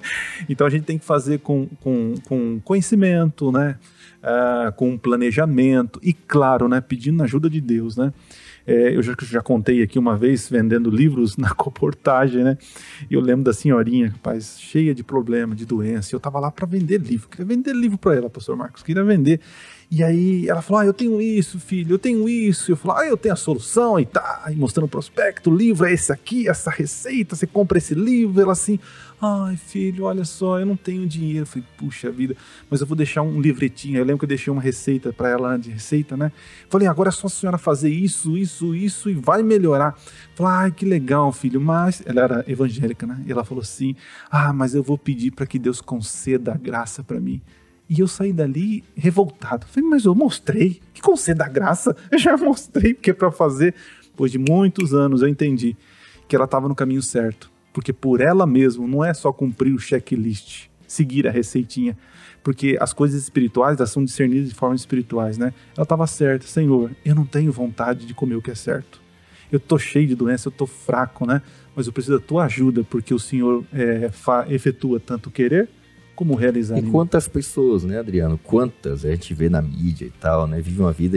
Então 0.49 0.67
a 0.67 0.71
gente 0.71 0.85
tem 0.85 0.99
que 0.99 1.05
fazer 1.05 1.39
com, 1.41 1.67
com, 1.81 2.15
com 2.27 2.61
conhecimento, 2.65 3.53
né? 3.53 3.77
Ah, 4.23 4.73
com 4.75 4.97
planejamento 4.97 6.01
e, 6.03 6.13
claro, 6.13 6.67
né? 6.67 6.81
Pedindo 6.81 7.23
ajuda 7.23 7.49
de 7.51 7.61
Deus, 7.61 7.97
né? 7.97 8.13
É, 8.69 8.95
eu 8.95 9.03
já, 9.03 9.15
já 9.23 9.41
contei 9.41 9.83
aqui 9.83 9.99
uma 9.99 10.15
vez 10.15 10.47
vendendo 10.47 10.91
livros 10.91 11.39
na 11.39 11.49
comportagem, 11.57 12.45
né? 12.45 12.59
E 13.11 13.15
eu 13.15 13.21
lembro 13.21 13.43
da 13.43 13.55
senhorinha, 13.55 14.11
rapaz, 14.11 14.61
cheia 14.61 14.95
de 14.95 15.03
problema, 15.03 15.55
de 15.55 15.65
doença. 15.65 16.15
Eu 16.15 16.21
tava 16.21 16.39
lá 16.39 16.51
para 16.51 16.67
vender 16.67 17.01
livro. 17.01 17.31
Queria 17.31 17.47
vender 17.47 17.75
livro 17.75 17.97
para 17.97 18.15
ela, 18.15 18.29
pastor 18.29 18.55
Marcos. 18.59 18.83
Queria 18.83 19.03
vender. 19.03 19.41
E 19.91 20.05
aí 20.05 20.47
ela 20.47 20.61
falou: 20.61 20.83
Ah, 20.83 20.87
eu 20.87 20.93
tenho 20.93 21.21
isso, 21.21 21.59
filho, 21.59 21.95
eu 21.95 21.99
tenho 21.99 22.29
isso. 22.29 22.71
Eu 22.71 22.77
falei: 22.77 23.07
Ah, 23.07 23.09
eu 23.09 23.17
tenho 23.17 23.33
a 23.33 23.37
solução 23.37 23.99
e 23.99 24.05
tá. 24.05 24.45
E 24.51 24.55
mostrando 24.55 24.85
o 24.85 24.89
prospecto, 24.89 25.51
o 25.51 25.57
livro 25.57 25.87
é 25.87 25.93
esse 25.93 26.13
aqui, 26.13 26.47
essa 26.47 26.71
receita, 26.71 27.35
você 27.35 27.47
compra 27.47 27.79
esse 27.79 27.95
livro. 27.95 28.39
Ela 28.39 28.53
assim: 28.53 28.79
Ai, 29.21 29.57
filho, 29.57 30.05
olha 30.05 30.27
só, 30.27 30.61
eu 30.61 30.67
não 30.67 30.77
tenho 30.77 31.07
dinheiro. 31.07 31.41
Eu 31.41 31.47
falei: 31.47 31.67
Puxa 31.79 32.11
vida, 32.11 32.37
mas 32.69 32.83
eu 32.83 32.87
vou 32.87 32.95
deixar 32.95 33.23
um 33.23 33.41
livretinho. 33.41 33.97
Eu 33.97 34.05
lembro 34.05 34.19
que 34.19 34.25
eu 34.27 34.29
deixei 34.29 34.53
uma 34.53 34.61
receita 34.61 35.11
para 35.11 35.31
ela 35.31 35.57
de 35.57 35.71
receita, 35.71 36.19
né? 36.19 36.33
Falei: 36.69 36.87
Agora 36.87 37.09
é 37.09 37.13
só 37.13 37.27
a 37.27 37.31
senhora 37.31 37.57
fazer 37.57 37.89
isso, 37.89 38.37
isso, 38.37 38.75
isso 38.75 39.09
e 39.09 39.15
vai 39.15 39.43
melhorar. 39.43 39.99
Falei: 40.35 40.53
Ai, 40.65 40.71
que 40.71 40.85
legal, 40.85 41.33
filho. 41.33 41.63
Mas 41.63 42.03
ela 42.05 42.21
era 42.21 42.45
evangélica, 42.47 43.07
né? 43.07 43.23
E 43.27 43.33
ela 43.33 43.43
falou 43.43 43.63
assim: 43.63 43.97
Ah, 44.31 44.53
mas 44.53 44.75
eu 44.75 44.83
vou 44.83 44.99
pedir 44.99 45.31
para 45.31 45.47
que 45.47 45.59
Deus 45.59 45.81
conceda 45.81 46.53
a 46.53 46.57
graça 46.59 47.03
para 47.03 47.19
mim. 47.19 47.41
E 47.89 48.01
eu 48.01 48.09
saí 48.09 48.33
dali 48.33 48.85
revoltado. 48.95 49.67
Falei, 49.67 49.89
mas 49.89 50.05
eu 50.05 50.15
mostrei, 50.15 50.81
que 50.93 51.01
conceda 51.01 51.47
a 51.47 51.49
graça, 51.49 51.97
eu 52.13 52.19
já 52.19 52.37
mostrei 52.37 52.93
que 52.93 53.11
é 53.11 53.15
para 53.15 53.33
fazer. 53.33 53.75
Depois 54.05 54.31
de 54.31 54.39
muitos 54.39 54.93
anos 54.93 55.23
eu 55.23 55.29
entendi 55.29 55.77
que 56.27 56.37
ela 56.37 56.45
estava 56.45 56.69
no 56.69 56.75
caminho 56.75 57.03
certo. 57.03 57.51
Porque 57.73 57.93
por 57.93 58.21
ela 58.21 58.47
mesma 58.47 58.87
não 58.87 59.05
é 59.05 59.15
só 59.15 59.33
cumprir 59.33 59.73
o 59.73 59.79
checklist, 59.79 60.67
seguir 60.87 61.27
a 61.27 61.31
receitinha. 61.31 61.97
Porque 62.43 62.77
as 62.81 62.93
coisas 62.93 63.23
espirituais 63.23 63.79
elas 63.79 63.91
são 63.91 64.05
discernidas 64.05 64.49
de 64.51 64.55
formas 64.55 64.81
espirituais, 64.81 65.39
né? 65.39 65.55
Ela 65.77 65.85
estava 65.85 66.07
certa, 66.07 66.47
Senhor, 66.47 66.91
eu 67.05 67.15
não 67.15 67.25
tenho 67.25 67.53
vontade 67.53 68.07
de 68.07 68.15
comer 68.15 68.37
o 68.37 68.43
que 68.43 68.51
é 68.51 68.55
certo. 68.55 69.01
Eu 69.51 69.59
tô 69.59 69.79
cheio 69.79 70.07
de 70.07 70.15
doença, 70.15 70.49
eu 70.49 70.53
tô 70.53 70.67
fraco, 70.67 71.27
né? 71.27 71.41
Mas 71.75 71.87
eu 71.87 71.93
preciso 71.93 72.19
da 72.19 72.25
tua 72.25 72.45
ajuda, 72.45 72.85
porque 72.85 73.15
o 73.15 73.19
Senhor 73.19 73.65
é, 73.73 74.11
efetua 74.51 75.01
tanto 75.01 75.31
querer 75.31 75.69
como 76.19 76.35
realizar. 76.35 76.77
E 76.79 76.83
quantas 76.83 77.29
pessoas, 77.29 77.85
né, 77.85 77.97
Adriano? 77.97 78.37
Quantas 78.43 79.05
a 79.05 79.11
gente 79.11 79.33
vê 79.33 79.49
na 79.49 79.63
mídia 79.63 80.07
e 80.07 80.11
tal, 80.11 80.49
né? 80.49 80.61
Vive 80.61 80.81
uma 80.81 80.91
vida 80.91 81.17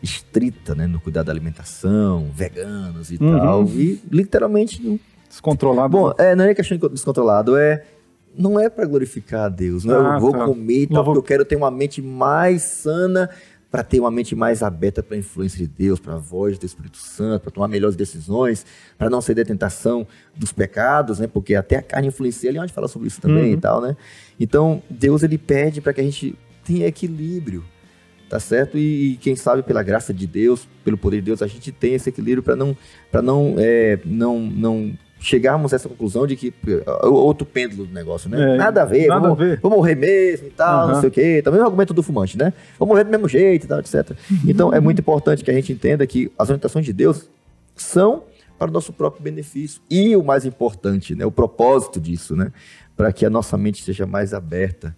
estrita, 0.00 0.76
né? 0.76 0.86
No 0.86 1.00
cuidado 1.00 1.26
da 1.26 1.32
alimentação, 1.32 2.30
veganos 2.32 3.10
e 3.10 3.18
uhum. 3.20 3.36
tal. 3.36 3.64
E 3.64 4.00
literalmente. 4.08 5.00
Descontrolado. 5.28 5.90
Bom, 5.90 6.12
é, 6.16 6.36
não 6.36 6.44
é 6.44 6.54
questão 6.54 6.78
de 6.78 6.88
descontrolado, 6.88 7.56
é. 7.56 7.84
Não 8.32 8.60
é 8.60 8.68
para 8.68 8.86
glorificar 8.86 9.46
a 9.46 9.48
Deus, 9.48 9.84
não 9.84 10.06
é, 10.06 10.12
ah, 10.12 10.14
eu 10.14 10.20
vou 10.20 10.30
tá. 10.30 10.44
comer 10.44 10.86
tal, 10.86 11.04
vou... 11.04 11.14
porque 11.14 11.18
eu 11.18 11.22
quero 11.38 11.44
ter 11.44 11.56
uma 11.56 11.68
mente 11.68 12.00
mais 12.00 12.62
sana 12.62 13.28
para 13.70 13.84
ter 13.84 14.00
uma 14.00 14.10
mente 14.10 14.34
mais 14.34 14.62
aberta 14.62 15.02
para 15.02 15.14
a 15.14 15.18
influência 15.18 15.58
de 15.58 15.66
Deus, 15.66 16.00
para 16.00 16.14
a 16.14 16.18
voz 16.18 16.58
do 16.58 16.66
Espírito 16.66 16.98
Santo, 16.98 17.42
para 17.42 17.52
tomar 17.52 17.68
melhores 17.68 17.94
decisões, 17.94 18.66
para 18.98 19.08
não 19.08 19.20
ceder 19.20 19.44
à 19.44 19.46
tentação 19.48 20.06
dos 20.36 20.52
pecados, 20.52 21.20
né? 21.20 21.28
Porque 21.28 21.54
até 21.54 21.76
a 21.76 21.82
carne 21.82 22.08
influencia, 22.08 22.50
ali 22.50 22.58
onde 22.58 22.72
fala 22.72 22.88
sobre 22.88 23.06
isso 23.06 23.20
também 23.20 23.50
uhum. 23.50 23.58
e 23.58 23.60
tal, 23.60 23.80
né? 23.80 23.96
Então, 24.38 24.82
Deus 24.90 25.22
ele 25.22 25.38
pede 25.38 25.80
para 25.80 25.92
que 25.92 26.00
a 26.00 26.04
gente 26.04 26.34
tenha 26.64 26.86
equilíbrio, 26.86 27.64
tá 28.28 28.40
certo? 28.40 28.76
E, 28.76 29.12
e, 29.12 29.16
quem 29.16 29.36
sabe 29.36 29.62
pela 29.62 29.82
graça 29.84 30.12
de 30.12 30.26
Deus, 30.26 30.68
pelo 30.84 30.98
poder 30.98 31.16
de 31.18 31.26
Deus, 31.26 31.40
a 31.40 31.46
gente 31.46 31.70
tem 31.70 31.94
esse 31.94 32.08
equilíbrio 32.08 32.42
para 32.42 32.56
não 32.56 32.76
para 33.10 33.22
não, 33.22 33.54
é, 33.56 34.00
não 34.04 34.40
não 34.40 34.98
chegarmos 35.20 35.72
a 35.72 35.76
essa 35.76 35.88
conclusão 35.88 36.26
de 36.26 36.34
que 36.34 36.52
outro 37.04 37.46
pêndulo 37.46 37.86
do 37.86 37.92
negócio, 37.92 38.28
né? 38.28 38.54
É, 38.54 38.56
nada 38.56 38.82
a 38.82 38.84
ver, 38.84 39.06
nada 39.06 39.20
vamos, 39.20 39.40
a 39.40 39.44
ver. 39.44 39.60
vamos 39.60 39.76
morrer 39.76 39.94
mesmo 39.94 40.48
e 40.48 40.50
tal, 40.50 40.86
uhum. 40.86 40.94
não 40.94 41.00
sei 41.00 41.08
o 41.08 41.12
quê. 41.12 41.42
Também 41.44 41.60
o 41.60 41.64
argumento 41.64 41.92
do 41.92 42.02
fumante, 42.02 42.38
né? 42.38 42.52
Vamos 42.78 42.92
morrer 42.92 43.04
do 43.04 43.10
mesmo 43.10 43.28
jeito 43.28 43.64
e 43.64 43.68
tal, 43.68 43.80
etc. 43.80 44.12
Então 44.46 44.72
é 44.72 44.80
muito 44.80 45.00
importante 45.00 45.44
que 45.44 45.50
a 45.50 45.54
gente 45.54 45.72
entenda 45.72 46.06
que 46.06 46.32
as 46.38 46.48
orientações 46.48 46.86
de 46.86 46.92
Deus 46.92 47.28
são 47.76 48.24
para 48.58 48.70
o 48.70 48.72
nosso 48.72 48.92
próprio 48.92 49.22
benefício. 49.22 49.80
E 49.90 50.16
o 50.16 50.22
mais 50.22 50.44
importante, 50.44 51.14
né, 51.14 51.24
o 51.24 51.30
propósito 51.30 52.00
disso, 52.00 52.34
né, 52.34 52.52
para 52.96 53.12
que 53.12 53.24
a 53.24 53.30
nossa 53.30 53.56
mente 53.56 53.82
seja 53.82 54.06
mais 54.06 54.34
aberta 54.34 54.96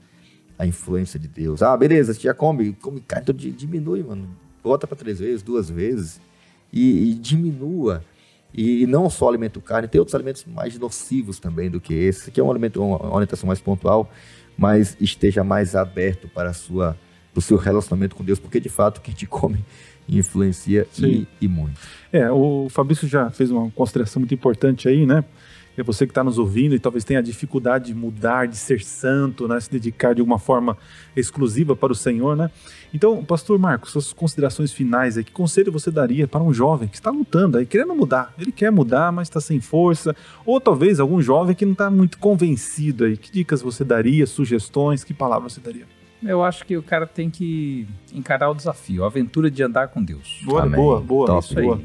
à 0.58 0.66
influência 0.66 1.18
de 1.18 1.28
Deus. 1.28 1.62
Ah, 1.62 1.76
beleza, 1.76 2.14
já 2.14 2.34
come, 2.34 2.72
come 2.80 3.00
carne, 3.00 3.24
então 3.28 3.34
diminui, 3.34 4.02
mano. 4.02 4.28
Bota 4.62 4.86
para 4.86 4.96
três 4.96 5.18
vezes, 5.18 5.42
duas 5.42 5.68
vezes 5.68 6.20
e, 6.72 7.10
e 7.10 7.14
diminua 7.14 8.02
e, 8.54 8.86
não 8.86 9.08
só 9.08 9.28
alimento 9.28 9.60
carne, 9.60 9.88
tem 9.88 9.98
outros 9.98 10.14
alimentos 10.14 10.44
mais 10.44 10.78
nocivos 10.78 11.38
também 11.38 11.70
do 11.70 11.80
que 11.80 11.94
esse, 11.94 12.30
que 12.30 12.40
é 12.40 12.44
um 12.44 12.50
alimento, 12.50 12.82
uma 12.82 13.14
orientação 13.14 13.46
mais 13.46 13.60
pontual, 13.60 14.10
mas 14.56 14.96
esteja 15.00 15.42
mais 15.42 15.74
aberto 15.74 16.28
para 16.28 16.50
a 16.50 16.52
sua, 16.52 16.96
o 17.34 17.40
seu 17.40 17.56
relacionamento 17.56 18.14
com 18.14 18.24
Deus, 18.24 18.38
porque 18.38 18.60
de 18.60 18.68
fato 18.68 18.98
o 18.98 19.00
que 19.00 19.10
a 19.10 19.12
gente 19.12 19.26
come 19.26 19.64
influencia 20.08 20.86
e, 20.98 21.26
e, 21.40 21.48
muito. 21.48 21.80
É, 22.12 22.30
o 22.30 22.68
Fabrício 22.68 23.08
já 23.08 23.30
fez 23.30 23.50
uma 23.50 23.70
consideração 23.70 24.20
muito 24.20 24.34
importante 24.34 24.88
aí, 24.88 25.06
né? 25.06 25.24
É 25.76 25.82
você 25.82 26.06
que 26.06 26.10
está 26.10 26.22
nos 26.22 26.38
ouvindo 26.38 26.74
e 26.74 26.78
talvez 26.78 27.02
tenha 27.02 27.22
dificuldade 27.22 27.86
de 27.86 27.94
mudar, 27.94 28.46
de 28.46 28.56
ser 28.56 28.82
santo, 28.82 29.48
né? 29.48 29.58
se 29.58 29.70
dedicar 29.70 30.14
de 30.14 30.20
alguma 30.20 30.38
forma 30.38 30.76
exclusiva 31.16 31.74
para 31.74 31.92
o 31.92 31.94
Senhor, 31.94 32.36
né? 32.36 32.50
Então, 32.92 33.24
pastor 33.24 33.58
Marcos, 33.58 33.90
suas 33.90 34.12
considerações 34.12 34.70
finais 34.70 35.16
aí, 35.16 35.24
que 35.24 35.32
conselho 35.32 35.72
você 35.72 35.90
daria 35.90 36.28
para 36.28 36.42
um 36.42 36.52
jovem 36.52 36.88
que 36.88 36.96
está 36.96 37.10
lutando 37.10 37.56
aí, 37.56 37.64
querendo 37.64 37.94
mudar? 37.94 38.34
Ele 38.38 38.52
quer 38.52 38.70
mudar, 38.70 39.10
mas 39.10 39.28
está 39.28 39.40
sem 39.40 39.60
força, 39.60 40.14
ou 40.44 40.60
talvez 40.60 41.00
algum 41.00 41.22
jovem 41.22 41.54
que 41.54 41.64
não 41.64 41.72
está 41.72 41.90
muito 41.90 42.18
convencido 42.18 43.04
aí. 43.04 43.16
Que 43.16 43.32
dicas 43.32 43.62
você 43.62 43.82
daria, 43.82 44.26
sugestões, 44.26 45.04
que 45.04 45.14
palavras 45.14 45.54
você 45.54 45.60
daria? 45.60 45.86
Eu 46.22 46.44
acho 46.44 46.64
que 46.64 46.76
o 46.76 46.82
cara 46.82 47.06
tem 47.06 47.30
que 47.30 47.86
encarar 48.12 48.50
o 48.50 48.54
desafio, 48.54 49.04
a 49.04 49.06
aventura 49.06 49.50
de 49.50 49.62
andar 49.62 49.88
com 49.88 50.04
Deus. 50.04 50.40
Boa, 50.44 50.62
Amém. 50.62 50.76
boa, 50.76 51.00
boa. 51.00 51.26
Top, 51.26 51.44
isso 51.44 51.58
aí. 51.58 51.64
Boa. 51.64 51.80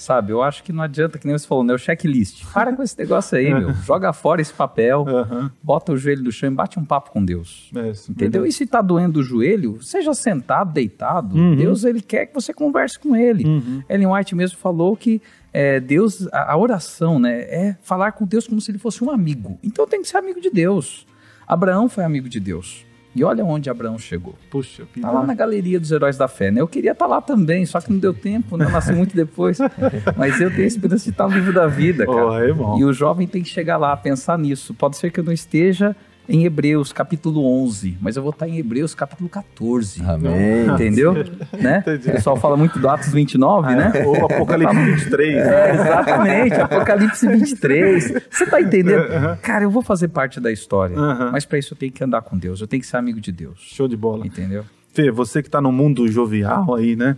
Sabe, 0.00 0.32
eu 0.32 0.42
acho 0.42 0.62
que 0.64 0.72
não 0.72 0.82
adianta, 0.82 1.18
que 1.18 1.26
nem 1.26 1.36
você 1.36 1.46
falou, 1.46 1.62
né? 1.62 1.74
O 1.74 1.78
checklist. 1.78 2.46
Para 2.54 2.74
com 2.74 2.82
esse 2.82 2.98
negócio 2.98 3.36
aí, 3.36 3.52
meu. 3.52 3.74
Joga 3.84 4.14
fora 4.14 4.40
esse 4.40 4.50
papel, 4.50 5.04
uhum. 5.06 5.50
bota 5.62 5.92
o 5.92 5.96
joelho 5.98 6.24
no 6.24 6.32
chão 6.32 6.50
e 6.50 6.54
bate 6.54 6.78
um 6.78 6.84
papo 6.86 7.10
com 7.10 7.22
Deus. 7.22 7.70
É, 7.76 7.92
entendeu? 8.10 8.46
E 8.46 8.50
se 8.50 8.66
tá 8.66 8.80
doendo 8.80 9.20
o 9.20 9.22
joelho, 9.22 9.78
seja 9.82 10.14
sentado, 10.14 10.72
deitado. 10.72 11.36
Uhum. 11.36 11.54
Deus, 11.54 11.84
ele 11.84 12.00
quer 12.00 12.24
que 12.24 12.34
você 12.34 12.54
converse 12.54 12.98
com 12.98 13.14
ele. 13.14 13.44
Uhum. 13.44 13.82
Ellen 13.90 14.06
White 14.06 14.34
mesmo 14.34 14.56
falou 14.56 14.96
que 14.96 15.20
é, 15.52 15.78
Deus, 15.78 16.26
a, 16.32 16.52
a 16.52 16.56
oração, 16.56 17.18
né? 17.18 17.40
É 17.42 17.76
falar 17.82 18.12
com 18.12 18.24
Deus 18.24 18.48
como 18.48 18.58
se 18.58 18.70
ele 18.70 18.78
fosse 18.78 19.04
um 19.04 19.10
amigo. 19.10 19.58
Então 19.62 19.86
tem 19.86 20.00
que 20.00 20.08
ser 20.08 20.16
amigo 20.16 20.40
de 20.40 20.48
Deus. 20.48 21.06
Abraão 21.46 21.90
foi 21.90 22.04
amigo 22.04 22.26
de 22.26 22.40
Deus. 22.40 22.86
E 23.14 23.24
olha 23.24 23.44
onde 23.44 23.68
Abraão 23.68 23.98
chegou. 23.98 24.34
Puxa, 24.50 24.84
Tá 25.00 25.10
lá 25.10 25.26
na 25.26 25.34
galeria 25.34 25.80
dos 25.80 25.90
heróis 25.90 26.16
da 26.16 26.28
fé, 26.28 26.50
né? 26.50 26.60
Eu 26.60 26.68
queria 26.68 26.92
estar 26.92 27.06
tá 27.06 27.10
lá 27.10 27.20
também, 27.20 27.66
só 27.66 27.80
que 27.80 27.90
não 27.90 27.98
deu 27.98 28.14
tempo, 28.14 28.56
né? 28.56 28.64
Eu 28.66 28.70
nasci 28.70 28.92
muito 28.92 29.16
depois. 29.16 29.58
Mas 30.16 30.40
eu 30.40 30.50
tenho 30.50 30.66
esperança 30.66 31.04
de 31.04 31.10
estar 31.10 31.28
no 31.28 31.34
livro 31.34 31.52
da 31.52 31.66
vida, 31.66 32.06
cara. 32.06 32.26
Oh, 32.26 32.38
é. 32.38 32.78
E 32.78 32.84
o 32.84 32.92
jovem 32.92 33.26
tem 33.26 33.42
que 33.42 33.48
chegar 33.48 33.76
lá, 33.76 33.96
pensar 33.96 34.38
nisso. 34.38 34.72
Pode 34.74 34.96
ser 34.96 35.10
que 35.10 35.18
eu 35.18 35.24
não 35.24 35.32
esteja 35.32 35.96
em 36.30 36.44
Hebreus 36.44 36.92
capítulo 36.92 37.44
11, 37.64 37.98
mas 38.00 38.16
eu 38.16 38.22
vou 38.22 38.30
estar 38.30 38.48
em 38.48 38.56
Hebreus 38.58 38.94
capítulo 38.94 39.28
14. 39.28 40.02
Amém. 40.02 40.66
Entendeu? 40.72 41.14
né? 41.58 41.84
O 41.90 42.12
pessoal 42.12 42.36
fala 42.36 42.56
muito 42.56 42.78
do 42.78 42.88
Atos 42.88 43.12
29, 43.12 43.74
né? 43.74 43.92
Ou 44.06 44.24
Apocalipse 44.24 44.76
23. 44.76 45.36
É, 45.36 45.74
exatamente, 45.74 46.54
Apocalipse 46.54 47.26
23. 47.26 48.22
Você 48.30 48.46
tá 48.46 48.60
entendendo? 48.60 49.02
Cara, 49.42 49.64
eu 49.64 49.70
vou 49.70 49.82
fazer 49.82 50.08
parte 50.08 50.40
da 50.40 50.52
história, 50.52 50.96
mas 51.32 51.44
para 51.44 51.58
isso 51.58 51.74
eu 51.74 51.78
tenho 51.78 51.92
que 51.92 52.02
andar 52.02 52.22
com 52.22 52.38
Deus, 52.38 52.60
eu 52.60 52.66
tenho 52.66 52.80
que 52.80 52.86
ser 52.86 52.96
amigo 52.96 53.20
de 53.20 53.32
Deus. 53.32 53.58
Show 53.60 53.88
de 53.88 53.96
bola. 53.96 54.26
Entendeu? 54.26 54.64
Fê, 54.92 55.10
você 55.10 55.42
que 55.42 55.48
está 55.48 55.60
no 55.60 55.72
mundo 55.72 56.06
jovial 56.08 56.74
aí, 56.74 56.96
né? 56.96 57.16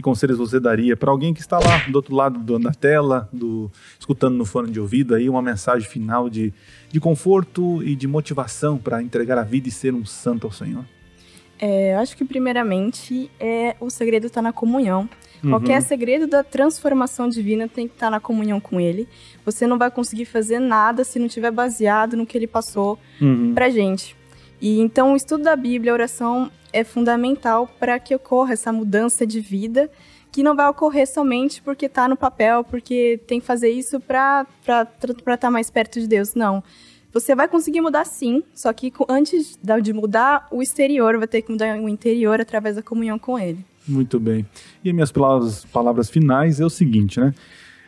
Que 0.00 0.02
conselhos 0.02 0.38
você 0.38 0.58
daria 0.58 0.96
para 0.96 1.10
alguém 1.10 1.34
que 1.34 1.40
está 1.40 1.58
lá 1.58 1.86
do 1.88 1.94
outro 1.94 2.14
lado 2.14 2.38
do, 2.38 2.58
da 2.58 2.72
tela, 2.72 3.28
do, 3.32 3.70
escutando 3.98 4.34
no 4.34 4.46
fone 4.46 4.70
de 4.70 4.80
ouvido 4.80 5.14
aí 5.14 5.28
uma 5.28 5.42
mensagem 5.42 5.88
final 5.88 6.30
de, 6.30 6.52
de 6.90 6.98
conforto 6.98 7.82
e 7.82 7.94
de 7.94 8.08
motivação 8.08 8.78
para 8.78 9.02
entregar 9.02 9.38
a 9.38 9.42
vida 9.42 9.68
e 9.68 9.70
ser 9.70 9.94
um 9.94 10.04
santo 10.04 10.46
ao 10.46 10.52
Senhor? 10.52 10.84
É, 11.58 11.94
acho 11.96 12.16
que 12.16 12.24
primeiramente 12.24 13.30
é 13.38 13.76
o 13.78 13.90
segredo 13.90 14.26
está 14.26 14.40
na 14.40 14.52
comunhão. 14.52 15.06
Uhum. 15.44 15.50
Qualquer 15.50 15.82
segredo 15.82 16.26
da 16.26 16.42
transformação 16.42 17.28
divina 17.28 17.68
tem 17.68 17.86
que 17.86 17.94
estar 17.94 18.06
tá 18.06 18.10
na 18.10 18.20
comunhão 18.20 18.58
com 18.58 18.80
Ele. 18.80 19.06
Você 19.44 19.66
não 19.66 19.76
vai 19.76 19.90
conseguir 19.90 20.24
fazer 20.24 20.58
nada 20.58 21.04
se 21.04 21.18
não 21.18 21.26
estiver 21.26 21.50
baseado 21.50 22.16
no 22.16 22.24
que 22.24 22.36
Ele 22.38 22.46
passou 22.46 22.98
uhum. 23.20 23.52
para 23.54 23.68
gente. 23.68 24.16
E 24.60 24.80
então 24.80 25.12
o 25.12 25.16
estudo 25.16 25.44
da 25.44 25.56
Bíblia, 25.56 25.92
a 25.92 25.94
oração 25.94 26.50
é 26.72 26.84
fundamental 26.84 27.68
para 27.78 27.98
que 27.98 28.14
ocorra 28.14 28.52
essa 28.52 28.72
mudança 28.72 29.26
de 29.26 29.40
vida, 29.40 29.90
que 30.30 30.42
não 30.42 30.54
vai 30.54 30.68
ocorrer 30.68 31.08
somente 31.08 31.60
porque 31.62 31.86
está 31.86 32.06
no 32.06 32.16
papel, 32.16 32.62
porque 32.62 33.20
tem 33.26 33.40
que 33.40 33.46
fazer 33.46 33.70
isso 33.70 33.98
para 33.98 34.46
estar 34.60 35.36
tá 35.38 35.50
mais 35.50 35.70
perto 35.70 36.00
de 36.00 36.06
Deus. 36.06 36.34
Não. 36.34 36.62
Você 37.12 37.34
vai 37.34 37.48
conseguir 37.48 37.80
mudar 37.80 38.04
sim, 38.04 38.42
só 38.54 38.72
que 38.72 38.92
antes 39.08 39.58
de 39.82 39.92
mudar 39.92 40.46
o 40.50 40.62
exterior, 40.62 41.18
vai 41.18 41.26
ter 41.26 41.42
que 41.42 41.50
mudar 41.50 41.76
o 41.80 41.88
interior 41.88 42.40
através 42.40 42.76
da 42.76 42.82
comunhão 42.82 43.18
com 43.18 43.36
Ele. 43.36 43.64
Muito 43.88 44.20
bem. 44.20 44.46
E 44.84 44.92
minhas 44.92 45.10
palavras, 45.10 45.64
palavras 45.64 46.08
finais 46.08 46.60
é 46.60 46.64
o 46.64 46.70
seguinte, 46.70 47.18
né? 47.18 47.34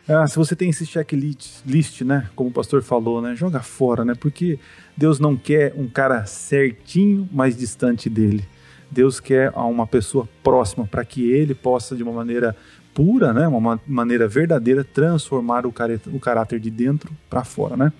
Ah, 0.07 0.27
se 0.27 0.35
você 0.35 0.53
tem 0.53 0.69
esse 0.69 0.85
checklist, 0.85 2.01
né, 2.01 2.27
como 2.35 2.49
o 2.49 2.53
pastor 2.53 2.83
falou, 2.83 3.21
né, 3.21 3.35
joga 3.35 3.61
fora, 3.61 4.03
né, 4.03 4.13
porque 4.13 4.59
Deus 4.97 5.17
não 5.17 5.37
quer 5.37 5.73
um 5.77 5.87
cara 5.87 6.25
certinho, 6.25 7.27
mas 7.31 7.55
distante 7.55 8.09
dele. 8.09 8.45
Deus 8.91 9.21
quer 9.21 9.51
uma 9.51 9.87
pessoa 9.87 10.27
próxima 10.43 10.85
para 10.85 11.05
que 11.05 11.31
ele 11.31 11.55
possa, 11.55 11.95
de 11.95 12.03
uma 12.03 12.11
maneira 12.11 12.53
pura, 12.93 13.31
né, 13.31 13.47
uma 13.47 13.79
maneira 13.87 14.27
verdadeira, 14.27 14.83
transformar 14.83 15.65
o, 15.65 15.73
o 16.07 16.19
caráter 16.19 16.59
de 16.59 16.69
dentro 16.69 17.11
para 17.29 17.45
fora, 17.45 17.77
né? 17.77 17.93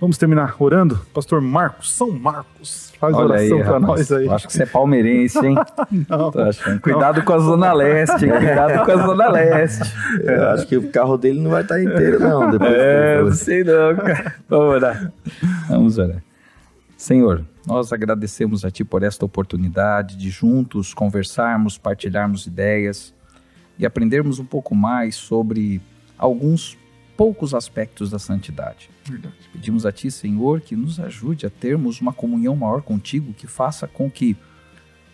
Vamos 0.00 0.16
terminar 0.16 0.56
orando? 0.58 0.98
Pastor 1.12 1.42
Marcos, 1.42 1.92
São 1.92 2.10
Marcos, 2.10 2.90
faz 2.98 3.14
Olha 3.14 3.26
oração 3.26 3.58
aí, 3.58 3.64
para 3.64 3.78
rapaz. 3.78 4.08
nós 4.08 4.12
aí. 4.12 4.28
Acho 4.30 4.46
que 4.46 4.52
você 4.54 4.62
é 4.62 4.66
palmeirense, 4.66 5.46
hein? 5.46 5.54
Não. 6.08 6.32
Cuidado 6.80 7.22
com 7.22 7.32
a 7.34 7.38
Zona 7.38 7.72
Leste, 7.74 8.26
cuidado 8.26 8.84
com 8.86 8.92
a 8.92 9.06
Zona 9.06 9.28
Leste. 9.30 9.92
Eu 10.24 10.48
acho 10.48 10.66
que 10.66 10.76
o 10.78 10.90
carro 10.90 11.18
dele 11.18 11.40
não 11.40 11.50
vai 11.50 11.60
estar 11.60 11.82
inteiro, 11.82 12.18
não. 12.18 12.50
Depois 12.50 12.72
É, 12.72 13.22
não 13.22 13.32
sei 13.32 13.62
não, 13.62 13.94
cara. 13.96 14.34
Vamos 14.48 14.74
orar. 14.74 15.12
Vamos 15.68 15.98
orar. 15.98 16.22
Senhor, 16.96 17.44
nós 17.66 17.92
agradecemos 17.92 18.64
a 18.64 18.70
Ti 18.70 18.84
por 18.84 19.02
esta 19.02 19.24
oportunidade 19.26 20.16
de 20.16 20.30
juntos 20.30 20.94
conversarmos, 20.94 21.76
partilharmos 21.76 22.46
ideias 22.46 23.12
e 23.78 23.84
aprendermos 23.84 24.38
um 24.38 24.46
pouco 24.46 24.74
mais 24.74 25.14
sobre 25.14 25.78
alguns 26.18 26.78
poucos 27.20 27.52
aspectos 27.52 28.10
da 28.10 28.18
santidade. 28.18 28.88
Pedimos 29.52 29.84
a 29.84 29.92
Ti, 29.92 30.10
Senhor, 30.10 30.62
que 30.62 30.74
nos 30.74 30.98
ajude 30.98 31.44
a 31.44 31.50
termos 31.50 32.00
uma 32.00 32.14
comunhão 32.14 32.56
maior 32.56 32.80
contigo, 32.80 33.34
que 33.34 33.46
faça 33.46 33.86
com 33.86 34.10
que 34.10 34.34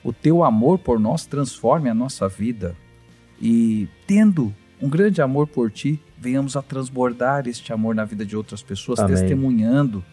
o 0.04 0.12
Teu 0.12 0.44
amor 0.44 0.78
por 0.78 1.00
nós 1.00 1.26
transforme 1.26 1.90
a 1.90 1.94
nossa 1.94 2.28
vida 2.28 2.76
e, 3.42 3.88
tendo 4.06 4.54
um 4.80 4.88
grande 4.88 5.20
amor 5.20 5.48
por 5.48 5.68
Ti, 5.68 6.00
venhamos 6.16 6.56
a 6.56 6.62
transbordar 6.62 7.48
este 7.48 7.72
amor 7.72 7.92
na 7.92 8.04
vida 8.04 8.24
de 8.24 8.36
outras 8.36 8.62
pessoas, 8.62 9.00
Amém. 9.00 9.16
testemunhando. 9.16 10.04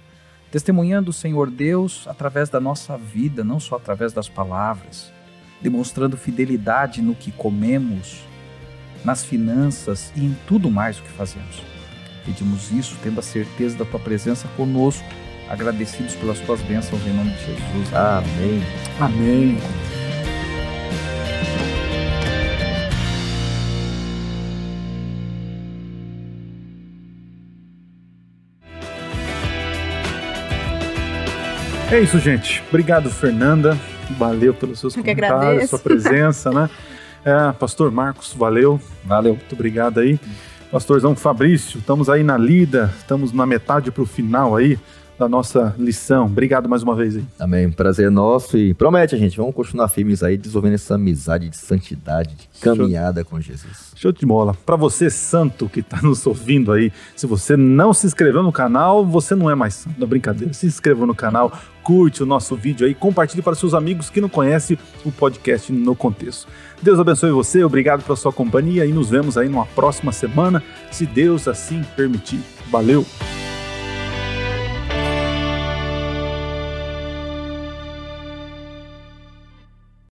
Testemunhando 0.49 1.11
o 1.11 1.13
Senhor 1.13 1.51
Deus 1.51 2.07
através 2.07 2.49
da 2.49 2.59
nossa 2.59 2.97
vida, 2.97 3.43
não 3.43 3.59
só 3.59 3.75
através 3.75 4.11
das 4.11 4.27
palavras, 4.27 5.13
demonstrando 5.61 6.17
fidelidade 6.17 7.03
no 7.03 7.13
que 7.13 7.31
comemos, 7.31 8.25
nas 9.05 9.23
finanças 9.23 10.11
e 10.15 10.25
em 10.25 10.35
tudo 10.47 10.71
mais 10.71 10.97
o 10.97 11.03
que 11.03 11.09
fazemos. 11.09 11.72
Pedimos 12.25 12.71
isso 12.71 12.97
tendo 13.03 13.19
a 13.19 13.23
certeza 13.23 13.77
da 13.77 13.85
tua 13.85 13.99
presença 13.99 14.47
conosco, 14.55 15.03
agradecidos 15.49 16.15
pelas 16.15 16.39
tuas 16.39 16.61
bênçãos 16.61 17.05
em 17.05 17.13
nome 17.13 17.31
de 17.31 17.45
Jesus. 17.45 17.93
Amém. 17.93 18.63
Amém. 18.99 19.57
É 31.93 31.99
isso, 31.99 32.17
gente. 32.17 32.63
Obrigado, 32.69 33.07
Fernanda. 33.11 33.77
Valeu 34.17 34.51
pelos 34.51 34.79
seus 34.79 34.95
Eu 34.97 35.03
comentários, 35.03 35.69
sua 35.69 35.79
presença, 35.79 36.51
né? 36.51 36.69
É, 37.25 37.53
Pastor 37.53 37.89
Marcos, 37.89 38.33
valeu. 38.33 38.81
Valeu. 39.05 39.35
Muito 39.35 39.53
obrigado 39.53 40.01
aí. 40.01 40.19
Pastorzão 40.73 41.15
Fabrício, 41.15 41.77
estamos 41.77 42.09
aí 42.09 42.23
na 42.23 42.35
lida, 42.35 42.91
estamos 42.97 43.31
na 43.31 43.45
metade 43.45 43.91
para 43.91 44.01
o 44.01 44.07
final 44.07 44.55
aí 44.55 44.79
da 45.17 45.27
nossa 45.29 45.75
lição. 45.77 46.25
Obrigado 46.25 46.67
mais 46.67 46.83
uma 46.83 46.95
vez 46.95 47.15
aí. 47.15 47.23
Amém. 47.39 47.71
Prazer 47.71 48.09
nosso 48.09 48.57
e 48.57 48.73
promete, 48.73 49.17
gente. 49.17 49.37
Vamos 49.37 49.55
continuar 49.55 49.87
firmes 49.87 50.23
aí, 50.23 50.37
desenvolvendo 50.37 50.73
essa 50.73 50.95
amizade 50.95 51.49
de 51.49 51.57
santidade, 51.57 52.35
de 52.35 52.59
caminhada 52.59 53.23
com 53.23 53.39
Jesus. 53.39 53.93
Show 53.95 54.11
de 54.11 54.25
bola. 54.25 54.55
Para 54.65 54.75
você, 54.75 55.09
santo, 55.09 55.69
que 55.69 55.81
está 55.81 56.01
nos 56.01 56.25
ouvindo 56.25 56.71
aí, 56.71 56.91
se 57.15 57.25
você 57.25 57.55
não 57.55 57.93
se 57.93 58.07
inscreveu 58.07 58.43
no 58.43 58.51
canal, 58.51 59.05
você 59.05 59.35
não 59.35 59.49
é 59.49 59.55
mais 59.55 59.75
santo. 59.75 59.99
Não, 59.99 60.07
brincadeira. 60.07 60.53
Se 60.53 60.65
inscreva 60.65 61.05
no 61.05 61.15
canal, 61.15 61.51
curte 61.83 62.23
o 62.23 62.25
nosso 62.25 62.55
vídeo 62.55 62.87
aí, 62.87 62.95
compartilhe 62.95 63.41
para 63.41 63.55
seus 63.55 63.73
amigos 63.73 64.09
que 64.09 64.21
não 64.21 64.29
conhecem 64.29 64.77
o 65.05 65.11
podcast 65.11 65.71
no 65.71 65.95
contexto. 65.95 66.47
Deus 66.81 66.99
abençoe 66.99 67.31
você, 67.31 67.63
obrigado 67.63 68.03
pela 68.03 68.15
sua 68.15 68.33
companhia 68.33 68.85
e 68.85 68.91
nos 68.91 69.09
vemos 69.09 69.37
aí 69.37 69.47
numa 69.47 69.65
próxima 69.65 70.11
semana, 70.11 70.63
se 70.91 71.05
Deus 71.05 71.47
assim 71.47 71.81
permitir. 71.95 72.41
Valeu! 72.69 73.05